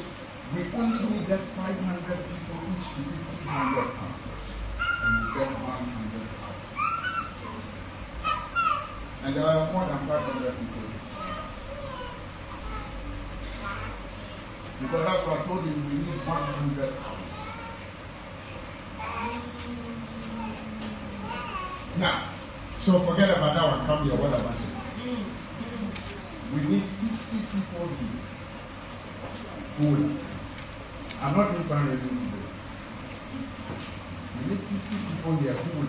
we 0.52 0.60
only 0.76 1.00
needed 1.16 1.40
500 1.56 2.28
people 2.28 2.60
each 2.76 2.92
to 2.92 3.00
1500 3.00 3.96
pounds. 3.96 4.20
And 5.00 5.32
we 5.32 5.32
get 5.32 5.48
100,000. 5.48 6.13
And 9.24 9.34
there 9.34 9.44
are 9.44 9.72
more 9.72 9.86
than 9.86 9.98
500 10.06 10.52
people. 10.52 10.82
Because 14.82 15.04
that's 15.06 15.22
what 15.26 15.40
I 15.40 15.44
told 15.44 15.64
you, 15.64 15.72
we 15.72 15.94
need 15.94 16.20
100,000. 16.26 17.34
Now, 21.98 22.28
so 22.80 22.98
forget 23.00 23.30
about 23.30 23.54
that 23.54 23.64
one. 23.64 23.86
Come 23.86 24.04
here, 24.04 24.16
what 24.18 24.34
am 24.34 24.46
I 24.46 24.54
saying? 24.56 24.74
We 26.52 26.60
need 26.68 26.84
50 26.84 27.38
people 27.48 27.86
here 27.96 28.20
who 29.78 29.84
will. 29.88 30.10
I'm 31.22 31.32
not 31.36 31.52
doing 31.52 31.64
fundraising 31.64 32.08
today. 32.08 32.44
We 34.38 34.50
need 34.50 34.60
50 34.60 34.96
people 35.08 35.32
here 35.36 35.54
who 35.54 35.80
will 35.80 35.88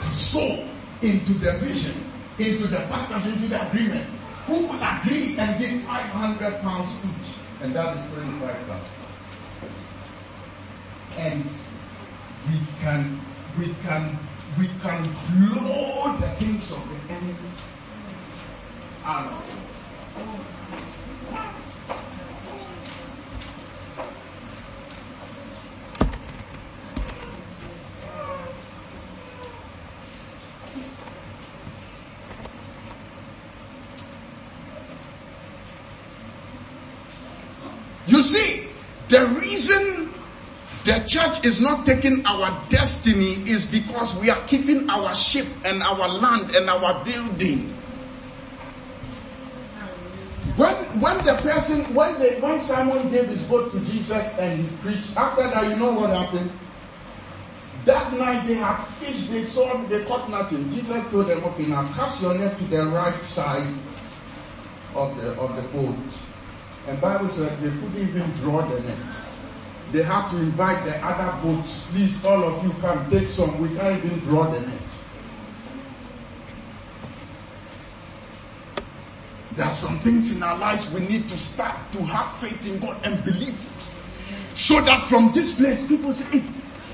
to 0.00 0.08
sow 0.12 0.68
into 1.02 1.32
the 1.34 1.52
vision, 1.58 2.07
into 2.38 2.68
the 2.68 2.86
partnership, 2.88 3.34
into 3.34 3.48
the 3.48 3.68
agreement. 3.68 4.04
Who 4.46 4.66
will 4.66 4.80
agree 4.80 5.36
and 5.38 5.58
give 5.58 5.82
500 5.82 6.60
pounds 6.60 6.96
each? 7.04 7.36
And 7.62 7.74
that 7.74 7.96
is 7.96 8.04
25,000. 8.12 8.80
And 11.18 11.44
we 12.48 12.60
can, 12.80 13.20
we 13.58 13.74
can, 13.82 14.18
we 14.58 14.68
can 14.80 15.02
blow 15.34 16.16
the 16.16 16.28
kings 16.38 16.70
of 16.72 16.82
the 16.88 17.14
enemy 17.14 17.34
out 19.04 19.32
of 19.32 19.48
it. 19.48 19.58
You 38.08 38.22
see, 38.22 38.70
the 39.08 39.26
reason 39.40 40.12
the 40.84 41.04
church 41.06 41.44
is 41.44 41.60
not 41.60 41.84
taking 41.84 42.24
our 42.24 42.64
destiny 42.68 43.44
is 43.48 43.66
because 43.66 44.16
we 44.16 44.30
are 44.30 44.40
keeping 44.46 44.88
our 44.88 45.14
ship 45.14 45.46
and 45.64 45.82
our 45.82 46.08
land 46.08 46.54
and 46.54 46.68
our 46.70 47.04
building. 47.04 47.74
When 50.56 50.74
when 51.00 51.24
the 51.24 51.34
person 51.34 51.94
when 51.94 52.14
when 52.40 52.60
Simon 52.60 53.10
gave 53.10 53.28
his 53.28 53.42
boat 53.44 53.70
to 53.72 53.80
Jesus 53.80 54.36
and 54.38 54.60
he 54.60 54.76
preached, 54.78 55.16
after 55.16 55.42
that, 55.42 55.68
you 55.70 55.76
know 55.76 55.92
what 55.92 56.10
happened? 56.10 56.50
That 57.84 58.12
night 58.12 58.46
they 58.46 58.54
had 58.54 58.76
fish, 58.76 59.28
they 59.28 59.44
saw 59.44 59.76
they 59.86 60.04
caught 60.04 60.28
nothing. 60.30 60.70
Jesus 60.72 61.04
told 61.10 61.28
them, 61.28 61.44
Okay, 61.44 61.66
now 61.66 61.86
cast 61.92 62.22
your 62.22 62.34
net 62.34 62.58
to 62.58 62.64
the 62.64 62.84
right 62.86 63.22
side 63.22 63.72
of 64.94 65.16
the 65.16 65.30
of 65.38 65.54
the 65.54 65.62
boat. 65.68 65.96
And 66.88 66.98
Bible 67.02 67.28
said 67.28 67.52
they 67.60 67.68
couldn't 67.68 67.98
even 67.98 68.30
draw 68.40 68.62
the 68.66 68.80
net. 68.80 69.24
They 69.92 70.02
had 70.02 70.30
to 70.30 70.38
invite 70.38 70.86
the 70.86 70.96
other 71.04 71.30
boats. 71.42 71.86
Please, 71.90 72.24
all 72.24 72.42
of 72.44 72.64
you 72.64 72.72
come 72.80 73.10
take 73.10 73.28
some. 73.28 73.60
We 73.60 73.68
can't 73.76 74.02
even 74.02 74.18
draw 74.20 74.48
the 74.48 74.60
net. 74.66 75.04
There 79.52 79.66
are 79.66 79.74
some 79.74 79.98
things 80.00 80.34
in 80.34 80.42
our 80.42 80.56
lives 80.56 80.90
we 80.94 81.00
need 81.00 81.28
to 81.28 81.36
start 81.36 81.76
to 81.92 82.02
have 82.04 82.32
faith 82.36 82.72
in 82.72 82.80
God 82.80 83.04
and 83.04 83.22
believe. 83.22 83.48
it, 83.54 84.56
So 84.56 84.80
that 84.80 85.04
from 85.04 85.32
this 85.32 85.54
place, 85.54 85.86
people 85.86 86.12
say, 86.14 86.38
hey, 86.38 86.44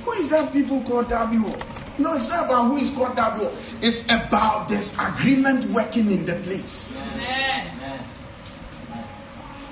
who 0.04 0.12
is 0.12 0.30
that 0.30 0.52
people 0.52 0.82
called 0.82 1.08
W? 1.08 1.52
No, 1.98 2.14
it's 2.14 2.28
not 2.28 2.46
about 2.46 2.68
who 2.70 2.78
is 2.78 2.90
called 2.90 3.14
W. 3.14 3.48
It's 3.80 4.04
about 4.06 4.66
this 4.68 4.92
agreement 4.98 5.66
working 5.66 6.10
in 6.10 6.26
the 6.26 6.34
place. 6.36 6.98
Amen. 6.98 7.83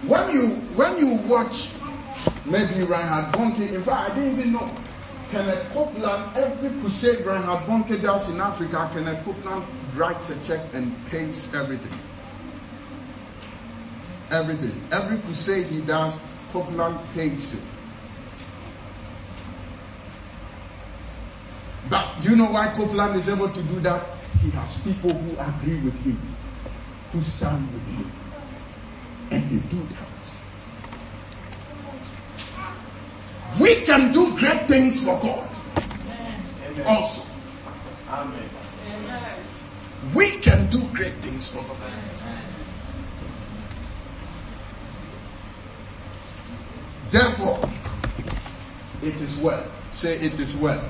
When 0.06 0.30
you 0.30 0.46
when 0.74 0.96
you 0.98 1.14
watch 1.28 1.70
maybe 2.44 2.82
Reinhard 2.82 3.32
Bonnke, 3.34 3.72
in 3.72 3.82
fact 3.82 4.10
I 4.10 4.14
didn't 4.14 4.38
even 4.40 4.52
know. 4.52 4.74
Kenneth 5.30 5.72
Copeland, 5.72 6.36
every 6.36 6.68
crusade 6.80 7.24
Reinhard 7.24 7.66
Bonnke 7.66 8.02
does 8.02 8.28
in 8.28 8.38
Africa, 8.40 8.90
Kenneth 8.92 9.24
Copeland 9.24 9.64
writes 9.96 10.28
a 10.28 10.38
check 10.44 10.60
and 10.74 10.94
pays 11.06 11.54
everything. 11.54 11.98
Everything. 14.30 14.78
Every 14.92 15.18
crusade 15.18 15.66
he 15.66 15.80
does, 15.80 16.20
Copeland 16.52 16.98
pays 17.14 17.54
it. 17.54 17.62
But 21.88 22.08
you 22.22 22.36
know 22.36 22.50
why 22.50 22.68
Copeland 22.74 23.16
is 23.16 23.28
able 23.28 23.48
to 23.48 23.62
do 23.62 23.80
that? 23.80 24.04
He 24.42 24.50
has 24.50 24.82
people 24.82 25.14
who 25.14 25.30
agree 25.38 25.80
with 25.80 25.98
him, 26.04 26.20
who 27.12 27.22
stand 27.22 27.72
with 27.72 27.86
him. 27.86 28.10
And 29.32 29.50
they 29.50 29.68
do 29.68 29.82
that. 29.94 30.08
We 33.60 33.74
can 33.84 34.12
do 34.12 34.36
great 34.38 34.68
things 34.68 35.04
for 35.04 35.18
God 35.20 35.48
Amen. 36.66 36.86
also. 36.86 37.22
Amen. 38.08 38.48
We 40.14 40.30
can 40.40 40.68
do 40.68 40.82
great 40.94 41.14
things 41.14 41.48
for 41.48 41.62
God. 41.62 41.76
Therefore, 47.10 47.60
it 49.02 49.14
is 49.20 49.38
well. 49.38 49.70
Say 49.90 50.16
it 50.16 50.40
is 50.40 50.56
well. 50.56 50.82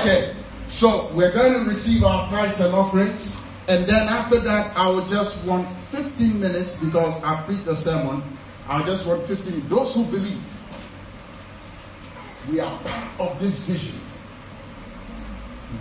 Okay, 0.00 0.34
so 0.68 1.10
we're 1.14 1.32
going 1.32 1.54
to 1.54 1.60
receive 1.60 2.04
our 2.04 2.28
tithes 2.28 2.60
and 2.60 2.74
offerings, 2.74 3.36
and 3.66 3.86
then 3.86 4.08
after 4.08 4.38
that, 4.40 4.76
I 4.76 4.88
will 4.88 5.06
just 5.06 5.44
want 5.46 5.68
15 5.90 6.38
minutes 6.38 6.76
because 6.76 7.22
I 7.22 7.42
preached 7.44 7.64
the 7.64 7.74
sermon. 7.74 8.22
I 8.68 8.84
just 8.84 9.06
want 9.06 9.26
15. 9.26 9.68
Those 9.68 9.94
who 9.94 10.04
believe, 10.04 10.42
we 12.50 12.60
are 12.60 12.78
part 12.80 13.20
of 13.20 13.40
this 13.40 13.60
vision, 13.60 13.98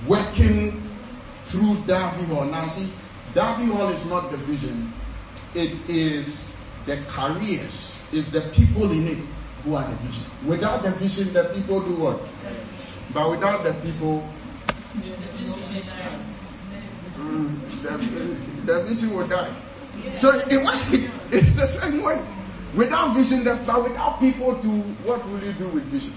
working 0.08 0.82
through 1.44 1.76
Derby 1.86 2.24
Hall. 2.24 2.46
Now, 2.46 2.66
see, 2.68 2.92
Derby 3.34 3.66
Hall 3.66 3.90
is 3.90 4.06
not 4.06 4.32
the 4.32 4.38
vision; 4.38 4.94
it 5.54 5.90
is 5.90 6.56
the 6.86 6.98
careers, 7.08 8.04
is 8.14 8.32
the 8.32 8.42
people 8.54 8.92
in 8.92 9.08
it 9.08 9.18
who 9.64 9.76
are 9.76 9.86
the 9.86 9.96
vision. 9.98 10.26
Without 10.46 10.84
the 10.84 10.92
vision, 10.92 11.34
the 11.34 11.46
people 11.56 11.82
do 11.82 11.96
what? 11.96 12.22
But 13.14 13.30
without 13.30 13.64
the 13.64 13.74
people, 13.74 14.28
the, 17.82 17.98
the 18.66 18.84
vision 18.84 19.14
will 19.14 19.28
die. 19.28 19.54
So 20.16 20.34
it's 20.36 20.46
the 21.54 21.68
same 21.68 22.02
way. 22.02 22.22
Without 22.76 23.14
vision, 23.16 23.44
but 23.44 23.84
without 23.84 24.20
people 24.20 24.56
to, 24.58 24.68
what 25.06 25.24
will 25.30 25.44
you 25.44 25.54
do 25.54 25.68
with 25.70 25.84
vision? 25.86 26.14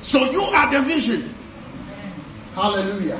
So 0.00 0.30
you 0.30 0.40
are 0.42 0.70
the 0.72 0.80
vision. 0.80 1.34
Hallelujah. 2.54 3.18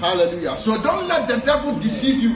Hallelujah. 0.00 0.56
So 0.56 0.80
don't 0.82 1.06
let 1.08 1.28
the 1.28 1.38
devil 1.38 1.78
deceive 1.78 2.22
you 2.22 2.34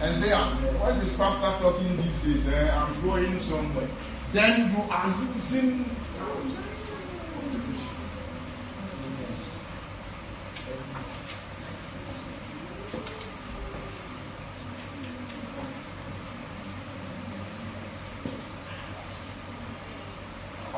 and 0.00 0.22
say, 0.22 0.32
"Ah, 0.32 0.54
what 0.78 0.96
is 1.02 1.12
pastor 1.14 1.52
talking 1.60 1.96
these 1.96 2.18
days? 2.44 2.48
Eh, 2.54 2.70
I'm 2.70 2.92
going 3.02 3.40
somewhere. 3.40 3.88
Then 4.32 4.70
you 4.70 4.82
are 4.90 5.14
losing. 5.34 5.84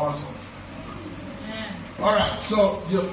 Awesome. 0.07 0.35
All 1.99 2.15
right, 2.15 2.41
so 2.41 2.81
you, 2.91 3.11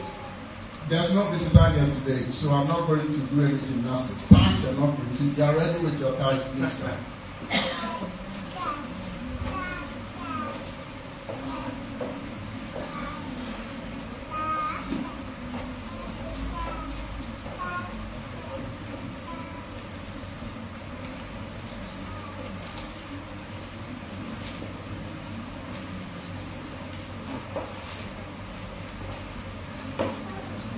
there's 0.89 1.11
no 1.15 1.27
visitor 1.31 1.69
here 1.71 1.91
today, 1.91 2.21
so 2.29 2.51
I'm 2.51 2.67
not 2.67 2.87
going 2.87 3.11
to 3.11 3.19
do 3.19 3.41
any 3.41 3.57
gymnastics. 3.65 4.25
Thanks 4.25 4.69
and 4.69 4.77
offerings. 4.77 5.19
If 5.19 5.35
you 5.35 5.43
are 5.43 5.57
ready 5.57 5.83
with 5.83 5.99
your 5.99 6.15
tithes, 6.17 6.45
please 6.45 6.71
come. 6.75 6.95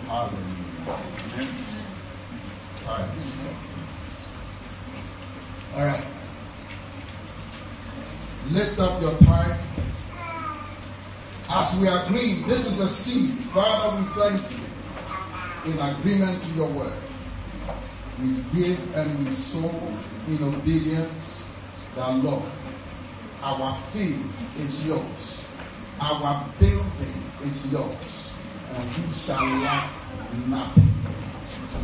Hallelujah. 0.07 0.55
Tithes. 2.85 3.35
All 5.75 5.85
right. 5.85 6.03
Lift 8.51 8.77
up 8.79 9.01
your 9.01 9.17
tithe. 9.19 9.59
As 11.49 11.79
we 11.79 11.87
agree, 11.87 12.43
this 12.43 12.67
is 12.67 12.79
a 12.79 12.87
seed. 12.87 13.33
Father, 13.49 13.97
we 13.97 14.03
thank 14.11 14.41
you 14.51 15.71
in 15.71 15.79
agreement 15.79 16.43
to 16.43 16.51
your 16.51 16.69
word. 16.69 16.93
We 18.21 18.35
give 18.53 18.95
and 18.95 19.25
we 19.25 19.31
sow 19.31 19.69
in 20.27 20.43
obedience. 20.43 21.43
The 21.95 22.07
Lord, 22.11 22.51
our 23.41 23.75
field 23.75 24.29
is 24.57 24.85
yours. 24.85 25.47
Our 25.99 26.45
building 26.59 27.23
is 27.45 27.71
yours. 27.71 28.33
And 28.75 29.07
we 29.07 29.13
shall 29.13 29.45
lack 29.45 29.89
nothing. 30.47 30.94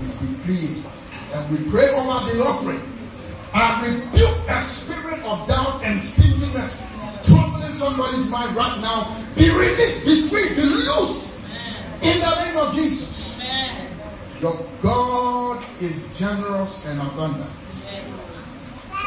We 0.02 0.54
it. 0.54 0.86
And 1.34 1.52
we 1.52 1.70
pray 1.70 1.88
over 1.90 2.26
the 2.32 2.42
offering. 2.44 2.82
I 3.54 3.86
rebuke 3.86 4.50
a 4.50 4.62
spirit 4.62 5.24
of 5.24 5.48
doubt 5.48 5.84
and 5.84 6.02
stinginess 6.02 6.82
troubling 7.26 7.76
somebody's 7.76 8.30
mind 8.30 8.56
right 8.56 8.80
now. 8.82 9.16
Be 9.36 9.50
released, 9.50 10.06
be 10.06 10.22
free, 10.24 10.56
be 10.56 10.64
loosed 10.64 11.32
in 12.02 12.20
the 12.20 12.36
name 12.44 12.58
of 12.58 12.74
Jesus. 12.74 13.46
Your 14.40 14.68
God 14.82 15.64
is 15.80 16.18
generous 16.18 16.84
and 16.86 17.00
abundant. 17.00 17.52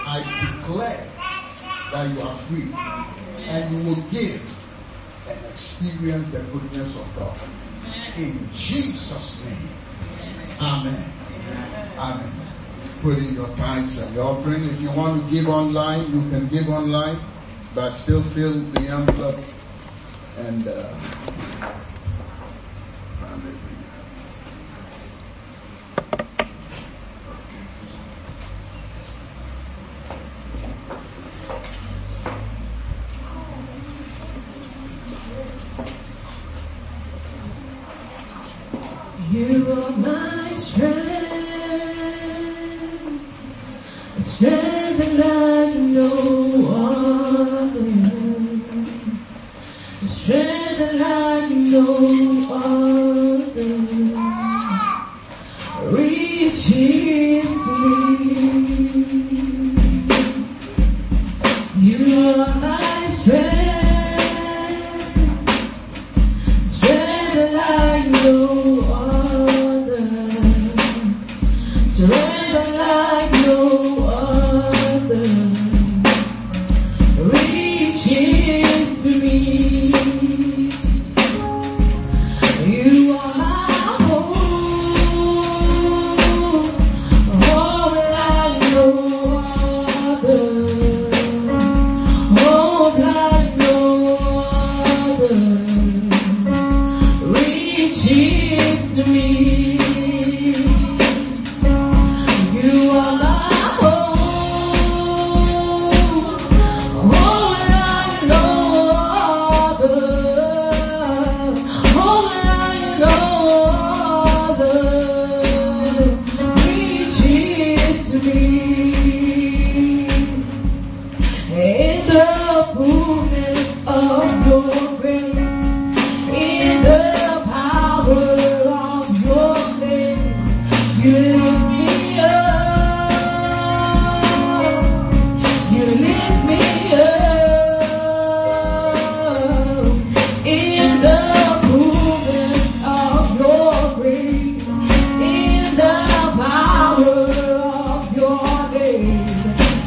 I 0.06 0.22
declare 0.40 1.10
that 1.90 2.14
you 2.14 2.20
are 2.22 2.36
free 2.36 2.72
and 3.48 3.74
you 3.74 3.90
will 3.90 4.02
give 4.10 4.42
and 5.28 5.44
experience 5.46 6.28
the 6.28 6.40
goodness 6.40 6.96
of 6.96 7.16
God. 7.16 7.38
In 8.16 8.48
Jesus' 8.52 9.44
name. 9.44 9.83
Amen. 10.60 11.04
Amen. 11.98 12.32
Put 13.02 13.18
in 13.18 13.34
your 13.34 13.48
tithes 13.56 13.98
and 13.98 14.14
your 14.14 14.24
offering. 14.24 14.64
If 14.64 14.80
you 14.80 14.90
want 14.90 15.22
to 15.22 15.30
give 15.30 15.48
online, 15.48 16.10
you 16.10 16.20
can 16.30 16.48
give 16.48 16.68
online, 16.68 17.18
but 17.74 17.94
still 17.94 18.22
fill 18.22 18.52
the 18.52 18.88
envelope 18.88 19.44
and 20.38 20.66
uh, 20.68 20.94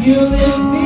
you 0.08 0.22
lift 0.22 0.76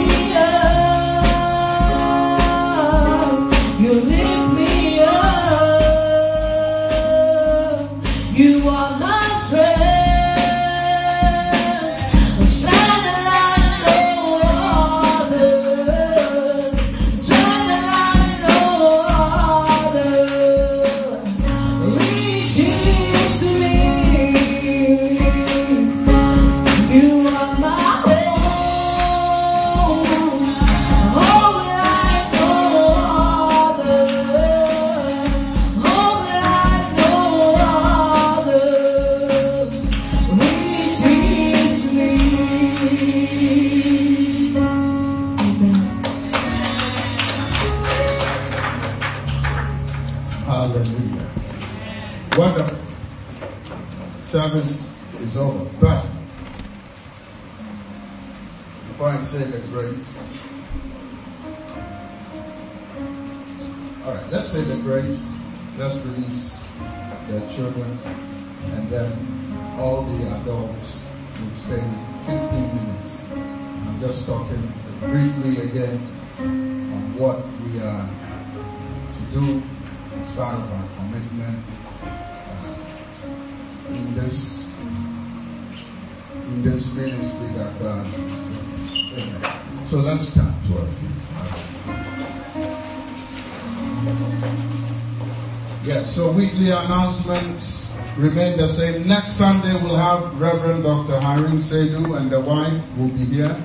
Sunday 101.71 101.95
we'll 101.95 102.11
have 102.11 102.11
Reverend 102.11 102.11
Dr. 102.11 102.11
Hiram 102.11 102.11
Seydu 102.11 102.19
and 102.19 102.31
the 102.31 102.41
wife 102.41 102.97
will 102.97 103.07
be 103.07 103.25
here. 103.25 103.63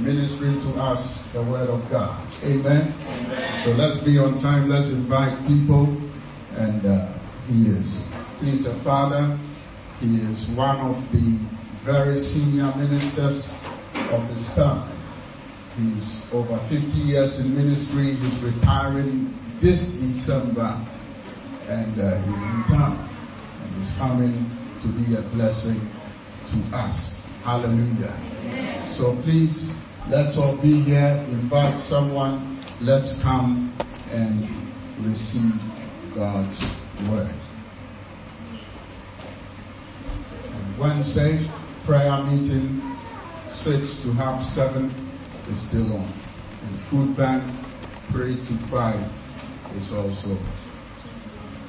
ministering 0.00 0.58
to 0.60 0.68
us 0.80 1.22
the 1.32 1.42
word 1.42 1.68
of 1.68 1.88
God. 1.90 2.16
Amen. 2.44 2.94
So 3.62 3.72
let's 3.72 4.00
be 4.00 4.18
on 4.18 4.38
time. 4.38 4.70
Let's 4.70 4.88
invite 4.88 5.36
people. 5.46 5.96
And 6.56 6.86
uh, 6.86 7.12
he 7.48 7.68
is 7.68 8.08
he's 8.40 8.66
a 8.66 8.74
father. 8.74 9.38
He 10.00 10.16
is 10.16 10.48
one 10.48 10.80
of 10.80 10.96
the 11.12 11.38
very 11.84 12.18
senior 12.18 12.72
ministers 12.76 13.54
of 14.10 14.26
his 14.30 14.48
time. 14.54 14.90
He's 15.76 16.24
over 16.32 16.56
50 16.56 16.86
years 17.00 17.40
in 17.40 17.54
ministry. 17.54 18.14
He's 18.14 18.38
retiring 18.40 19.36
this 19.60 19.92
December, 19.92 20.80
and 21.68 22.00
uh, 22.00 22.16
he's 22.22 22.42
in 22.44 22.62
town, 22.64 23.08
and 23.62 23.76
he's 23.76 23.92
coming 23.92 24.50
to 24.80 24.88
be 24.88 25.16
a 25.16 25.22
blessing 25.34 25.80
to 26.48 26.76
us. 26.76 27.22
Hallelujah. 27.42 28.12
So 28.86 29.16
please, 29.22 29.76
let's 30.08 30.36
all 30.36 30.56
be 30.56 30.80
here. 30.80 31.24
Invite 31.28 31.78
someone. 31.80 32.58
Let's 32.80 33.20
come 33.22 33.72
and 34.10 34.48
receive 35.00 35.60
God's 36.14 36.64
word. 37.08 37.34
Wednesday, 40.78 41.48
prayer 41.84 42.22
meeting, 42.24 42.82
six 43.48 44.00
to 44.00 44.12
half 44.12 44.42
seven 44.42 44.92
is 45.50 45.58
still 45.60 45.92
on. 45.92 46.12
And 46.62 46.78
food 46.80 47.16
bank, 47.16 47.44
three 48.06 48.36
to 48.36 48.54
five 48.68 49.00
is 49.76 49.92
also. 49.92 50.36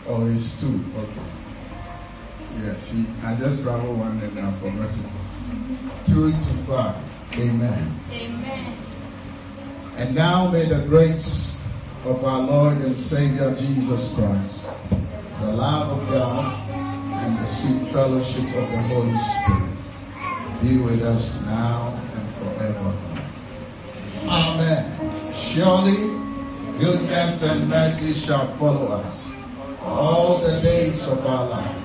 Oh, 0.08 0.26
it's 0.28 0.60
two. 0.60 0.80
Okay. 0.98 1.45
Yeah, 2.62 2.78
see, 2.78 3.06
I 3.24 3.36
just 3.36 3.64
traveled 3.64 4.00
one 4.00 4.20
and 4.20 4.40
I 4.40 4.52
forgot 4.54 4.90
it. 4.90 6.06
Two 6.06 6.32
to 6.32 6.64
five. 6.64 6.96
Amen. 7.34 8.00
Amen. 8.12 8.78
And 9.98 10.16
now 10.16 10.50
may 10.50 10.66
the 10.66 10.86
grace 10.88 11.58
of 12.06 12.24
our 12.24 12.42
Lord 12.42 12.78
and 12.78 12.98
Savior 12.98 13.56
Jesus 13.56 14.14
Christ, 14.14 14.66
the 15.42 15.52
love 15.52 16.00
of 16.00 16.10
God, 16.10 16.70
and 16.70 17.38
the 17.38 17.46
sweet 17.46 17.92
fellowship 17.92 18.44
of 18.44 18.72
the 18.72 18.82
Holy 18.90 19.18
Spirit 19.18 19.76
be 20.62 20.78
with 20.78 21.02
us 21.02 21.42
now 21.46 22.00
and 22.16 22.34
forever. 22.36 22.94
Amen. 24.28 25.34
Surely 25.34 26.16
goodness 26.80 27.44
and 27.44 27.70
mercy 27.70 28.14
shall 28.14 28.48
follow 28.48 28.88
us 28.88 29.34
all 29.84 30.40
the 30.40 30.62
days 30.62 31.08
of 31.08 31.26
our 31.26 31.62
and 31.62 31.85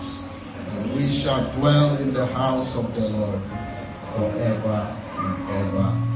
we 0.94 1.08
shall 1.08 1.50
dwell 1.52 1.96
in 1.98 2.12
the 2.12 2.26
house 2.26 2.76
of 2.76 2.94
the 2.94 3.08
Lord 3.08 3.40
forever 4.14 4.96
and 5.18 5.50
ever. 5.50 6.10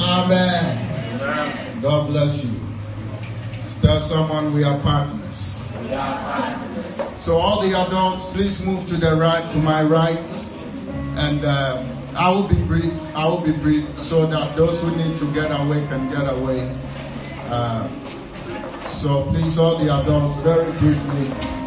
Amen. 0.00 1.80
God 1.80 2.08
bless 2.08 2.44
you. 2.44 2.60
Tell 3.82 4.00
someone 4.00 4.52
we 4.54 4.64
are 4.64 4.78
partners. 4.80 5.62
So 7.18 7.36
all 7.36 7.60
the 7.62 7.78
adults, 7.78 8.26
please 8.32 8.64
move 8.64 8.88
to 8.88 8.96
the 8.96 9.14
right, 9.14 9.50
to 9.50 9.58
my 9.58 9.82
right, 9.82 10.52
and 11.16 11.44
uh, 11.44 11.84
I 12.16 12.30
will 12.30 12.48
be 12.48 12.62
brief. 12.64 12.92
I 13.14 13.26
will 13.26 13.40
be 13.40 13.52
brief 13.52 13.98
so 13.98 14.26
that 14.26 14.56
those 14.56 14.80
who 14.80 14.96
need 14.96 15.18
to 15.18 15.32
get 15.32 15.50
away 15.50 15.86
can 15.88 16.10
get 16.10 16.32
away. 16.32 16.74
Uh, 17.48 17.88
so 18.86 19.24
please, 19.24 19.58
all 19.58 19.76
the 19.76 19.92
adults, 19.92 20.36
very 20.42 20.72
briefly. 20.78 21.63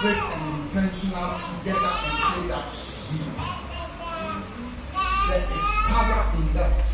Deliberate 0.00 0.30
and 0.30 0.48
intentional 0.48 1.40
together 1.40 1.98
and 2.04 2.18
say 2.18 2.46
that. 2.48 2.72
There 5.26 5.44
is 5.54 5.82
power 5.86 6.32
in 6.36 6.52
that. 6.54 6.92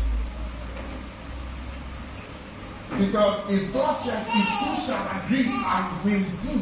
Because 2.99 3.51
if 3.51 3.73
God 3.73 3.93
says, 3.95 4.35
if 4.35 4.59
two 4.59 4.75
shall 4.75 5.07
agree, 5.23 5.61
and 5.65 6.03
will 6.03 6.25
do, 6.43 6.61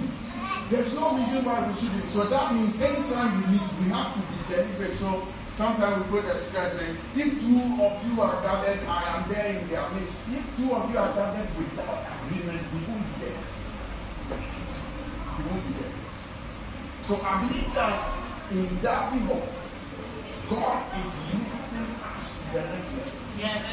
there's 0.69 0.93
no 0.95 1.15
reason 1.15 1.45
why 1.45 1.67
we 1.67 1.73
shouldn't. 1.73 2.09
So 2.09 2.25
that 2.25 2.53
means 2.53 2.81
anytime 2.81 3.41
we 3.41 3.57
meet, 3.57 3.69
we 3.79 3.85
have 3.89 4.13
to 4.13 4.19
be 4.19 4.55
deliberate. 4.55 4.97
So 4.97 5.27
sometimes 5.55 6.03
we 6.05 6.19
put 6.19 6.27
the 6.27 6.37
scripture 6.37 6.77
saying, 6.77 6.97
if 7.15 7.39
two 7.39 7.79
of 7.81 8.05
you 8.05 8.21
are 8.21 8.41
gathered, 8.41 8.85
I 8.87 9.17
am 9.17 9.31
there 9.31 9.59
in 9.59 9.69
their 9.69 9.89
midst. 9.91 10.21
If 10.29 10.57
two 10.57 10.73
of 10.73 10.91
you 10.91 10.97
are 10.97 11.13
gathered 11.13 11.57
without 11.57 12.05
agreement, 12.27 12.61
we 12.73 12.79
won't 12.85 13.19
be 13.19 13.25
there. 13.25 13.37
We 15.37 15.43
won't 15.49 15.67
be 15.67 15.73
there. 15.83 15.94
So 17.07 17.21
I 17.21 17.45
believe 17.45 17.71
that 17.75 18.13
in 18.49 18.81
that 18.81 19.13
hall, 19.13 19.47
God 20.49 20.83
is 20.97 21.13
lifting 21.29 21.95
us 22.01 22.33
to 22.33 22.53
the 22.53 22.61
next 22.65 22.97
level. 22.97 23.19
Yes. 23.37 23.65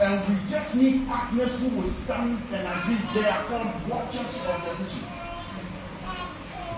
And 0.00 0.28
we 0.28 0.50
just 0.50 0.76
need 0.76 1.06
partners 1.06 1.58
who 1.60 1.68
will 1.68 1.88
stand 1.88 2.42
and 2.52 2.66
agree. 2.68 2.98
They 3.14 3.26
are 3.26 3.44
called 3.44 3.72
watchers 3.88 4.44
of 4.44 4.64
the 4.64 4.74
vision. 4.84 5.08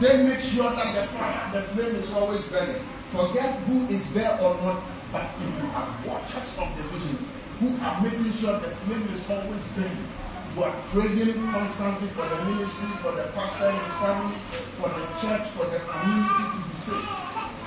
They 0.00 0.22
make 0.22 0.40
sure 0.40 0.70
that 0.70 0.94
the 0.94 1.08
fire, 1.08 1.50
the 1.52 1.62
flame 1.62 1.96
is 1.96 2.12
always 2.12 2.44
burning. 2.46 2.82
Forget 3.06 3.58
who 3.66 3.86
is 3.86 4.12
there 4.12 4.34
or 4.40 4.54
not, 4.62 4.82
but 5.10 5.30
if 5.38 5.56
you 5.58 5.68
have 5.70 6.06
watchers 6.06 6.56
of 6.58 6.76
the 6.76 6.82
vision 6.94 7.18
who 7.58 7.76
are 7.82 8.00
making 8.02 8.32
sure 8.34 8.60
the 8.60 8.70
flame 8.86 9.06
is 9.10 9.28
always 9.30 9.62
burning, 9.74 10.08
you 10.54 10.62
are 10.62 10.74
praying 10.86 11.50
constantly 11.50 12.06
for 12.08 12.28
the 12.28 12.44
ministry, 12.44 12.86
for 13.02 13.12
the 13.12 13.24
pastor 13.34 13.66
and 13.66 13.78
his 13.78 13.94
family, 13.98 14.36
for 14.78 14.88
the 14.88 15.04
church, 15.18 15.48
for 15.50 15.66
the 15.66 15.80
community 15.90 16.44
to 16.54 16.60
be 16.68 16.74
saved. 16.74 17.10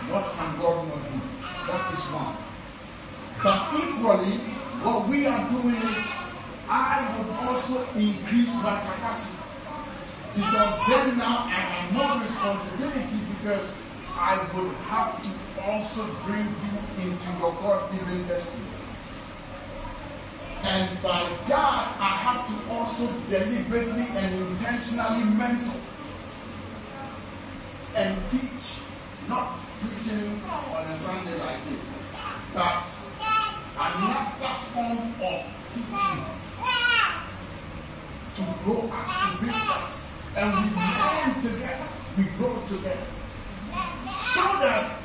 What 0.08 0.24
can 0.36 0.56
God 0.60 0.88
not 0.88 1.04
do? 1.12 1.20
That 1.68 1.92
is 1.92 2.04
one. 2.16 2.36
But 3.44 3.60
equally, 3.76 4.40
what 4.88 5.08
we 5.10 5.28
are 5.28 5.50
doing 5.52 5.76
is, 5.76 6.04
I 6.70 7.04
would 7.18 7.32
also 7.44 7.84
increase 8.00 8.56
my 8.64 8.80
capacity. 8.80 9.36
Because 10.36 10.88
then 10.88 11.18
now 11.18 11.44
I 11.52 11.60
have 11.60 11.92
more 11.92 12.24
responsibility 12.24 13.20
because 13.36 13.74
I 14.16 14.38
would 14.56 14.76
have 14.88 15.22
to 15.24 15.30
also 15.62 16.06
bring 16.24 16.48
you 16.64 17.04
into 17.04 17.28
your 17.40 17.52
God 17.60 17.92
given 17.92 18.28
destiny. 18.28 18.77
And 20.64 21.02
by 21.02 21.30
that, 21.48 21.96
I 22.00 22.12
have 22.26 22.48
to 22.48 22.74
also 22.74 23.08
deliberately 23.30 24.08
and 24.16 24.36
intentionally 24.36 25.24
mentor 25.24 25.80
and 27.96 28.30
teach, 28.30 28.82
not 29.28 29.60
preaching 29.80 30.42
on 30.74 30.86
a 30.86 31.00
Sunday 31.00 31.38
like 31.40 31.64
this, 31.70 31.80
but 32.54 32.84
another 33.78 34.54
form 34.74 35.14
of 35.22 35.46
teaching 35.74 36.26
to 38.36 38.44
grow 38.64 38.92
us, 39.02 39.20
to 39.22 39.28
build 39.46 39.72
us. 39.72 40.04
And 40.36 40.54
we 40.64 40.70
learn 40.94 41.42
together, 41.42 41.88
we 42.18 42.24
grow 42.38 42.62
together. 42.68 43.08
So 44.20 44.42
that 44.62 45.00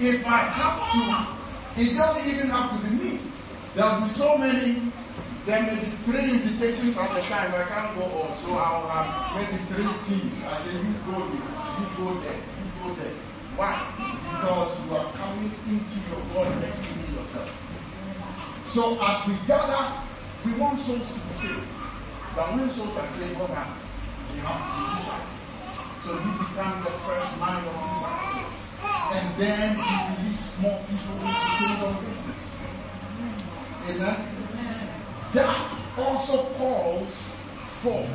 if 0.00 0.26
I 0.26 0.38
have 0.38 0.92
to, 0.92 1.80
it 1.80 1.94
doesn't 1.94 2.34
even 2.34 2.50
have 2.50 2.80
to 2.82 2.88
be 2.88 2.96
me. 2.96 3.20
There'll 3.78 4.02
be 4.02 4.08
so 4.08 4.36
many, 4.36 4.82
there 5.46 5.62
may 5.62 5.78
be 5.78 5.86
three 6.02 6.34
invitations 6.34 6.98
at 6.98 7.14
a 7.14 7.22
time. 7.30 7.54
I 7.54 7.62
can't 7.70 7.94
go 7.94 8.10
all. 8.10 8.34
So 8.42 8.50
I'll 8.58 8.88
have 8.90 9.38
maybe 9.38 9.54
three 9.70 9.86
teams. 10.02 10.34
I 10.42 10.58
say, 10.66 10.74
you 10.82 10.98
go 11.06 11.14
here, 11.30 11.46
you 11.78 11.86
go 11.94 12.10
there, 12.18 12.42
you 12.58 12.66
go 12.82 12.90
there. 12.98 13.14
Why? 13.54 13.78
Because 14.34 14.74
you 14.82 14.96
are 14.96 15.06
coming 15.14 15.54
into 15.70 15.98
your 16.10 16.18
God 16.34 16.50
destiny 16.60 17.06
yourself. 17.14 17.54
So 18.66 18.98
as 18.98 19.22
we 19.30 19.38
gather, 19.46 19.94
we 20.42 20.58
want 20.58 20.80
souls 20.80 21.06
to 21.06 21.14
be 21.14 21.34
saved. 21.38 21.70
But 22.34 22.58
when 22.58 22.68
souls 22.74 22.98
are 22.98 23.06
saved, 23.14 23.38
what 23.38 23.50
happens? 23.54 23.94
You 24.34 24.42
have 24.42 24.58
to 24.58 24.90
disciples. 24.90 25.38
So 26.02 26.18
we 26.18 26.30
become 26.34 26.82
the 26.82 26.90
first 27.06 27.30
line 27.38 27.62
of 27.62 27.78
disciples. 27.94 28.58
And 29.14 29.26
then 29.38 29.78
we 29.78 29.94
release 30.18 30.50
more 30.58 30.82
people 30.90 31.14
into 31.22 31.46
kingdom 31.62 31.94
business. 32.02 32.37
Amen. 33.88 34.16
That 35.32 35.78
also 35.96 36.44
calls 36.54 37.34
for 37.80 38.06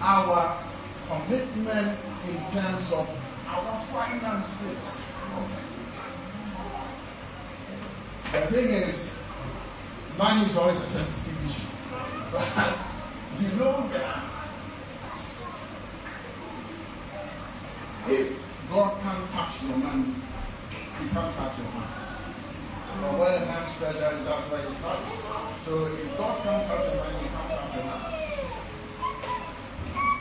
our 0.00 0.58
commitment 1.06 1.98
in 2.28 2.36
terms 2.50 2.92
of 2.92 3.08
our 3.46 3.80
finances. 3.86 4.98
The 8.32 8.46
thing 8.48 8.70
is, 8.70 9.12
money 10.18 10.44
is 10.46 10.56
always 10.56 10.80
a 10.80 10.88
sensitive 10.88 11.46
issue. 11.46 11.62
But 12.32 12.88
you 13.40 13.48
know 13.56 13.88
that 13.90 14.24
if 18.08 18.44
God 18.70 19.00
can't 19.02 19.30
touch 19.30 19.62
your 19.62 19.76
money, 19.76 20.14
He 21.00 21.08
can't 21.10 21.36
touch 21.36 21.58
your 21.58 21.68
money. 21.68 22.03
Where 23.02 23.38
treasure 23.78 24.14
is, 24.14 24.24
that's 24.24 24.50
where 24.50 24.62
his 24.62 24.80
heart 24.80 25.00
is. 25.12 25.18
So 25.64 25.86
if 25.86 26.16
God 26.16 26.42
can't 26.44 26.66
touch 26.68 26.86
your 26.86 26.96
money, 27.02 27.18
He 27.18 27.28
can't 27.28 27.48
touch 27.50 27.74
your 27.74 27.84
money. 27.84 28.14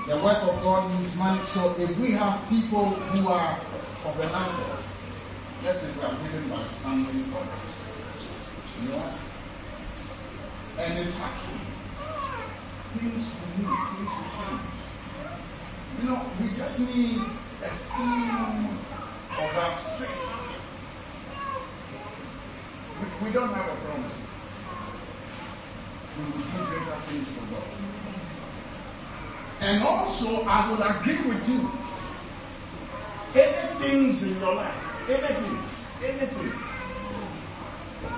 The 0.08 0.18
work 0.18 0.42
of 0.44 0.64
God 0.64 1.00
needs 1.00 1.16
money. 1.16 1.40
So 1.40 1.76
if 1.78 1.98
we 2.00 2.12
have 2.12 2.50
people 2.50 2.86
who 2.86 3.28
are 3.30 3.60
of 4.06 4.18
the 4.18 4.28
land 4.34 4.58
of, 4.58 5.62
let's 5.64 5.82
say 5.82 5.92
we 5.94 6.02
are 6.02 6.16
given 6.24 6.50
by 6.50 6.64
standing 6.66 7.34
order, 7.34 7.62
you 8.82 8.90
know, 8.90 9.06
and 10.80 10.98
it's 10.98 11.16
happening, 11.18 11.62
things 12.98 13.36
will 13.38 13.64
move, 13.64 13.80
things 13.94 14.12
will 14.18 14.32
change. 14.34 14.62
You 16.02 16.10
know, 16.10 16.26
we 16.42 16.50
just 16.58 16.80
need 16.82 17.30
a 17.62 17.70
few 17.70 18.34
of 19.38 19.56
that 19.56 19.76
faith. 20.00 20.43
We, 23.24 23.32
don't 23.32 23.54
have 23.54 23.66
a 23.66 23.76
promise. 23.86 24.16
We 26.18 26.24
will 26.26 26.32
do 26.32 26.66
greater 26.68 27.00
things 27.08 27.28
for 27.30 27.46
God. 27.56 27.64
And 29.62 29.82
also, 29.82 30.44
I 30.46 30.68
will 30.68 30.82
agree 30.84 31.22
with 31.26 31.48
you. 31.48 31.72
Anything 33.34 34.30
in 34.30 34.40
your 34.42 34.56
life, 34.56 35.10
anything, 35.10 35.58
anything, 36.04 36.52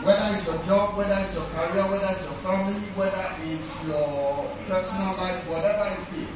whether 0.04 0.36
it's 0.36 0.46
your 0.48 0.58
job, 0.64 0.98
whether 0.98 1.16
it's 1.20 1.36
your 1.36 1.46
career, 1.46 1.84
whether 1.84 2.12
it's 2.12 2.24
your 2.24 2.34
family, 2.42 2.80
whether 2.96 3.26
it's 3.44 3.88
your 3.88 4.50
personal 4.68 5.16
life, 5.18 5.48
whatever 5.48 5.86
it 5.86 6.18
is, 6.18 6.30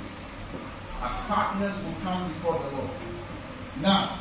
as 1.02 1.12
partners 1.26 1.76
will 1.84 1.96
come 2.04 2.28
before 2.30 2.60
the 2.60 2.78
Lord. 2.78 2.90
Now, 3.82 4.19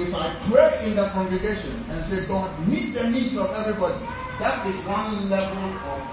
if 0.00 0.14
I 0.14 0.34
pray 0.50 0.90
in 0.90 0.96
the 0.96 1.08
congregation 1.08 1.84
and 1.90 2.04
say, 2.04 2.26
God, 2.26 2.50
meet 2.68 2.94
the 2.94 3.10
needs 3.10 3.36
of 3.36 3.50
everybody, 3.50 3.96
that 4.38 4.66
is 4.66 4.76
one 4.84 5.28
level 5.28 5.70
of 5.90 6.06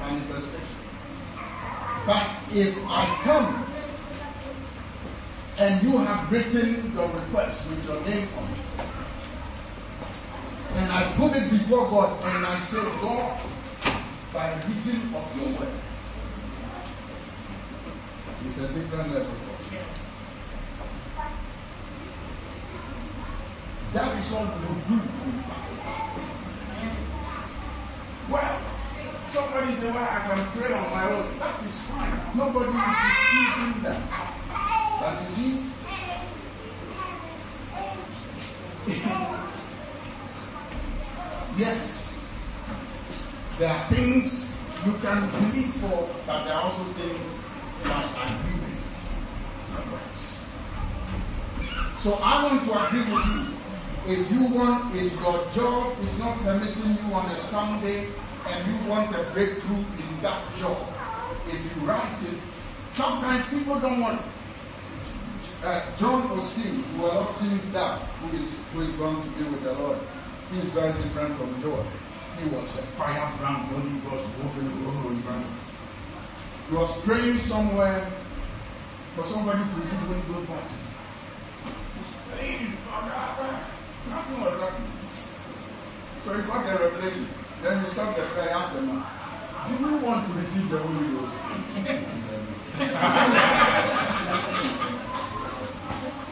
manifestation. 0.00 0.76
But 2.06 2.26
if 2.50 2.78
I 2.88 3.06
come 3.22 3.66
and 5.58 5.82
you 5.82 5.98
have 5.98 6.30
written 6.32 6.92
your 6.94 7.08
request 7.08 7.68
with 7.70 7.84
your 7.86 8.00
name 8.02 8.28
on 8.36 8.44
it, 8.44 8.68
and 10.74 10.92
I 10.92 11.12
put 11.14 11.36
it 11.36 11.50
before 11.50 11.90
God 11.90 12.24
and 12.24 12.46
I 12.46 12.58
say, 12.60 12.82
God, 13.00 13.40
by 14.32 14.54
reason 14.68 15.14
of 15.14 15.36
your 15.36 15.60
word, 15.60 15.68
it's 18.44 18.58
a 18.58 18.68
different 18.68 19.12
level. 19.12 19.47
That 23.92 24.18
is 24.18 24.32
all 24.32 24.44
we 24.44 24.80
do. 24.94 25.00
Well, 28.28 28.60
somebody 29.30 29.74
say, 29.76 29.90
well, 29.90 30.04
I 30.04 30.20
can 30.28 30.46
pray 30.52 30.72
on 30.74 30.90
my 30.90 31.10
own. 31.10 31.38
That 31.38 31.62
is 31.62 31.80
fine. 31.84 32.20
Nobody 32.34 32.68
is 32.68 32.96
disputing 33.02 33.82
that. 33.82 34.02
But 35.00 35.22
you 35.22 35.28
see, 35.30 35.72
yes, 41.56 42.12
there 43.58 43.70
are 43.70 43.88
things 43.88 44.52
you 44.84 44.92
can 44.98 45.30
believe 45.30 45.74
for, 45.76 46.14
but 46.26 46.44
there 46.44 46.54
are 46.54 46.62
also 46.64 46.84
things 46.92 47.38
by 47.84 48.02
agreement. 48.04 48.94
So 52.00 52.14
I 52.22 52.44
want 52.44 52.64
to 52.64 52.86
agree 52.86 53.12
with 53.12 53.26
you. 53.26 53.57
If 54.06 54.30
you 54.30 54.44
want, 54.54 54.94
if 54.94 55.12
your 55.20 55.48
job 55.50 55.98
is 56.00 56.18
not 56.18 56.38
permitting 56.38 56.96
you 56.96 57.14
on 57.14 57.26
a 57.26 57.36
Sunday 57.36 58.08
and 58.46 58.66
you 58.66 58.88
want 58.88 59.14
a 59.14 59.24
breakthrough 59.32 59.76
in 59.76 60.22
that 60.22 60.42
job, 60.56 60.86
if 61.48 61.60
you 61.64 61.86
write 61.86 62.22
it, 62.22 62.38
sometimes 62.94 63.48
people 63.50 63.78
don't 63.80 64.00
want. 64.00 64.22
Uh, 65.62 65.84
John 65.96 66.22
Osteen, 66.28 66.84
Joel 66.96 67.26
Osteen's 67.26 67.66
dad, 67.72 67.98
who 67.98 68.36
is 68.38 68.62
who 68.72 68.80
is 68.82 68.90
going 68.92 69.20
to 69.20 69.28
be 69.30 69.42
with 69.50 69.64
the 69.64 69.72
Lord, 69.72 69.98
he 70.52 70.58
is 70.58 70.66
very 70.66 70.92
different 71.02 71.36
from 71.36 71.60
Joel. 71.60 71.84
He 72.38 72.48
was 72.50 72.78
a 72.78 72.82
firebrand, 72.94 73.66
Holy 73.66 73.92
was 74.06 74.24
walking, 74.38 75.24
man. 75.24 75.44
He 76.68 76.76
was 76.76 76.96
praying 77.00 77.38
somewhere 77.40 78.06
for 79.16 79.24
somebody 79.24 79.58
to 79.58 79.80
receive 79.80 79.98
Holy 79.98 80.20
Ghost 80.30 80.48
baptism. 80.48 80.88
Praying, 82.30 82.76
nothing 84.08 84.40
was 84.40 84.58
happening. 84.60 84.92
So 86.22 86.34
he 86.34 86.42
got 86.42 86.66
the 86.66 86.84
revelation. 86.84 87.28
Then 87.62 87.80
he 87.80 87.86
stopped 87.90 88.18
the 88.18 88.24
prayer 88.26 88.50
after 88.50 88.80
man. 88.82 89.04
Do 89.68 89.84
you 89.84 89.96
want 89.98 90.26
to 90.26 90.32
receive 90.38 90.68
the 90.70 90.78
Holy 90.78 91.08
Ghost? 91.14 91.34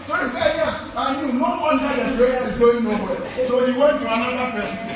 So 0.07 0.15
he 0.15 0.29
said, 0.31 0.55
Yes, 0.55 0.95
I 0.97 1.21
knew. 1.21 1.33
No 1.33 1.61
wonder 1.61 1.89
the 1.89 2.17
prayer 2.17 2.49
is 2.49 2.57
going 2.59 2.85
nowhere. 2.85 3.45
So 3.47 3.67
he 3.67 3.77
went 3.77 4.01
to 4.01 4.07
another 4.07 4.53
person. 4.53 4.87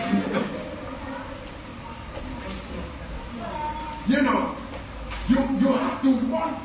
You 4.07 4.23
know, 4.23 4.57
you, 5.28 5.36
you 5.36 5.69
have 5.69 6.02
to 6.02 6.11
want. 6.31 6.59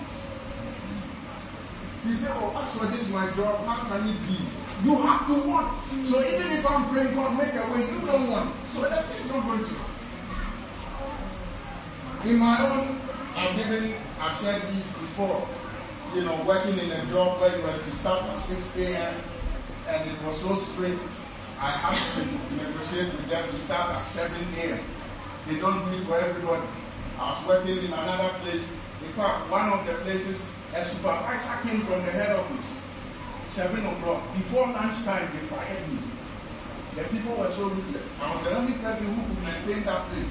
He 2.03 2.15
said, 2.15 2.31
Oh, 2.35 2.61
actually, 2.63 2.95
this 2.95 3.07
is 3.07 3.11
my 3.11 3.25
job. 3.31 3.65
How 3.65 3.83
can 3.89 4.07
it 4.07 4.19
be? 4.27 4.37
You 4.84 5.02
have 5.02 5.27
to 5.27 5.34
want. 5.47 5.85
So 6.06 6.19
even 6.19 6.52
if 6.52 6.69
I'm 6.69 6.89
praying, 6.89 7.15
God, 7.15 7.38
make 7.38 7.53
a 7.53 7.72
way, 7.72 7.89
you 7.91 8.02
don't 8.06 8.30
want. 8.30 8.56
So 8.69 8.81
that 8.81 9.06
is 9.15 9.30
not 9.30 9.47
going 9.47 9.64
to 9.64 9.69
happen. 9.69 9.95
In 12.30 12.38
my 12.39 12.57
own, 12.60 12.99
I've 13.35 13.56
given, 13.56 13.93
I've 14.19 14.38
said 14.38 14.61
this 14.61 14.85
before, 14.97 15.47
you 16.14 16.23
know, 16.23 16.43
working 16.45 16.77
in 16.80 16.91
a 16.91 17.06
job 17.06 17.39
where 17.39 17.56
you 17.56 17.61
had 17.64 17.84
to 17.84 17.91
start 17.91 18.23
at 18.23 18.38
6 18.38 18.77
a.m. 18.77 19.15
and 19.88 20.10
it 20.10 20.22
was 20.23 20.41
so 20.41 20.56
strict, 20.56 21.14
I 21.60 21.72
had 21.72 21.95
to 22.15 22.26
negotiate 22.56 23.14
with 23.14 23.30
them 23.30 23.47
to 23.49 23.60
start 23.61 23.95
at 23.95 24.02
7 24.02 24.35
a.m. 24.57 24.80
They 25.47 25.60
don't 25.60 25.85
do 25.91 25.97
it 25.97 26.06
for 26.06 26.18
everybody. 26.18 26.68
I 27.18 27.30
was 27.30 27.47
working 27.47 27.77
in 27.77 27.93
another 27.93 28.38
place. 28.39 28.65
In 29.06 29.14
fact, 29.14 29.49
one 29.49 29.69
of 29.69 29.85
the 29.85 29.93
places, 30.03 30.49
a 30.73 30.84
supervisor 30.84 31.57
came 31.64 31.81
from 31.81 32.06
the 32.06 32.11
head 32.11 32.35
office, 32.35 32.65
7 33.56 33.86
o'clock. 33.86 34.22
Before 34.36 34.68
lunchtime, 34.68 35.32
they 35.32 35.48
fired 35.48 35.88
me. 35.88 35.98
The 36.95 37.03
people 37.06 37.38
were 37.38 37.49
so 37.53 37.69
ruthless. 37.69 38.11
I 38.19 38.36
was 38.36 38.44
the 38.44 38.57
only 38.57 38.73
person 38.84 39.15
who 39.15 39.34
could 39.34 39.44
maintain 39.44 39.86
that 39.86 40.11
place. 40.11 40.27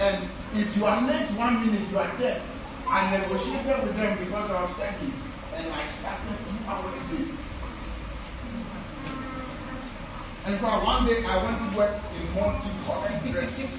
And 0.00 0.26
if 0.56 0.74
you 0.74 0.86
are 0.86 1.06
late 1.06 1.28
one 1.36 1.66
minute, 1.66 1.86
you 1.90 1.98
are 1.98 2.10
dead. 2.16 2.40
I 2.88 3.18
negotiated 3.18 3.84
with 3.84 3.94
them 3.96 4.18
because 4.24 4.50
I 4.50 4.62
was 4.62 4.70
studying, 4.72 5.12
and 5.54 5.68
I 5.68 5.86
started 5.86 6.36
two 6.48 6.64
hours 6.66 7.10
late. 7.12 7.40
And 10.46 10.58
so 10.58 10.66
one 10.66 11.06
day 11.06 11.24
I 11.26 11.44
went 11.44 11.58
to 11.60 11.76
work 11.76 11.94
in 12.16 12.24
multi-colored 12.40 13.32
dress. 13.32 13.76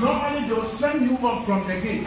Normally 0.00 0.48
they 0.48 0.54
will 0.54 0.64
send 0.64 1.10
you 1.10 1.18
off 1.26 1.44
from 1.44 1.66
the 1.66 1.74
gate. 1.80 2.06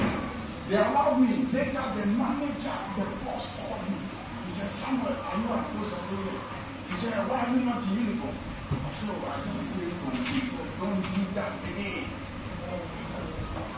They 0.69 0.77
allowed 0.77 1.19
me. 1.19 1.45
Later, 1.51 1.83
the 1.95 2.05
manager, 2.07 2.77
the 2.95 3.03
boss 3.25 3.51
called 3.59 3.83
me. 3.91 4.06
He 4.47 4.53
said, 4.53 4.71
Samuel, 4.71 5.11
are 5.11 5.37
you 5.37 5.49
at 5.51 5.67
post? 5.75 5.93
I 5.93 6.03
said, 6.07 6.19
yes. 6.23 6.39
He 6.89 6.95
said, 6.95 7.27
why 7.27 7.41
are 7.43 7.51
you 7.51 7.65
not 7.67 7.83
in 7.83 7.99
uniform? 7.99 8.31
I 8.31 8.93
said, 8.95 9.09
oh, 9.11 9.27
I 9.27 9.43
just 9.43 9.75
came 9.75 9.91
from 9.99 10.11
the 10.15 10.23
He 10.23 10.47
said, 10.47 10.67
don't 10.79 11.03
do 11.03 11.21
that 11.35 11.51
again. 11.67 12.07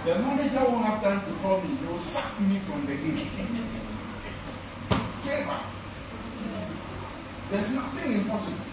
The 0.06 0.20
manager 0.20 0.62
won't 0.70 0.86
have 0.86 1.02
time 1.02 1.26
to 1.26 1.34
call 1.42 1.62
me. 1.62 1.76
He 1.76 1.86
will 1.88 1.98
sack 1.98 2.40
me 2.40 2.60
from 2.60 2.86
the 2.86 2.96
gate. 2.96 3.26
Favor. 5.26 5.60
There's 7.50 7.74
nothing 7.74 8.14
impossible. 8.22 8.66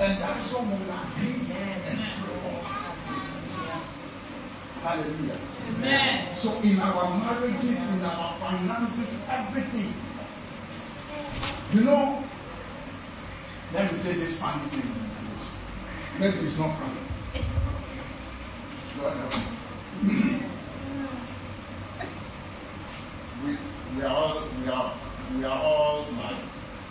And 0.00 0.18
that 0.18 0.44
is 0.44 0.52
what 0.52 0.66
we 0.66 1.30
agree. 1.30 2.19
Hallelujah. 4.82 5.36
Amen. 5.68 6.34
So 6.34 6.58
in 6.62 6.80
our 6.80 7.18
marriages, 7.20 7.92
in 7.94 8.02
our 8.02 8.32
finances, 8.34 9.22
everything. 9.28 9.92
You 11.72 11.84
know, 11.84 12.24
let 13.74 13.92
me 13.92 13.98
say 13.98 14.14
this 14.14 14.38
funny 14.40 14.64
thing. 14.70 14.82
Maybe 16.18 16.38
it's 16.38 16.58
not 16.58 16.76
funny. 16.76 17.00
God 18.98 19.16
help 19.16 19.36
me. 20.02 20.42
we, 23.44 23.56
we 23.96 24.02
are 24.02 24.14
all 24.16 24.48
we 24.60 24.68
are 24.68 24.94
we 25.36 25.44
are 25.44 25.62
all 25.62 26.06
like 26.18 26.36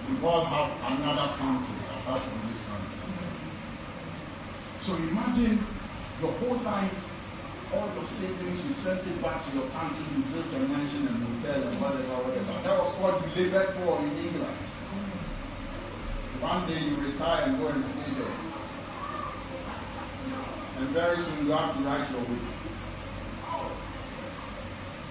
we 0.09 0.27
all 0.27 0.45
have 0.45 0.71
another 0.93 1.33
country 1.37 1.75
apart 1.99 2.21
from 2.21 2.49
this 2.49 2.61
country. 2.65 2.89
So 4.79 4.95
imagine 4.95 5.65
your 6.21 6.31
whole 6.31 6.57
life 6.57 7.08
all 7.73 7.89
your 7.93 8.05
savings, 8.05 8.65
you 8.65 8.73
sent 8.73 9.05
it 9.05 9.21
back 9.21 9.45
to 9.45 9.55
your 9.55 9.67
country, 9.69 10.03
you 10.15 10.23
built 10.33 10.53
a 10.53 10.59
mansion 10.67 11.07
and 11.07 11.21
hotel 11.21 11.63
and 11.63 11.81
whatever, 11.81 12.15
whatever. 12.25 12.53
That 12.63 12.79
was 12.81 12.93
what 12.97 13.21
you 13.21 13.43
labored 13.43 13.69
for 13.75 14.01
in 14.01 14.09
England. 14.17 14.57
One 16.41 16.65
day 16.67 16.79
you 16.81 16.95
retire 16.95 17.43
and 17.45 17.59
go 17.59 17.67
and 17.67 17.85
stay 17.85 18.11
there. 18.17 18.37
And 20.79 20.89
very 20.89 21.21
soon 21.21 21.45
you 21.45 21.51
have 21.51 21.75
to 21.75 21.81
write 21.83 22.09
your 22.09 22.21
will. 22.21 22.47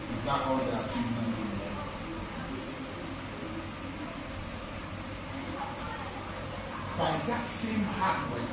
Is 0.09 0.25
that 0.25 0.41
all 0.47 0.57
the 0.59 0.75
achievement 0.83 1.29
you 1.39 1.45
have? 1.63 1.79
By 6.99 7.11
that 7.29 7.49
same 7.49 7.85
hard 7.85 8.33
work, 8.33 8.51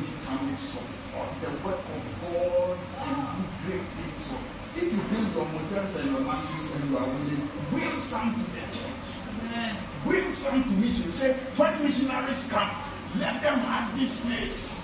we 0.00 0.06
can 0.26 0.97
support 1.08 1.40
the 1.40 1.50
work 1.66 1.80
of 1.80 2.02
God 2.20 2.78
and 3.00 3.16
do 3.36 3.70
great 3.70 3.86
things. 3.96 4.24
So 4.28 4.36
if 4.76 4.92
you 4.92 5.00
build 5.10 5.34
your 5.34 5.46
motels 5.46 5.96
and 5.96 6.10
your 6.10 6.20
mansions 6.20 6.74
and 6.74 6.90
you 6.90 6.98
are 6.98 7.06
willing, 7.06 7.48
will 7.72 7.98
some 8.00 8.34
to 8.34 8.50
the 8.52 8.60
church. 8.60 9.08
Amen. 9.40 9.76
Will 10.04 10.30
some 10.30 10.64
to 10.64 10.70
mission. 10.70 11.10
Say, 11.12 11.32
when 11.56 11.82
missionaries 11.82 12.46
come, 12.50 12.70
let 13.18 13.42
them 13.42 13.58
have 13.60 13.98
this 13.98 14.20
place. 14.20 14.74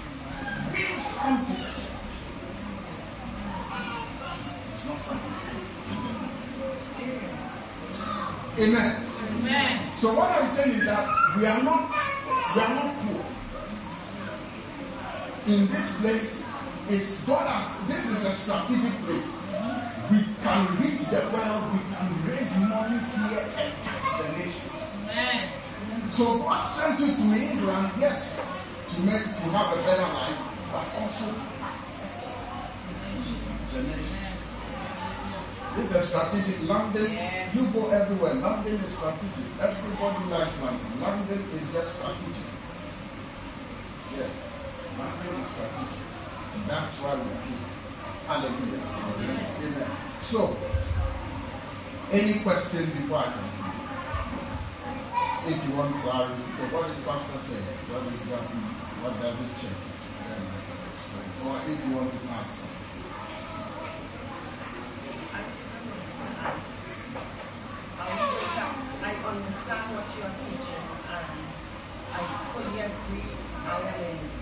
Will 0.73 0.99
some 1.01 1.47
to 1.47 1.53
the 1.53 1.59
church. 1.59 1.81
It's 4.73 4.85
not 4.87 4.99
funny. 5.01 5.21
Amen. 8.57 9.05
Amen. 9.41 9.93
So 9.93 10.15
what 10.15 10.31
I'm 10.31 10.49
saying 10.49 10.79
is 10.79 10.85
that 10.87 11.09
we 11.37 11.45
are 11.47 11.63
not 11.63 11.93
we 12.55 12.61
are 12.63 12.75
not 12.75 12.97
poor. 13.03 13.25
In 15.47 15.69
this 15.69 16.01
place 16.01 16.43
is 16.89 17.21
God 17.27 17.47
has 17.47 17.69
this 17.87 18.01
is 18.07 18.25
a 18.25 18.33
strategic 18.33 18.97
place. 19.05 19.29
We 20.11 20.25
can 20.41 20.65
reach 20.81 21.05
the 21.13 21.21
world, 21.37 21.69
we 21.69 21.81
can 21.93 22.09
raise 22.25 22.57
money 22.57 22.97
here 22.97 23.45
and 23.61 23.73
touch 23.85 24.09
the 24.25 24.29
nations. 24.41 24.81
Amen. 25.05 25.53
So 26.13 26.39
God 26.39 26.63
sent 26.63 26.99
you 27.01 27.13
to 27.13 27.25
England, 27.37 27.93
yes, 28.01 28.41
to 28.89 29.01
make 29.01 29.21
to 29.21 29.45
have 29.53 29.77
a 29.77 29.83
better 29.85 30.09
life, 30.17 30.41
but 30.73 30.89
also 30.97 31.29
to 31.29 31.45
affect 31.61 32.25
the 33.73 33.83
nations. 33.85 34.25
This 35.77 35.91
is 35.91 35.93
a 35.93 36.01
strategic. 36.01 36.63
London, 36.63 37.13
you 37.53 37.67
go 37.69 37.91
everywhere. 37.91 38.33
London 38.33 38.77
is 38.77 38.91
strategic. 38.97 39.45
Everybody 39.61 40.25
likes 40.31 40.57
London. 40.63 41.01
London 41.03 41.45
is 41.53 41.61
just 41.73 41.97
strategic. 42.01 42.49
Yeah. 44.17 44.54
That's 46.67 47.01
why 47.01 47.15
we're 47.17 47.41
here. 47.43 47.67
Hallelujah. 48.29 48.79
Amen. 49.61 49.91
So, 50.21 50.57
any 52.13 52.41
question 52.41 52.91
before 52.91 53.19
I 53.19 53.25
continue? 53.33 53.75
If 55.47 55.65
you 55.67 55.73
want 55.77 55.97
what 56.73 56.91
is 56.91 56.99
Pastor 57.05 57.39
saying? 57.39 57.67
What 57.91 58.07
is 58.15 58.23
that? 58.31 58.47
What 59.03 59.21
does 59.21 59.37
it 59.41 59.57
change? 59.61 59.75
Then 60.25 60.41
I 60.41 60.61
can 60.65 60.79
explain. 60.89 61.27
Or 61.45 61.59
if 61.67 61.85
you 61.85 61.93
want 61.93 62.11
to 62.13 62.29
ask. 62.33 62.63
I 69.03 69.13
understand 69.27 69.95
what 69.95 70.07
you 70.17 70.23
are 70.25 70.37
teaching 70.39 70.87
and 71.11 71.29
I 72.15 72.23
fully 72.53 72.79
agree 72.81 73.37
I 73.67 73.81
am 73.81 74.01
in 74.05 74.34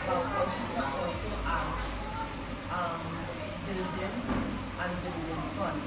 it. 0.00 0.06
But 0.06 0.24
what 0.34 0.48
you 0.48 0.66
can 0.74 0.84
also 1.00 1.30
ask, 1.44 1.84
um, 2.72 3.00
building 3.66 4.16
and 4.80 4.92
building 5.02 5.42
fund, 5.56 5.82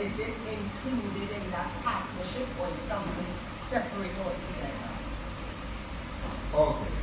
is 0.00 0.18
it 0.18 0.34
included 0.46 1.30
in 1.30 1.50
that 1.50 1.70
partnership 1.82 2.48
or 2.60 2.68
is 2.68 2.80
something 2.80 3.26
separate 3.54 4.14
altogether? 4.24 4.88
Okay. 6.54 6.94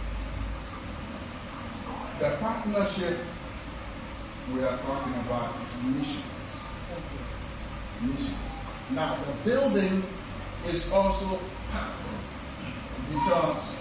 The 2.19 2.37
partnership 2.39 3.17
we 4.53 4.61
are 4.61 4.77
talking 4.77 5.13
about 5.27 5.55
is 5.61 5.73
missions. 5.83 6.23
Okay. 6.91 8.07
Missions. 8.07 8.37
Now, 8.91 9.17
the 9.25 9.49
building 9.49 10.03
is 10.65 10.91
also 10.91 11.39
part 11.69 11.91
of 11.91 12.25
because 13.09 13.74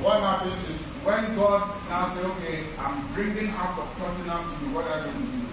what 0.00 0.20
happens 0.20 0.68
is 0.68 0.86
when 1.04 1.34
God 1.36 1.68
now 1.88 2.08
say, 2.08 2.24
okay, 2.24 2.66
I'm 2.78 3.06
bringing 3.14 3.46
half 3.46 3.78
of 3.78 3.88
Tottenham 3.96 4.44
to 4.48 4.64
you, 4.64 4.74
what 4.74 4.86
are 4.86 5.06
you 5.06 5.12
going 5.12 5.26
to 5.26 5.36
do? 5.36 5.46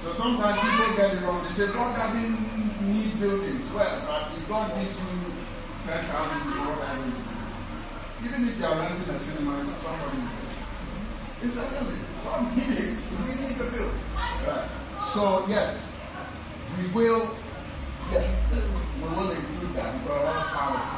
So 0.00 0.12
sometimes 0.14 0.60
people 0.60 0.96
get 0.96 1.14
it 1.16 1.22
wrong. 1.22 1.42
They 1.44 1.52
say 1.52 1.66
God 1.72 1.96
doesn't 1.96 2.38
need 2.92 3.18
buildings. 3.20 3.68
Well, 3.72 4.02
but 4.06 4.32
if 4.36 4.48
God 4.48 4.74
gives 4.76 4.98
you 5.00 5.34
10,000 5.84 6.42
people, 6.42 6.64
what 6.66 6.80
are 6.82 6.96
you 6.96 7.02
going 7.02 7.12
to 7.12 7.18
do? 7.18 8.26
Even 8.28 8.48
if 8.48 8.58
you 8.58 8.64
are 8.64 8.76
renting 8.78 9.10
a 9.10 9.18
cinema, 9.18 9.62
it's 9.62 9.72
somebody. 9.78 10.22
It's 11.42 11.56
a 11.56 11.66
building. 11.70 12.04
God 12.24 12.56
need 12.56 12.78
it. 12.78 12.98
We 13.10 13.34
need 13.34 13.56
the 13.58 13.70
building. 13.70 14.00
Right. 14.46 14.70
So 14.98 15.46
yes, 15.48 15.88
we 16.76 16.88
will. 16.88 17.38
Yes, 18.10 18.42
we 18.50 19.08
will 19.08 19.30
include 19.30 19.74
that 19.74 19.92
because 20.02 20.22
all 20.24 20.44
part 20.50 20.97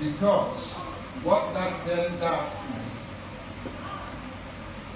because 0.00 0.72
what 1.22 1.52
that 1.52 1.86
then 1.86 2.18
does 2.18 2.54
is 2.54 3.00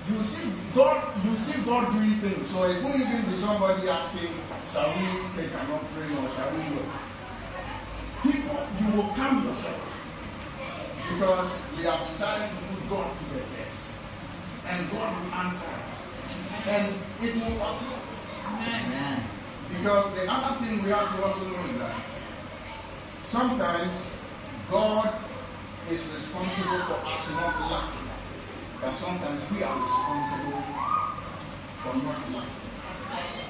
you 0.08 0.20
see 0.24 0.52
God, 0.74 1.00
you 1.24 1.36
see 1.36 1.60
God 1.64 1.92
doing 1.92 2.16
things. 2.20 2.50
So 2.50 2.64
it 2.64 2.82
won't 2.82 3.00
even 3.00 3.30
be 3.30 3.36
somebody 3.36 3.88
asking, 3.88 4.28
shall 4.72 4.88
we 4.96 5.06
take 5.36 5.52
an 5.52 5.70
offering 5.70 6.12
or 6.16 6.28
shall 6.36 6.50
we 6.56 6.62
it? 6.76 6.88
People, 8.22 8.66
you 8.80 8.96
will 8.96 9.08
calm 9.14 9.46
yourself. 9.46 9.80
Because 11.12 11.50
we 11.76 11.84
have 11.84 12.08
decided 12.08 12.48
to 12.48 12.64
put 12.74 12.90
God 12.90 13.10
to 13.16 13.34
the 13.34 13.40
test. 13.56 13.80
And 14.66 14.90
God 14.90 15.12
will 15.12 15.34
answer 15.34 15.66
us. 15.66 16.66
And 16.66 16.94
it 17.22 17.34
will 17.36 17.60
work. 17.60 17.76
Amen. 18.56 19.22
Because 19.68 20.14
the 20.14 20.32
other 20.32 20.64
thing 20.64 20.82
we 20.82 20.88
have 20.88 21.16
to 21.16 21.24
also 21.24 21.48
know 21.48 21.64
is 21.70 21.78
that 21.78 21.96
sometimes 23.20 24.14
God 24.70 25.14
is 25.90 26.00
responsible 26.08 26.80
for 26.88 26.98
us 27.04 27.28
not 27.30 27.60
lacking. 27.70 28.08
But 28.80 28.94
sometimes 28.96 29.42
we 29.50 29.62
are 29.62 29.76
responsible 29.82 30.62
for 31.82 31.94
not 31.96 32.20
lacking. 32.32 32.64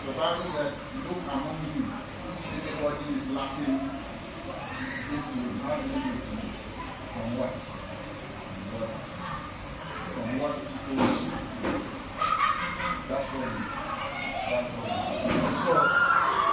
The 0.06 0.12
Bible 0.12 0.44
said, 0.50 0.72
look 1.08 1.22
among 1.32 1.60
you. 1.74 1.84
If 2.54 2.66
anybody 2.66 3.14
is 3.14 3.30
lacking, 3.30 3.78
do 5.08 5.14
you 5.14 5.22
to 5.22 5.90
him? 5.92 6.50
From 7.14 7.38
what? 7.38 7.54
From 10.14 10.38
what? 10.38 10.54
People 10.86 11.06
sow. 11.06 11.44
That's 13.08 13.30
what 13.32 13.48
we 13.52 13.64
that's 14.50 14.70
what 14.72 14.88
we. 14.88 15.52
So 15.64 15.74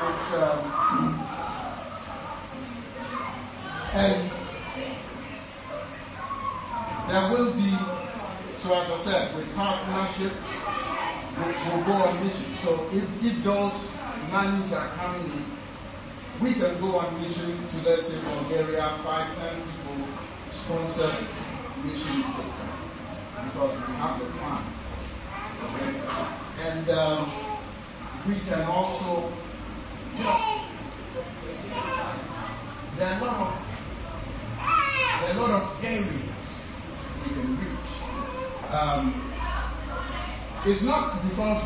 it's 0.07 0.29
um 0.33 0.59
and 3.93 4.31
there 7.09 7.25
will 7.31 7.51
be 7.53 7.71
so 8.59 8.79
as 8.79 8.89
I 8.89 8.97
said 8.97 9.35
with 9.35 9.53
partnership 10.29 10.61
we'll, 11.37 11.77
we'll 11.77 11.85
go 11.85 11.93
on 11.93 12.23
mission. 12.23 12.53
So 12.55 12.87
if, 12.91 13.03
if 13.23 13.43
those 13.43 13.91
monies 14.31 14.71
are 14.73 14.89
coming 14.89 15.25
in, 15.25 15.45
we 16.39 16.53
can 16.53 16.79
go 16.81 16.97
on 16.97 17.21
mission 17.21 17.67
to 17.67 17.77
let's 17.89 18.07
say 18.07 18.19
Bulgaria, 18.21 18.97
five, 19.03 19.35
ten 19.37 19.55
people 19.55 20.07
sponsor 20.47 21.15
mission 21.83 22.23
trip 22.23 22.45
because 23.43 23.75
we 23.87 23.93
have 23.95 24.19
the 24.19 24.25
fund. 24.39 24.65
Okay? 25.63 25.99
And 26.67 26.89
um, 26.89 27.31
we 28.27 28.35
can 28.39 28.61
also, 28.63 29.31
you 30.17 30.23
know, 30.23 30.41
there 32.97 33.07
are 33.07 33.21
a 33.21 33.25
lot 33.25 33.35
of 33.35 33.67
there 35.21 35.29
are 35.29 35.37
a 35.37 35.41
lot 35.41 35.51
of 35.61 35.85
areas 35.85 36.67
we 37.23 37.29
can 37.29 37.59
reach. 37.59 38.71
Um, 38.71 39.30
it's 40.65 40.83
not 40.83 41.21
because 41.27 41.63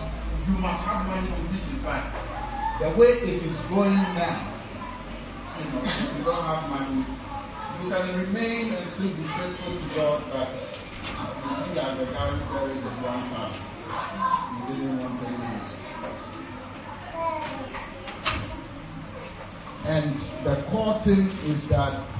you 0.47 0.57
must 0.59 0.85
have 0.85 1.05
money 1.07 1.27
to 1.27 1.41
reach 1.51 1.67
it, 1.67 1.83
but 1.83 2.03
the 2.79 2.89
way 2.97 3.07
it 3.07 3.43
is 3.43 3.57
going 3.67 3.99
now, 4.15 4.47
you 5.59 5.65
know, 5.71 5.83
you 6.17 6.23
don't 6.23 6.45
have 6.45 6.69
money, 6.69 7.03
you 7.83 7.89
can 7.89 8.19
remain 8.19 8.73
and 8.73 8.89
still 8.89 9.09
be 9.09 9.23
faithful 9.23 9.75
to 9.75 9.95
God, 9.95 10.23
but 10.31 10.47
you 11.43 11.55
be 11.65 11.73
like 11.75 11.97
the 11.97 12.05
who 12.05 12.53
buried 12.53 12.77
his 12.77 12.95
one 13.03 13.29
pound. 13.31 13.55
You 14.69 14.75
didn't 14.75 14.99
want 14.99 15.19
to 15.19 15.27
lose. 15.27 15.77
And 19.85 20.19
the 20.43 20.55
core 20.69 21.03
thing 21.03 21.27
is 21.43 21.67
that 21.67 22.14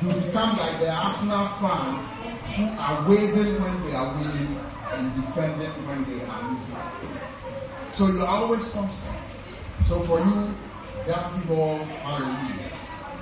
you 0.00 0.12
become 0.12 0.56
like 0.56 0.80
the 0.80 0.90
Arsenal 0.90 1.48
fan 1.48 2.08
who 2.56 2.78
are 2.78 3.08
waving 3.08 3.60
when 3.60 3.82
they 3.82 3.92
are 3.92 4.14
winning 4.14 4.60
and 4.92 5.14
defending 5.14 5.84
when 5.86 6.04
they 6.04 6.24
are 6.26 6.42
losing. 6.50 6.76
So 7.90 8.08
you're 8.08 8.26
always 8.26 8.70
constant. 8.72 9.16
So 9.84 10.00
for 10.00 10.20
you, 10.20 10.54
that 11.06 11.34
people, 11.34 12.00
hallelujah. 12.04 12.70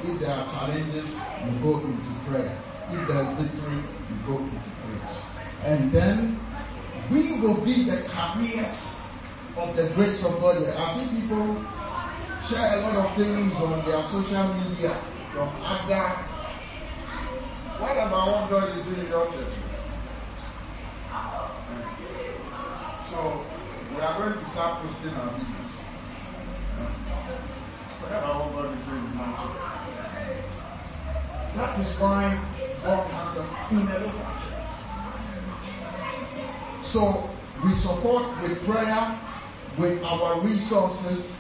If 0.03 0.20
there 0.20 0.31
are 0.31 0.49
challenges, 0.49 1.28
you 1.44 1.53
go 1.61 1.81
into 1.85 2.11
prayer. 2.28 2.62
If 2.90 3.07
there's 3.07 3.32
victory, 3.35 3.85
you 4.09 4.16
go 4.24 4.39
into 4.39 4.70
praise. 4.82 5.28
And 5.65 5.93
then 5.93 6.40
we 7.11 7.40
will 7.40 7.61
be 7.61 7.85
the 7.85 8.09
carriers 8.09 9.07
of 9.57 9.77
the 9.77 9.90
grace 9.94 10.24
of 10.24 10.40
God. 10.40 10.65
I 10.66 10.89
see 10.93 11.20
people 11.20 11.65
share 12.40 12.78
a 12.78 12.81
lot 12.81 12.97
of 12.97 13.16
things 13.16 13.61
on 13.61 13.85
their 13.85 14.03
social 14.03 14.55
media 14.55 14.97
from 15.32 15.49
other. 15.62 16.31
What 17.82 17.96
about 17.96 18.26
what 18.28 18.48
God 18.48 18.78
is 18.78 18.84
doing 18.84 19.00
in 19.00 19.09
your 19.09 19.26
church? 19.26 19.54
So 23.10 23.44
we 23.90 24.00
are 24.00 24.18
going 24.18 24.38
to 24.38 24.50
start 24.50 24.82
posting 24.82 25.14
our 25.14 25.30
videos. 25.30 25.72
Whatever 27.98 28.26
what 28.38 28.52
God 28.54 28.78
is 28.78 28.84
doing 28.86 29.09
now. 29.16 29.50
That 31.56 31.76
is 31.76 31.98
why 31.98 32.38
God 32.84 33.10
has 33.10 33.38
us 33.38 33.50
in 33.72 33.78
a 33.78 33.98
local. 34.06 34.30
So 36.82 37.30
we 37.64 37.70
support 37.70 38.42
with 38.42 38.64
prayer, 38.64 39.18
with 39.76 40.00
our 40.04 40.40
resources, 40.40 41.36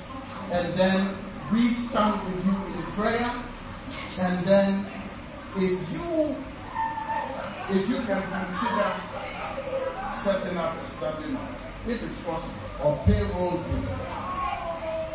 and 0.50 0.74
then 0.74 1.14
we 1.52 1.68
stand 1.68 2.20
with 2.26 2.44
you 2.44 2.56
in 2.74 2.82
prayer. 2.98 3.30
And 4.18 4.44
then 4.44 4.92
if 5.54 5.92
you 5.92 6.36
if 7.68 7.88
you 7.88 7.96
can 8.06 8.22
consider 8.30 8.94
setting 10.08 10.56
up 10.56 10.76
a 10.78 10.84
study 10.84 11.36
if 11.86 12.02
it's 12.02 12.20
possible, 12.22 12.70
or 12.80 13.02
payroll 13.06 13.58
giving. 13.64 13.98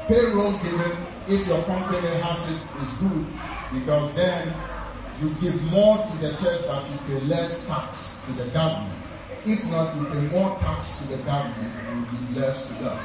Payroll 0.07 0.57
giving, 0.59 1.07
if 1.27 1.47
your 1.47 1.63
company 1.63 2.07
has 2.07 2.51
it, 2.51 2.61
is 2.81 2.91
good 2.93 3.25
because 3.73 4.13
then 4.15 4.53
you 5.21 5.29
give 5.41 5.61
more 5.63 6.05
to 6.05 6.13
the 6.17 6.35
church 6.37 6.61
but 6.67 6.85
you 6.89 6.97
pay 7.07 7.25
less 7.25 7.65
tax 7.67 8.21
to 8.25 8.31
the 8.33 8.45
government. 8.51 8.99
If 9.45 9.69
not, 9.69 9.95
you 9.95 10.05
pay 10.05 10.27
more 10.27 10.59
tax 10.59 10.97
to 10.97 11.07
the 11.07 11.17
government 11.23 11.73
and 11.87 12.05
you 12.11 12.19
give 12.19 12.37
less 12.37 12.67
to 12.67 12.73
them. 12.75 12.99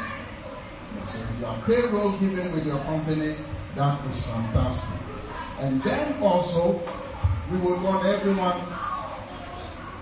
So 1.09 1.19
if 1.21 1.41
you 1.41 1.47
are 1.47 1.59
payroll 1.67 2.13
giving 2.19 2.53
with 2.53 2.67
your 2.67 2.81
company, 2.81 3.37
that 3.77 4.05
is 4.07 4.27
fantastic. 4.27 5.01
And 5.61 5.83
then 5.83 6.21
also, 6.23 6.81
we 7.51 7.59
would 7.59 7.83
want 7.83 8.07
everyone 8.07 8.61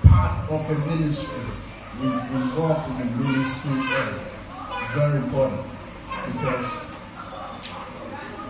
part 0.05 0.51
of 0.51 0.71
a 0.71 0.75
ministry 0.87 1.43
in- 2.01 2.21
involved 2.33 2.91
in 2.91 2.99
the 2.99 3.25
ministry 3.25 3.95
area. 3.97 4.27
It's 4.83 4.93
very 4.93 5.17
important 5.19 5.67
because 6.27 6.85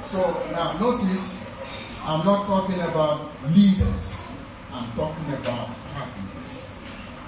so 0.02 0.44
now 0.52 0.76
notice 0.78 1.44
I'm 2.04 2.24
not 2.24 2.46
talking 2.46 2.80
about 2.80 3.30
leaders. 3.54 4.26
I'm 4.72 4.90
talking 4.96 5.32
about 5.34 5.68
partners. 5.94 6.68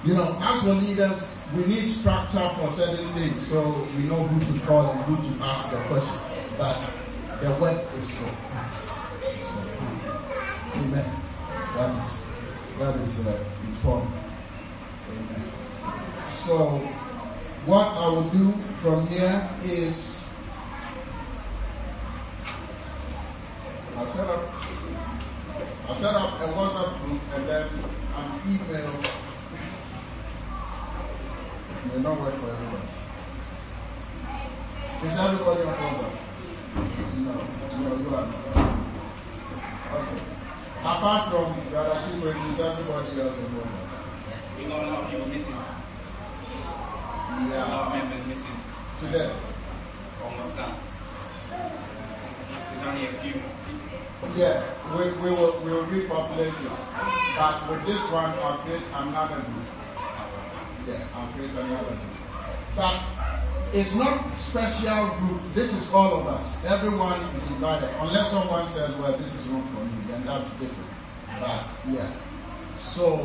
You 0.03 0.15
know, 0.15 0.37
as 0.41 0.61
for 0.61 0.73
leaders, 0.73 1.37
we 1.55 1.65
need 1.65 1.87
structure 1.87 2.49
for 2.57 2.69
certain 2.69 3.13
things, 3.13 3.47
so 3.47 3.87
we 3.95 4.03
know 4.03 4.23
who 4.27 4.53
to 4.53 4.65
call 4.65 4.91
and 4.91 5.01
who 5.01 5.15
to 5.15 5.43
ask 5.45 5.71
the 5.71 5.77
question. 5.83 6.19
But 6.57 6.77
the 7.39 7.51
work 7.61 7.81
is 7.95 8.11
for 8.11 8.29
us. 8.65 9.05
It's 9.35 9.47
for 9.47 9.63
partners. 9.79 10.43
Amen. 10.75 11.22
That 11.75 11.97
is 11.97 12.25
that 12.77 12.95
is 12.97 13.25
uh, 13.25 13.43
important. 13.65 14.13
Amen. 15.09 15.51
So, 16.27 16.77
what 17.65 17.87
I 17.87 18.07
will 18.09 18.29
do 18.29 18.51
from 18.75 19.07
here 19.07 19.49
is 19.63 20.23
I 23.97 24.05
set 24.05 24.27
up 24.29 24.53
I 25.89 25.93
set 25.95 26.13
up 26.13 26.41
a 26.41 26.45
WhatsApp 26.45 27.05
group 27.05 27.21
and 27.33 27.49
then 27.49 27.67
an 28.17 28.41
email. 28.47 28.93
It 31.69 31.95
may 31.95 32.01
not 32.03 32.19
work 32.19 32.35
for 32.39 32.49
everybody. 32.51 32.87
Is 35.07 35.19
everybody 35.19 35.63
on 35.63 35.73
WhatsApp? 35.73 36.13
No, 37.79 37.95
you 37.97 38.15
are 38.15 38.27
not. 38.27 38.37
Okay. 39.93 40.42
Apart 40.83 41.31
from 41.31 41.71
the 41.71 41.79
other 41.79 42.11
two, 42.11 42.27
is 42.27 42.59
everybody 42.59 43.21
else 43.21 43.37
on 43.37 43.45
WhatsApp? 43.55 44.59
We 44.59 44.65
got 44.65 44.83
a 44.83 44.87
lot 44.91 45.03
of 45.05 45.09
people 45.11 45.27
missing. 45.27 45.55
A 45.55 45.57
lot 47.47 47.87
of 47.87 47.93
members 47.95 48.27
missing 48.27 48.57
Today. 48.99 49.31
on 50.25 50.31
WhatsApp. 50.33 50.75
There's 52.69 52.83
only 52.83 53.05
a 53.05 53.13
few. 53.23 53.41
Yeah, 54.35 54.61
we, 54.97 55.09
we 55.23 55.29
will 55.31 55.57
we 55.63 55.71
will 55.71 55.85
repopulate 55.85 56.49
it. 56.49 56.71
But 57.37 57.69
with 57.69 57.85
this 57.85 58.03
one, 58.11 58.31
I'll 58.43 58.57
create 58.57 58.83
another 58.93 59.35
group. 59.35 59.67
Yeah, 60.85 61.07
I'll 61.15 61.31
create 61.31 61.51
another 61.51 61.95
group. 61.95 61.99
But 62.75 62.99
it's 63.73 63.95
not 63.95 64.37
special 64.37 65.07
group. 65.17 65.41
This 65.55 65.73
is 65.73 65.91
all 65.91 66.19
of 66.19 66.27
us. 66.27 66.63
Everyone 66.65 67.19
is 67.35 67.47
invited. 67.49 67.89
Unless 67.99 68.29
someone 68.29 68.69
says, 68.69 68.93
well, 68.97 69.17
this 69.17 69.33
is 69.33 69.47
not 69.51 69.67
for 69.69 69.83
me, 69.83 70.03
then 70.09 70.23
that's 70.25 70.49
different. 70.51 70.89
But 71.39 71.65
yeah. 71.89 72.11
So 72.77 73.17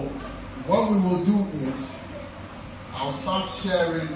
what 0.67 0.91
we 0.91 1.01
will 1.01 1.23
do 1.25 1.69
is 1.69 1.95
I'll 2.95 3.13
start 3.13 3.49
sharing 3.49 4.09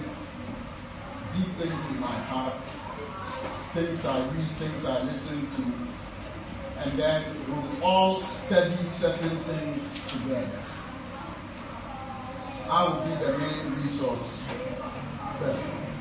deep 1.37 1.49
things 1.61 1.91
in 1.91 2.01
my 2.01 2.07
heart, 2.07 2.55
things 3.75 4.07
I 4.07 4.19
read, 4.19 4.49
things 4.57 4.87
I 4.87 5.03
listen 5.03 5.47
to, 5.57 6.83
and 6.83 6.99
then 6.99 7.25
we'll 7.49 7.85
all 7.85 8.19
study 8.19 8.77
certain 8.89 9.37
things 9.45 9.93
together. 10.11 10.51
I 12.71 12.89
will 12.89 13.03
be 13.05 13.25
the 13.25 13.37
main 13.37 13.83
resource 13.83 14.43
person. 15.39 15.92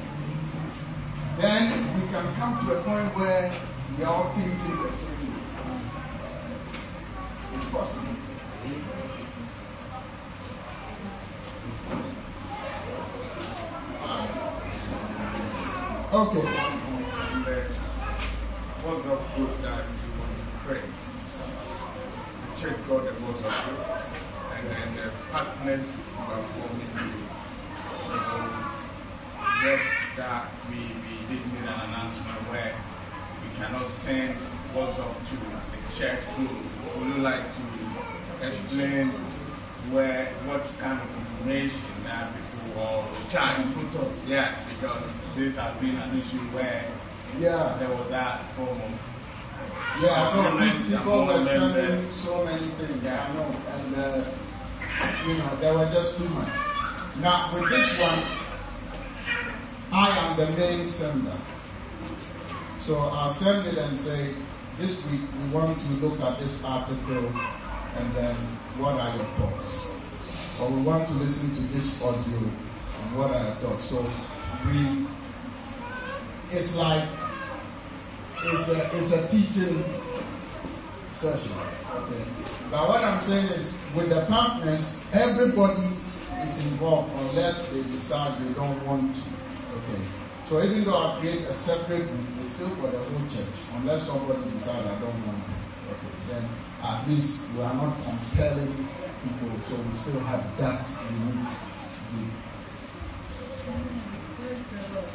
Then 1.38 1.96
we 1.96 2.08
can 2.10 2.34
come 2.36 2.66
to 2.66 2.74
a 2.74 2.84
point 2.84 3.16
where 3.16 3.54
we 3.98 4.04
are 4.04 4.14
all 4.14 4.34
thinking 4.34 4.84
the 4.84 4.92
same 4.92 5.34
way. 5.34 5.42
It's 7.56 7.66
possible. 7.70 8.16
Okay. 16.14 16.48
WhatsApp 18.84 19.36
group 19.36 19.62
that 19.62 19.86
you 19.86 20.10
want 20.20 20.34
to 20.36 20.44
create? 20.66 20.94
Church 22.60 22.80
got 22.90 23.02
the 23.06 23.12
WhatsApp 23.12 23.58
group, 23.66 23.82
and 24.56 24.64
then 24.70 24.88
the 24.96 25.08
partners 25.32 25.88
were 26.28 26.44
forming 26.52 26.92
this. 26.98 27.26
So 28.08 28.20
just 29.64 29.90
that 30.18 30.44
we, 30.70 30.82
an 31.72 31.90
announcement 31.90 32.38
where 32.52 32.74
we 33.42 33.50
cannot 33.58 33.88
send 33.88 34.36
WhatsApp 34.76 35.16
to 35.30 35.36
the 35.40 35.96
church 35.98 36.20
group. 36.36 36.52
Would 36.98 37.08
you 37.16 37.22
like 37.22 37.44
to 37.44 38.48
explain 38.48 39.08
where 39.92 40.28
what 40.46 40.64
kind 40.80 41.00
of 41.00 41.08
information 41.18 41.82
that 42.06 42.32
people 42.36 42.82
or 42.82 43.06
the 43.16 43.22
Put 43.32 44.02
up. 44.02 44.12
yeah, 44.28 44.56
because 44.70 45.18
this 45.36 45.56
has 45.56 45.74
been 45.82 45.96
an 45.98 46.18
issue 46.20 46.44
where 46.56 46.86
Yeah. 47.40 47.76
there 47.80 47.90
was 47.90 48.10
that 48.10 48.50
form 48.56 48.80
of 48.82 49.00
Yeah, 50.02 50.30
I 50.30 50.36
know. 50.36 50.98
People 50.98 51.26
were 51.26 51.44
sending 51.46 52.10
so 52.12 52.46
many 52.46 52.68
things. 52.80 53.06
I 53.08 53.34
know, 53.34 53.56
and 53.76 53.96
uh, 53.96 54.24
you 55.28 55.34
know, 55.38 55.56
there 55.60 55.74
were 55.74 55.90
just 55.94 56.18
too 56.18 56.30
much. 56.30 56.50
Now 57.22 57.52
with 57.54 57.70
this 57.70 58.00
one, 58.00 58.24
I 59.92 60.08
am 60.20 60.38
the 60.38 60.48
main 60.58 60.88
sender, 60.88 61.36
so 62.82 62.98
I'll 62.98 63.32
send 63.32 63.68
it 63.68 63.78
and 63.78 64.00
say, 64.00 64.34
this 64.80 65.06
week 65.12 65.22
we 65.22 65.50
want 65.50 65.80
to 65.80 65.88
look 66.04 66.20
at 66.22 66.40
this 66.40 66.64
article, 66.64 67.32
and 67.96 68.16
then 68.16 68.36
what 68.78 69.00
are 69.00 69.16
your 69.16 69.26
thoughts? 69.38 69.96
Or 70.60 70.70
we 70.72 70.82
want 70.82 71.08
to 71.10 71.14
listen 71.14 71.54
to 71.54 71.62
this 71.74 72.02
audio, 72.02 72.38
and 72.40 73.16
what 73.16 73.30
are 73.30 73.44
your 73.44 73.56
thoughts? 73.62 73.84
So 73.84 74.02
we, 74.66 75.06
it's 76.50 76.76
like 76.76 77.08
it's 78.44 78.70
a 78.70 78.98
it's 78.98 79.12
a 79.12 79.28
teaching 79.28 79.84
session. 81.12 81.54
Okay. 81.94 82.24
But 82.72 82.88
what 82.88 83.04
I'm 83.04 83.22
saying 83.22 83.48
is 83.48 83.80
with 83.94 84.10
the 84.10 84.26
partners, 84.26 84.96
everybody 85.14 85.86
is 86.48 86.66
involved 86.66 87.14
unless 87.20 87.68
they 87.68 87.84
decide 87.84 88.42
they 88.42 88.54
don't 88.54 88.86
want 88.88 89.16
to. 89.16 89.22
Okay. 89.22 90.21
So 90.52 90.60
even 90.62 90.84
though 90.84 90.98
I 90.98 91.18
create 91.22 91.48
a 91.48 91.54
separate 91.54 92.12
group, 92.12 92.28
it's 92.38 92.50
still 92.50 92.68
for 92.76 92.92
the 92.92 93.00
whole 93.00 93.28
church. 93.30 93.56
Unless 93.78 94.08
somebody 94.08 94.44
decides 94.52 94.86
I 94.86 95.00
don't 95.00 95.26
want 95.26 95.48
it. 95.48 95.56
Okay. 95.88 96.12
Then 96.28 96.44
at 96.84 97.08
least 97.08 97.48
we 97.56 97.62
are 97.64 97.74
not 97.74 97.96
compelling 98.04 98.76
people, 99.24 99.56
so 99.64 99.80
we 99.80 99.96
still 99.96 100.20
have 100.28 100.44
that 100.60 100.84
unique 101.08 101.56
group. 102.12 102.36
Praise 104.44 104.68
the 104.68 104.84
Lord. 104.92 105.08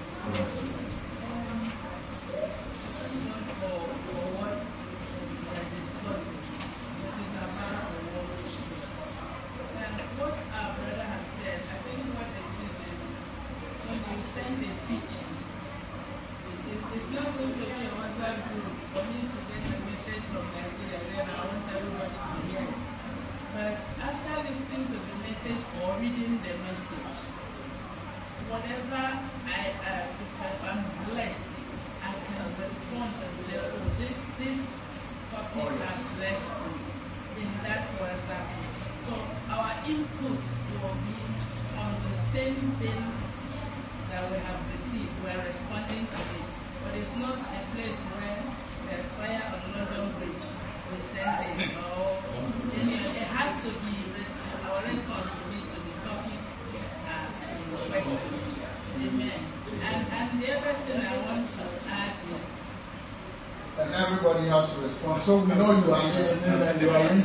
For, 3.61 3.77
for 3.77 4.25
what 4.41 4.57
we 4.57 5.53
are 5.53 5.69
discussing. 5.77 6.41
This 7.05 7.13
is 7.13 7.33
about 7.37 7.93
the 7.93 8.01
Lord's 8.09 8.57
Prayer. 9.53 9.85
And 9.85 10.01
what 10.17 10.33
our 10.33 10.73
brother 10.81 11.05
has 11.05 11.29
said, 11.29 11.61
I 11.61 11.77
think 11.85 12.01
what 12.17 12.25
it 12.25 12.49
is 12.57 12.77
is 12.89 13.05
when 14.47 14.56
a 14.71 14.75
Teaching—it's 14.87 16.85
it's 16.97 17.11
not 17.15 17.27
going 17.37 17.53
to 17.55 17.61
be 17.61 17.87
a 17.87 17.93
WhatsApp 17.99 18.37
group 18.49 18.73
for 18.93 19.03
me 19.11 19.21
to 19.33 19.39
get 19.51 19.63
a 19.71 19.79
message 19.87 20.25
from 20.33 20.45
Nigeria, 20.53 21.01
then 21.07 21.27
I 21.31 21.47
want 21.47 21.65
everybody 21.71 22.19
to 22.33 22.37
hear 22.51 22.63
it. 22.67 22.81
But 23.55 23.79
after 24.01 24.35
listening 24.49 24.87
to 24.87 24.99
the 24.99 25.17
message 25.29 25.63
or 25.83 25.99
reading 25.99 26.41
the 26.43 26.55
message, 26.67 27.19
whatever 28.49 29.03
I, 29.47 29.63
uh, 29.87 30.07
if 30.21 30.65
I'm 30.65 30.85
blessed, 31.11 31.61
I 32.03 32.13
can 32.27 32.47
respond 32.63 33.13
and 33.25 33.39
say, 33.39 33.59
oh, 33.59 33.79
this, 33.99 34.19
this 34.39 34.61
topic 35.31 35.63
Oh, 35.63 35.71
yes. 35.71 35.83
has 35.83 35.99
blessed 36.17 36.67
me. 36.67 36.75
In 37.43 37.51
that 37.65 37.89
WhatsApp. 38.01 38.47
So 39.07 39.13
our 39.51 39.73
input 39.87 40.41
will 40.73 40.97
be 41.07 41.21
on 41.79 41.93
the 42.09 42.15
same 42.17 42.73
thing 42.81 43.26
that 44.17 44.33
we 44.33 44.39
have 44.49 44.61
received. 44.73 45.13
We 45.21 45.29
are 45.29 45.45
responding 45.45 46.09
to 46.09 46.21
it. 46.41 46.49
But 46.81 46.97
it's 46.97 47.13
not 47.21 47.37
a 47.37 47.61
place 47.77 48.01
where 48.17 48.41
there's 48.89 49.13
fire 49.21 49.45
on 49.53 49.61
London 49.77 50.09
Bridge. 50.17 50.47
We 50.89 50.97
send 51.05 51.37
it. 51.61 51.77
Or, 51.77 52.17
it 52.73 53.29
has 53.37 53.53
to 53.61 53.69
be, 53.85 54.09
our 54.65 54.81
response 54.89 55.29
will 55.37 55.53
be 55.53 55.61
to 55.69 55.79
the 55.85 55.95
topic 56.01 56.41
uh. 57.05 57.29
Amen. 59.05 59.37
And, 59.85 60.01
and 60.09 60.41
the 60.41 60.49
other 60.57 60.75
thing 60.89 60.97
I 60.97 61.17
want 61.29 61.45
to 61.53 61.65
ask 61.93 62.17
is, 62.33 62.57
And 63.77 63.93
everybody 63.93 64.49
has 64.49 64.73
to 64.73 64.81
respond. 64.81 65.23
So 65.25 65.45
we 65.45 65.53
know 65.61 65.77
you 65.77 65.93
are 65.93 66.05
listening 66.09 66.63
and 66.65 66.81
you 66.81 66.89
are 66.89 67.05
were. 67.05 67.21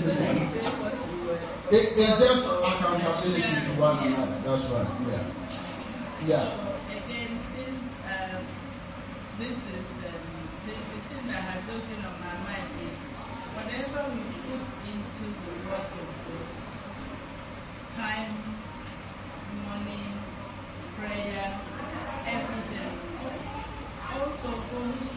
It, 1.72 1.96
it's 1.96 2.20
just 2.20 2.44
accountability 2.52 3.48
to 3.48 3.72
one 3.80 3.98
another. 4.12 4.36
That's 4.44 4.66
right. 4.66 4.88
Yeah. 5.08 5.24
Yeah. 6.28 6.71
This 9.42 9.58
is 9.74 10.06
um, 10.06 10.22
the, 10.70 10.74
the 10.78 11.00
thing 11.10 11.26
that 11.34 11.42
has 11.42 11.66
just 11.66 11.90
been 11.90 12.06
on 12.06 12.14
my 12.22 12.38
mind 12.46 12.70
is 12.86 12.98
whatever 13.58 14.06
we 14.14 14.22
put 14.46 14.62
into 14.86 15.26
the 15.34 15.54
work 15.66 15.90
of 15.98 16.10
God, 16.30 16.46
time, 17.90 18.38
money, 19.66 20.06
prayer, 20.94 21.58
everything, 22.30 22.94
also 24.14 24.50
goes 24.70 25.10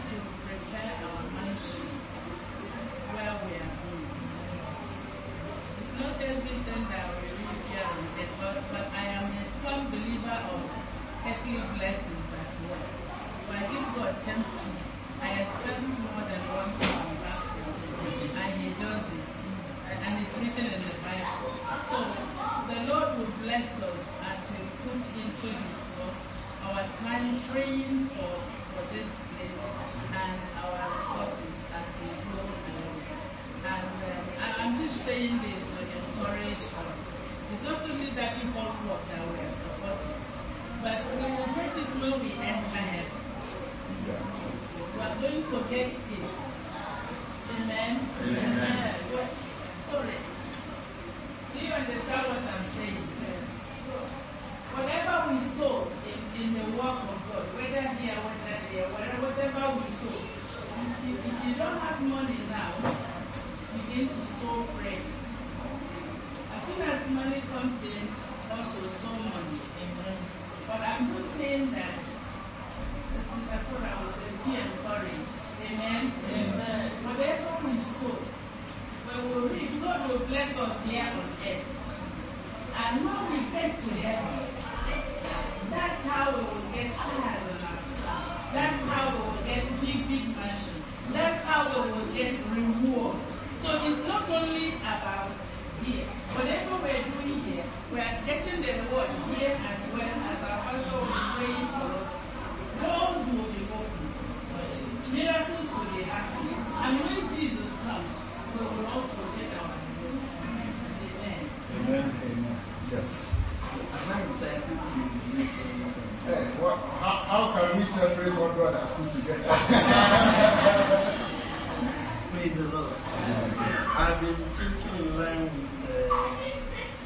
been 124.25 124.49
thinking 124.57 125.05
in 125.05 125.19
line 125.21 125.45
with 125.45 125.85
uh, 125.85 126.17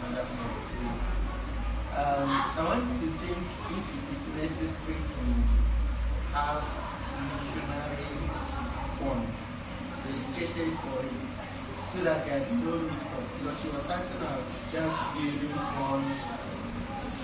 Madam. 0.03 0.29
Um, 1.99 2.31
I 2.55 2.63
want 2.63 2.95
to 2.95 3.07
think 3.19 3.43
if 3.75 3.87
it 3.91 4.07
is 4.15 4.23
necessary 4.39 5.03
to 5.03 5.25
have 6.31 6.63
a 6.63 7.23
missionary 7.27 8.07
fund 9.03 9.27
dedicated 10.07 10.79
for 10.79 11.03
it 11.03 11.27
so 11.91 12.05
that 12.07 12.25
there 12.25 12.39
is 12.39 12.53
no 12.63 12.79
mix 12.87 13.03
up. 13.11 13.27
Because 13.35 13.59
she 13.63 13.69
was 13.75 13.87
asking 13.91 14.23
about 14.23 14.43
just 14.71 14.99
building 15.19 15.59
funds 15.75 16.23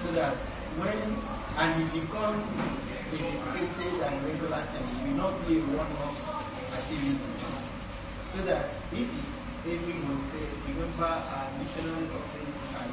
so 0.03 0.11
that 0.19 0.35
when 0.75 1.07
and 1.55 1.83
it 1.83 1.91
becomes 2.03 2.51
a 2.51 3.15
dedicated 3.15 4.03
and 4.03 4.27
regular 4.27 4.63
thing, 4.75 4.91
it 4.91 4.99
will 5.07 5.17
not 5.23 5.47
be 5.47 5.59
a 5.59 5.65
one-off 5.71 6.19
activity. 6.75 7.31
So 8.35 8.43
that 8.43 8.71
if 8.91 9.07
it's 9.07 9.44
every 9.65 9.95
month, 10.05 10.29
say, 10.29 10.45
remember 10.69 11.09
our 11.09 11.49
missionary 11.57 12.05
offering 12.13 12.53
and 12.85 12.93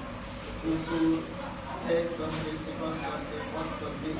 also 0.71 1.19
third 1.83 2.07
Sunday, 2.15 2.55
second 2.63 2.95
Sunday, 2.95 3.41
fourth 3.51 3.75
Sunday, 3.75 4.15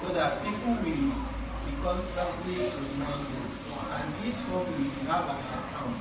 so 0.00 0.08
that 0.16 0.40
people 0.40 0.72
will 0.80 1.12
be 1.12 1.72
constantly 1.84 2.56
reminded. 2.56 3.48
And 3.92 4.08
this 4.24 4.38
one 4.48 4.64
will 4.64 4.96
have 5.12 5.28
an 5.28 5.40
account. 5.44 6.00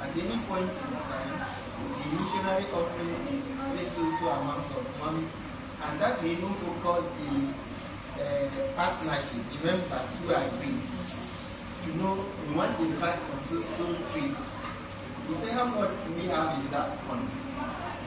At 0.00 0.10
any 0.16 0.40
point 0.48 0.72
in 0.72 0.96
time, 1.04 1.36
the 1.36 2.08
missionary 2.16 2.64
offering 2.72 3.12
is 3.36 3.52
little 3.76 4.08
to 4.08 4.24
amount 4.24 4.72
of 4.72 4.86
money, 5.04 5.28
and 5.84 6.00
that 6.00 6.16
will 6.22 6.32
even 6.32 6.54
focus 6.64 7.04
the 7.20 7.30
uh, 8.24 8.48
partnership, 8.72 9.44
the 9.52 9.58
members 9.68 10.06
who 10.16 10.32
agree 10.32 10.80
to 10.80 11.88
know 12.00 12.24
we 12.48 12.56
want 12.56 12.76
to 12.78 12.84
invite 12.84 13.20
on 13.20 13.44
so 13.44 13.60
so 13.76 13.84
trees. 14.12 14.53
We 15.28 15.34
say 15.36 15.52
how 15.52 15.64
much 15.64 15.90
we 16.16 16.28
have 16.28 16.58
in 16.60 16.70
that 16.70 17.00
fund. 17.08 17.28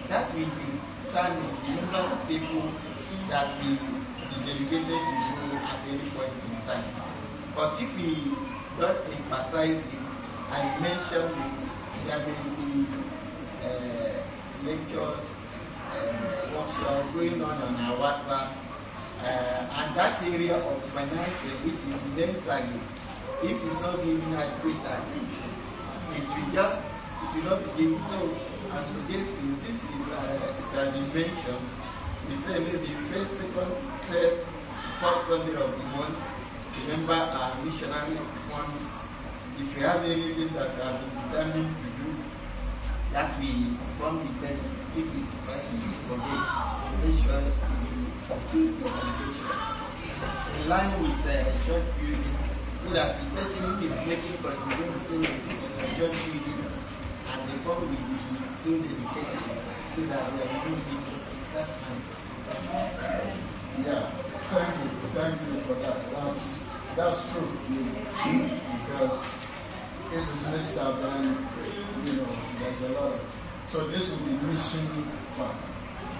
That 0.08 0.34
will 0.36 0.52
determine 1.06 1.56
the 1.66 1.82
number 1.82 2.18
people 2.28 2.70
that 3.30 3.58
will 3.58 3.76
be 3.76 4.38
delegated 4.46 4.88
to 4.88 5.46
at 5.66 5.82
any 5.90 6.10
point 6.14 6.32
in 6.46 6.62
time. 6.68 6.86
But 7.56 7.82
if 7.82 7.90
we 7.98 8.38
don't 8.80 9.00
emphasize 9.12 9.82
it 9.82 10.08
and 10.54 10.82
mention 10.82 11.26
it, 11.26 11.58
there 12.06 12.20
may 12.20 12.44
be 12.56 12.86
uh, 13.66 14.22
lectures, 14.64 15.26
uh, 15.92 16.54
workshops 16.54 17.14
going 17.14 17.42
on 17.42 17.58
on 17.62 17.76
our 17.76 17.98
WhatsApp, 17.98 18.54
uh, 19.24 19.80
and 19.82 19.96
that 19.98 20.22
area 20.24 20.58
of 20.58 20.84
financing, 20.86 21.58
which 21.66 21.82
is 21.82 22.02
then 22.16 22.42
target, 22.44 22.82
if 23.44 23.58
it's 23.66 23.82
not 23.82 23.98
given 24.06 24.34
adequate 24.36 24.78
attention, 24.78 25.52
it 26.14 26.28
will 26.28 26.54
just, 26.54 26.97
it 27.24 27.30
will 27.36 27.50
not 27.50 27.60
be 27.66 27.72
given. 27.84 28.02
So 28.08 28.18
I'm 28.72 28.86
suggesting, 28.94 29.56
since 29.64 29.82
it's, 29.82 30.10
uh, 30.12 30.54
it 30.58 30.76
has 30.76 30.94
been 30.94 31.08
we 32.30 32.36
say 32.44 32.60
maybe 32.60 32.92
first, 33.08 33.40
second, 33.40 33.72
third, 34.12 34.44
fourth 35.00 35.28
Sunday 35.28 35.56
of 35.56 35.72
the 35.72 35.84
month, 35.96 36.20
remember 36.84 37.14
our 37.14 37.56
missionary 37.64 38.18
fund. 38.52 38.74
If 39.58 39.76
you 39.78 39.84
have 39.84 40.04
anything 40.04 40.54
that 40.54 40.76
you 40.76 40.82
have 40.84 41.00
been 41.00 41.16
determined 41.24 41.76
to 41.82 41.90
do, 42.04 42.16
that 43.14 43.40
we 43.40 43.50
inform 43.74 44.28
the 44.28 44.34
person 44.46 44.70
if 44.98 45.08
it's 45.16 45.34
trying 45.46 45.62
to 45.62 45.88
forget, 46.06 46.44
make 47.00 47.18
sure 47.24 47.42
you 47.42 48.08
feed 48.52 48.84
the 48.84 48.90
congregation 48.90 49.58
in 50.58 50.70
line 50.70 50.92
with 51.02 51.26
uh, 51.28 51.44
church 51.66 51.86
building 51.96 52.38
so 52.84 52.90
that 52.94 53.20
the 53.20 53.26
person 53.36 53.62
who 53.64 53.86
is 53.86 53.96
making 54.06 54.38
contribution 54.44 55.00
to 55.08 55.16
the 55.22 55.88
church 55.96 56.18
building 56.26 56.67
and 57.68 57.76
the 57.76 57.76
fund 57.76 57.82
will 57.82 57.88
be 57.90 57.98
so 58.64 58.72
dedicated 58.80 59.44
so 59.96 60.02
that 60.04 60.34
we 60.34 60.40
are 60.42 60.48
doing 60.64 60.82
it. 60.88 61.54
That's 61.54 61.84
my 61.84 62.84
Yeah, 63.84 64.08
thank 64.50 64.76
you, 64.84 64.90
thank 65.14 65.42
you 65.42 65.60
for 65.62 65.76
that. 65.76 66.12
That's 66.14 66.64
that's 66.96 67.32
true. 67.34 67.52
because 68.80 69.26
if 70.12 70.30
it's 70.32 70.48
mixed 70.48 70.78
up, 70.78 71.02
then 71.02 71.48
you 72.06 72.14
know 72.14 72.38
there's 72.60 72.82
a 72.84 72.90
lot 72.90 73.12
of. 73.14 73.22
So 73.68 73.88
this 73.88 74.10
will 74.12 74.26
be 74.26 74.34
mission 74.48 75.12
fund, 75.36 75.58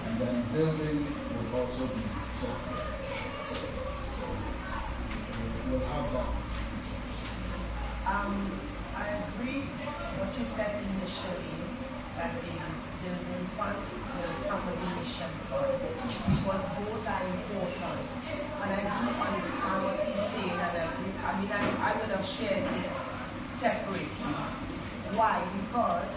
and 0.06 0.18
then 0.20 0.42
building 0.52 1.06
will 1.32 1.60
also 1.60 1.86
be 1.86 2.02
separate. 2.28 2.84
So 4.18 4.36
we'll 5.70 5.86
have 5.88 6.12
that. 6.12 6.26
Um, 8.06 8.67
I 8.98 9.06
agree 9.30 9.62
what 10.18 10.30
you 10.34 10.46
said 10.58 10.74
initially, 10.74 11.54
that 12.18 12.34
the 12.42 12.50
building 12.98 13.46
fund 13.54 13.78
with 13.78 14.34
the 14.34 14.50
fund, 14.50 14.66
because 16.34 16.64
both 16.82 17.06
are 17.06 17.24
important. 17.30 18.02
And 18.58 18.70
I 18.74 18.82
do 18.82 19.06
understand 19.22 19.78
what 19.86 20.00
he's 20.02 20.24
saying, 20.34 20.50
and 20.50 20.74
I. 20.82 20.88
I 21.28 21.40
mean, 21.40 21.50
I, 21.52 21.92
I 21.92 21.96
would 22.00 22.10
have 22.10 22.24
shared 22.24 22.64
this 22.74 22.94
separately. 23.52 24.32
Why? 25.14 25.44
Because 25.60 26.14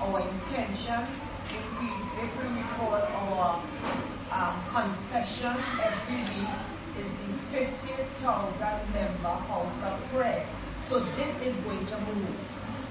our 0.00 0.20
intention, 0.20 1.02
if 1.50 1.64
we, 1.80 1.90
if 2.22 2.30
we 2.40 2.62
recall 2.62 3.02
our 3.02 3.60
um, 4.32 4.56
confession 4.70 5.56
every 5.82 6.22
week, 6.22 6.54
is 7.02 7.10
the 7.12 7.30
50,000 7.50 8.92
member 8.94 9.28
house 9.28 9.74
of 9.82 9.98
prayer. 10.12 10.46
So 10.88 11.00
this 11.00 11.34
is 11.40 11.56
going 11.64 11.84
to 11.86 11.96
move. 12.00 12.36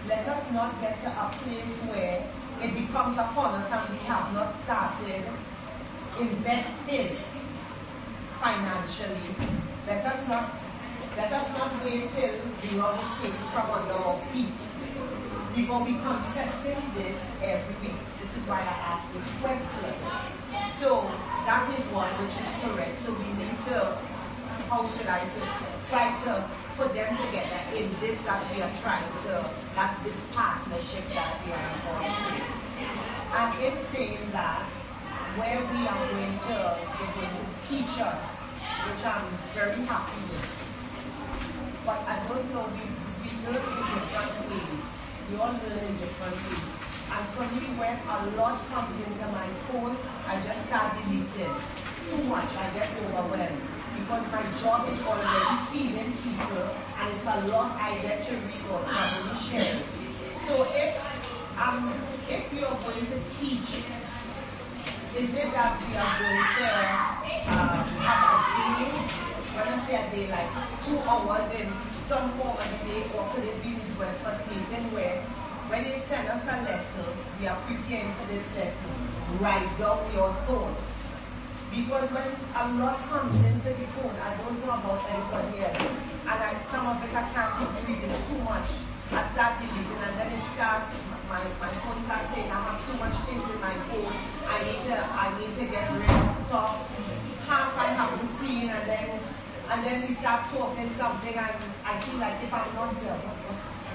Let 0.07 0.27
us 0.27 0.51
not 0.51 0.81
get 0.81 0.99
to 1.01 1.09
a 1.09 1.29
place 1.43 1.77
where 1.91 2.25
it 2.61 2.73
becomes 2.73 3.17
upon 3.17 3.53
us 3.61 3.71
and 3.71 3.89
we 3.93 3.99
have 4.05 4.33
not 4.33 4.51
started 4.51 5.23
investing 6.19 7.17
financially. 8.41 9.35
Let 9.87 10.05
us 10.05 10.27
not 10.27 10.49
let 11.15 11.31
us 11.31 11.47
not 11.57 11.71
wait 11.85 12.09
till 12.09 12.33
the 12.61 12.69
rug 12.79 12.97
is 12.97 13.11
taken 13.21 13.47
from 13.53 13.69
under 13.69 13.93
our 13.93 14.19
feet. 14.33 14.57
We 15.55 15.65
will 15.65 15.85
be 15.85 15.93
confessing 15.93 16.81
this 16.97 17.15
every 17.43 17.75
week. 17.85 17.99
This 18.19 18.33
is 18.35 18.47
why 18.49 18.59
I 18.61 18.75
asked 18.97 19.13
this 19.13 19.29
question. 19.37 19.93
So 20.81 21.05
that 21.45 21.69
is 21.77 21.85
one 21.93 22.09
which 22.17 22.33
is 22.33 22.49
correct. 22.65 22.97
So 23.03 23.13
we 23.13 23.29
need 23.37 23.61
to, 23.69 23.95
how 24.69 24.83
should 24.83 25.05
I 25.05 25.21
say, 25.21 25.45
try 25.89 26.09
to 26.25 26.49
put 26.77 26.95
them 26.95 27.15
together 27.25 27.62
in 27.75 27.89
this 27.99 28.21
that 28.21 28.41
we 28.53 28.61
are 28.61 28.71
trying 28.81 29.09
to, 29.25 29.49
that 29.73 29.97
this 30.03 30.19
partnership 30.31 31.05
that 31.15 31.41
we 31.45 31.51
are 31.53 31.67
involved 31.73 32.21
in. 32.29 32.45
And 33.33 33.49
in 33.63 33.85
saying 33.85 34.29
that, 34.31 34.61
where 35.35 35.57
we 35.73 35.87
are 35.87 36.05
going 36.13 36.37
to, 36.45 36.53
they're 36.53 37.15
going 37.17 37.33
to 37.33 37.45
teach 37.65 37.97
us, 37.97 38.35
which 38.85 39.01
I'm 39.03 39.25
very 39.57 39.81
happy 39.89 40.21
with. 40.29 40.53
But 41.85 42.05
I 42.05 42.21
don't 42.29 42.45
know, 42.53 42.69
we, 42.77 42.85
we 43.25 43.29
learn 43.49 43.65
in 43.65 43.85
different 43.89 44.33
ways. 44.45 44.97
We 45.31 45.37
all 45.37 45.53
learn 45.57 45.81
in 45.81 45.97
different 45.97 46.37
ways. 46.45 46.69
And 47.09 47.25
for 47.33 47.45
me, 47.57 47.73
when 47.73 47.97
a 47.97 48.37
lot 48.37 48.61
comes 48.69 48.93
into 49.01 49.25
my 49.33 49.47
phone, 49.65 49.97
I 50.27 50.37
just 50.45 50.65
start 50.69 50.93
deleting. 51.01 51.53
Too 52.05 52.23
much, 52.29 52.53
I 52.53 52.69
get 52.77 52.89
overwhelmed. 53.01 53.72
Because 53.99 54.25
my 54.31 54.43
job 54.61 54.87
is 54.89 54.99
already 55.05 55.57
feeding 55.71 56.11
people, 56.23 56.65
and 56.99 57.13
it's 57.13 57.27
a 57.27 57.47
lot 57.47 57.77
I 57.79 57.97
get 58.01 58.23
to 58.25 58.33
read 58.33 58.63
or 58.71 58.79
probably 58.81 59.35
share. 59.37 59.79
So 60.47 60.67
if 60.73 60.97
um, 61.61 61.93
if 62.27 62.51
you 62.53 62.65
are 62.65 62.79
going 62.81 63.05
to 63.05 63.17
teach, 63.37 63.69
is 65.15 65.33
it 65.33 65.51
that 65.53 65.77
we 65.85 65.95
are 65.95 66.13
going 66.19 66.49
to 66.57 66.65
um, 67.53 67.85
have 68.01 68.21
a 68.25 68.35
day, 68.57 68.89
when 69.53 69.67
I 69.67 69.85
say 69.85 69.95
a 69.95 70.09
day, 70.09 70.31
like 70.31 70.49
two 70.83 70.97
hours 71.07 71.51
in 71.53 71.69
some 72.01 72.31
form 72.37 72.57
of 72.57 72.65
the 72.65 72.89
day, 72.89 73.03
or 73.15 73.29
could 73.33 73.43
it 73.45 73.61
be 73.61 73.75
breakfast 73.95 74.41
meeting 74.49 74.91
where 74.91 75.21
when 75.69 75.83
they 75.83 75.99
send 75.99 76.27
us 76.27 76.43
a 76.43 76.61
lesson, 76.63 77.05
we 77.39 77.47
are 77.47 77.59
preparing 77.61 78.13
for 78.13 78.25
this 78.25 78.43
lesson, 78.55 79.39
write 79.39 79.69
down 79.77 80.11
your 80.13 80.33
thoughts. 80.45 81.02
Because 81.73 82.05
when 82.13 82.29
a 82.53 82.63
lot 82.77 83.01
comes 83.09 83.33
into 83.49 83.73
the 83.73 83.87
phone, 83.97 84.13
I 84.21 84.37
don't 84.37 84.61
know 84.61 84.77
about 84.77 85.01
anybody 85.09 85.65
else, 85.65 85.81
and 85.81 86.37
I, 86.37 86.53
some 86.69 86.85
of 86.85 87.01
it 87.01 87.09
I 87.17 87.25
can't 87.33 87.65
read, 87.89 87.97
it's 87.97 88.13
too 88.29 88.37
much. 88.45 88.69
I 89.09 89.25
start 89.33 89.57
deleting 89.57 89.97
and 90.05 90.13
then 90.21 90.29
it 90.37 90.43
starts, 90.53 90.93
my, 91.29 91.41
my 91.57 91.73
phone 91.81 91.97
starts 92.05 92.29
saying 92.29 92.49
I 92.49 92.61
have 92.61 92.77
too 92.85 92.97
much 93.01 93.13
things 93.25 93.45
in 93.45 93.57
my 93.61 93.73
phone. 93.89 94.13
I 94.45 94.57
need 94.69 94.81
to, 94.89 94.97
I 95.01 95.27
need 95.41 95.53
to 95.53 95.65
get 95.65 95.85
rid 95.97 96.13
of 96.13 96.29
stuff. 96.45 96.77
Half 97.49 97.77
I 97.77 97.89
haven't 97.93 98.29
seen 98.37 98.69
and 98.69 98.85
then, 98.89 99.19
and 99.69 99.85
then 99.85 100.07
we 100.07 100.13
start 100.13 100.49
talking 100.49 100.89
something 100.89 101.33
and 101.33 101.57
I 101.85 101.93
feel 102.01 102.19
like 102.21 102.37
if 102.41 102.53
I'm 102.53 102.69
not 102.73 102.93
there, 103.01 103.17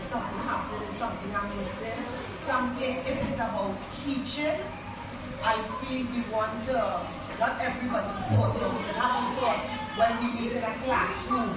something 0.07 0.39
happening, 0.47 0.83
is 0.83 0.95
something 0.99 1.31
I'm 1.35 1.51
missing. 1.59 1.99
So 2.43 2.53
I'm 2.53 2.69
saying 2.75 3.07
if 3.07 3.23
it's 3.23 3.39
about 3.39 3.75
teaching, 4.03 4.59
I 5.43 5.55
feel 5.83 6.07
we 6.11 6.23
want 6.31 6.65
to, 6.67 6.79
not 7.39 7.61
everybody 7.61 8.11
thoughts, 8.35 8.59
so 8.59 8.69
have 8.69 9.15
a 9.23 9.35
thought 9.39 9.63
when 9.95 10.11
we 10.19 10.41
meet 10.41 10.53
in 10.53 10.63
a 10.63 10.75
classroom, 10.83 11.51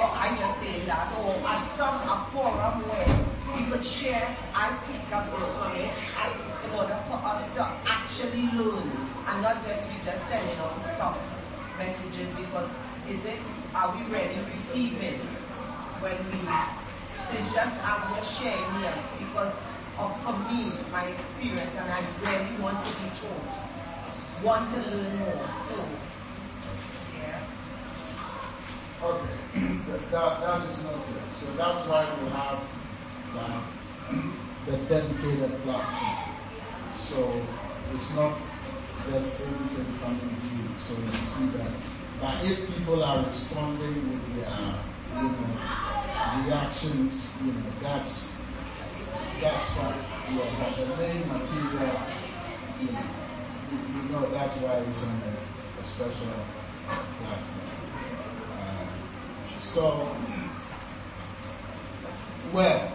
or 0.00 0.08
I 0.16 0.34
just 0.36 0.60
say 0.60 0.80
that, 0.88 1.12
or 1.20 1.36
at 1.44 1.60
some 1.76 1.96
a 2.08 2.16
forum 2.32 2.88
where 2.88 3.08
we 3.52 3.70
could 3.70 3.84
share, 3.84 4.24
I 4.54 4.72
picked 4.88 5.12
up 5.12 5.28
this 5.32 5.52
one, 5.60 5.76
I, 6.16 6.32
in 6.64 6.70
order 6.72 6.96
for 7.08 7.20
us 7.20 7.52
to 7.56 7.62
actually 7.84 8.48
learn, 8.56 8.84
and 9.28 9.42
not 9.42 9.60
just 9.64 9.88
be 9.88 9.96
just 10.04 10.24
sending 10.28 10.56
out 10.56 10.80
stuff, 10.80 11.20
messages, 11.78 12.32
because 12.32 12.70
is 13.08 13.24
it, 13.24 13.38
are 13.74 13.92
we 13.92 14.02
ready 14.12 14.36
receiving 14.50 15.20
when 16.00 16.16
we, 16.32 16.40
so 17.28 17.36
it's 17.36 17.52
just, 17.52 17.76
I'm 17.84 18.16
just 18.16 18.40
sharing 18.40 18.72
here, 18.80 18.96
because 19.20 19.52
of, 20.00 20.12
for 20.24 20.36
me, 20.48 20.72
my 20.92 21.04
experience, 21.12 21.76
and 21.76 21.88
I 21.92 22.00
really 22.24 22.56
want 22.60 22.80
to 22.84 22.90
be 23.00 23.08
taught, 23.20 23.75
want 24.42 24.70
to 24.72 24.80
learn 24.90 25.18
more, 25.18 25.48
so, 25.68 25.84
yeah. 27.18 27.42
Okay, 29.02 29.36
that, 29.88 30.10
that, 30.10 30.40
that 30.40 30.68
is 30.68 30.82
noted. 30.84 31.32
So 31.32 31.46
that's 31.52 31.86
why 31.86 32.06
we 32.22 32.30
have 32.30 32.60
the, 33.34 34.70
the 34.70 34.76
dedicated 34.88 35.62
platform. 35.62 36.16
So 36.94 37.42
it's 37.92 38.14
not 38.14 38.38
just 39.10 39.40
everything 39.40 39.86
coming 40.00 40.36
to 40.40 40.46
you. 40.46 40.68
So 40.78 40.94
you 40.94 41.26
see 41.26 41.46
that. 41.58 41.70
But 42.20 42.34
if 42.44 42.74
people 42.76 43.02
are 43.04 43.24
responding 43.24 43.94
with 44.10 44.36
their, 44.36 44.74
you 45.20 45.28
know, 45.28 45.56
reactions, 46.44 47.30
you 47.44 47.52
know, 47.52 47.72
that's 47.82 48.32
that's 49.40 49.74
fine. 49.74 49.94
Yeah, 50.32 50.44
but 50.58 50.76
the 50.78 50.96
main 50.96 51.28
material, 51.28 52.00
you 52.80 52.86
know, 52.88 53.25
you, 53.70 54.12
know 54.12 54.30
that's 54.30 54.56
why 54.58 54.74
it's 54.78 55.02
on 55.02 55.20
a, 55.26 55.80
a 55.80 55.84
special 55.84 56.32
platform. 57.18 57.66
Uh, 58.58 59.58
so, 59.58 60.16
well, 62.52 62.92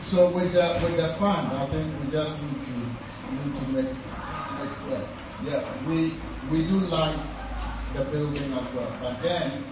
so 0.00 0.30
with 0.30 0.52
the 0.52 0.78
with 0.82 0.96
the 0.96 1.08
fund, 1.14 1.52
I 1.52 1.66
think 1.66 1.92
we 2.04 2.10
just 2.10 2.42
need 2.42 2.62
to 2.62 2.72
need 3.32 3.56
to 3.56 3.68
make 3.68 3.92
make 4.58 4.74
clear. 4.84 5.08
Yeah, 5.44 5.64
we 5.86 6.14
we 6.50 6.66
do 6.66 6.78
like 6.86 7.16
the 7.94 8.04
building 8.04 8.52
as 8.52 8.72
well, 8.74 8.92
but 9.00 9.22
then 9.22 9.64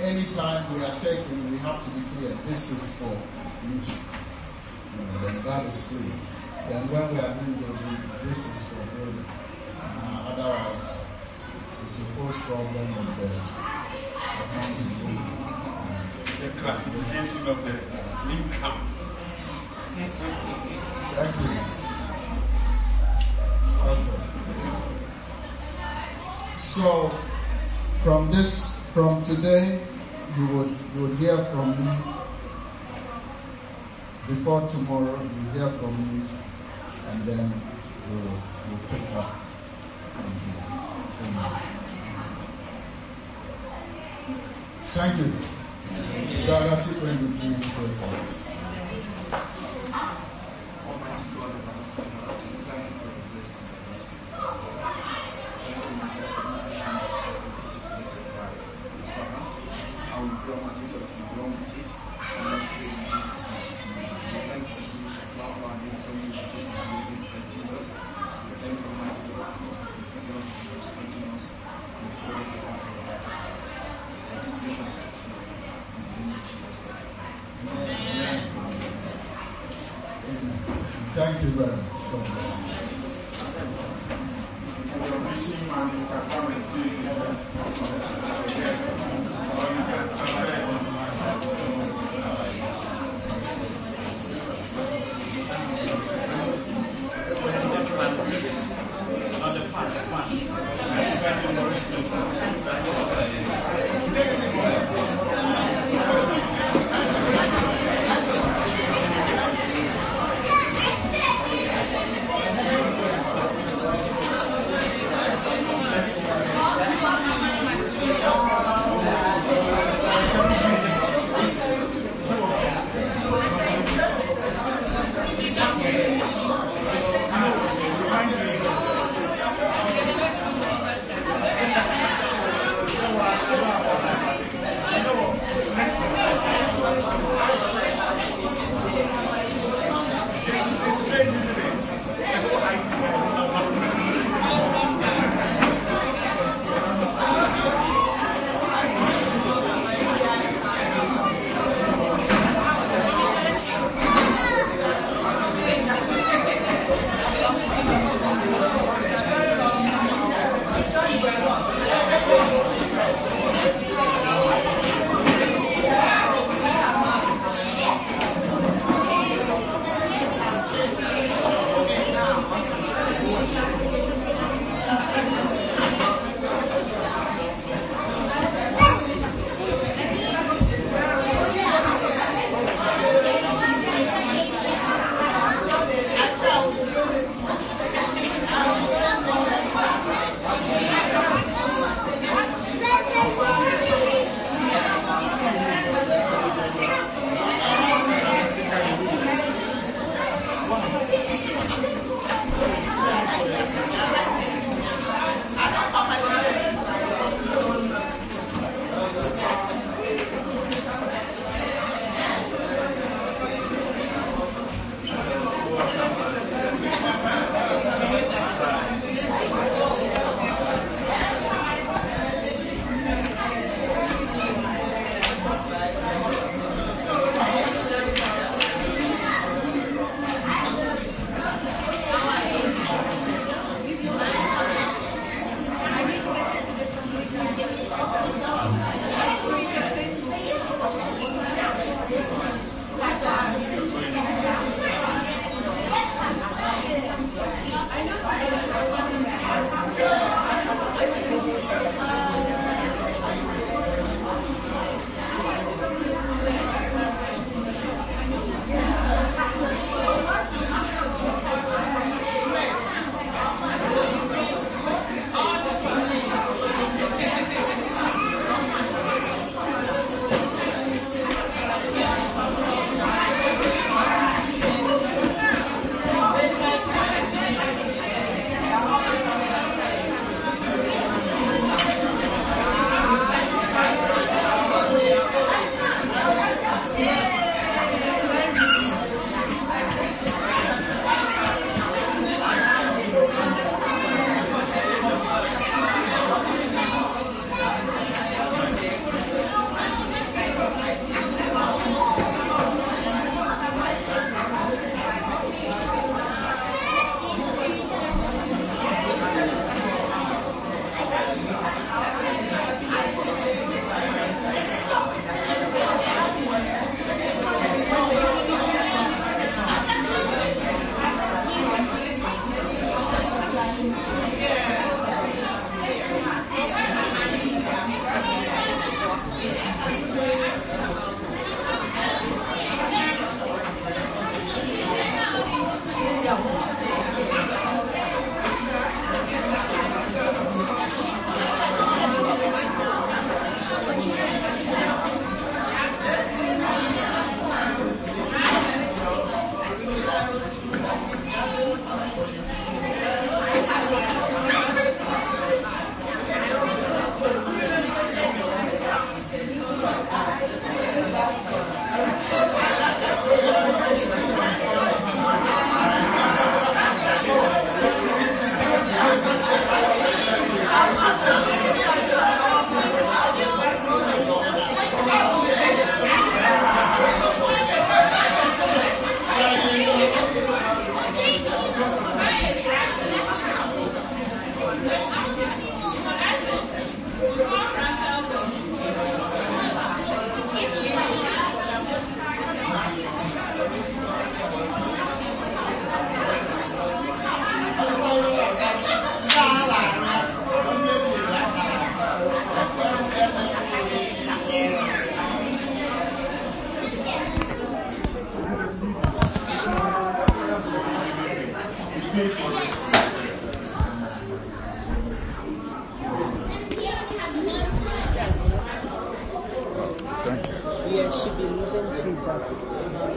anytime 0.00 0.74
we 0.74 0.84
are 0.84 0.98
taking, 1.00 1.50
we 1.50 1.58
have 1.58 1.82
to 1.84 1.90
be 1.90 2.02
clear. 2.16 2.36
This 2.46 2.70
is 2.70 2.94
for 2.94 3.16
mission. 3.68 3.98
You 4.98 5.06
know, 5.06 5.26
then 5.26 5.42
that 5.44 5.66
is 5.66 5.84
clear. 5.88 6.12
Then 6.68 6.88
when 6.90 7.14
we 7.14 7.18
are 7.20 7.34
doing 7.34 7.54
building, 7.60 7.98
this 8.24 8.38
is. 8.38 8.62
Uh, 8.71 8.71
otherwise, 10.32 11.04
it 11.82 12.16
will 12.16 12.26
pose 12.26 12.38
problem 12.42 12.86
with 12.96 13.16
the 13.16 13.30
accounting. 14.42 14.92
The 16.40 16.48
classification 16.60 17.46
of 17.46 17.64
the 17.64 17.76
income. 18.32 18.80
Thank 19.94 21.36
you. 21.40 21.58
Okay. 23.52 24.72
So, 26.56 27.08
from 28.02 28.30
this, 28.32 28.74
from 28.94 29.22
today, 29.24 29.80
you 30.36 30.46
would 30.46 30.74
you 30.94 31.02
would 31.02 31.18
hear 31.18 31.38
from 31.44 31.70
me. 31.78 31.96
Before 34.28 34.66
tomorrow, 34.68 35.20
you 35.20 35.58
hear 35.60 35.70
from 35.70 35.92
me, 35.98 36.26
and 37.10 37.26
then 37.26 37.52
we'll 38.10 38.38
we'll 38.68 38.80
pick 38.90 39.16
up 39.16 39.41
Thank 44.94 45.18
you. 45.18 45.32
Father, 46.46 46.82
take 46.82 47.00
when 47.02 47.16
you 47.18 47.28
please 47.38 47.64
pray 47.72 47.86
for 47.96 48.10
us. 48.22 48.44
Almighty 50.86 51.26
God, 51.32 51.54
thank 52.66 52.84
you 52.86 52.96
for 52.98 53.08
the 53.08 53.22
blessing 53.32 53.66
and 53.72 53.82
mercy. 53.92 54.16
Thank 55.64 55.80
you 55.86 55.94
for 56.02 56.36
the 56.36 56.58
mission 56.68 56.94
that 56.98 57.14
you 57.72 57.80
created. 57.88 58.26
I 58.36 58.50
will. 62.42 62.71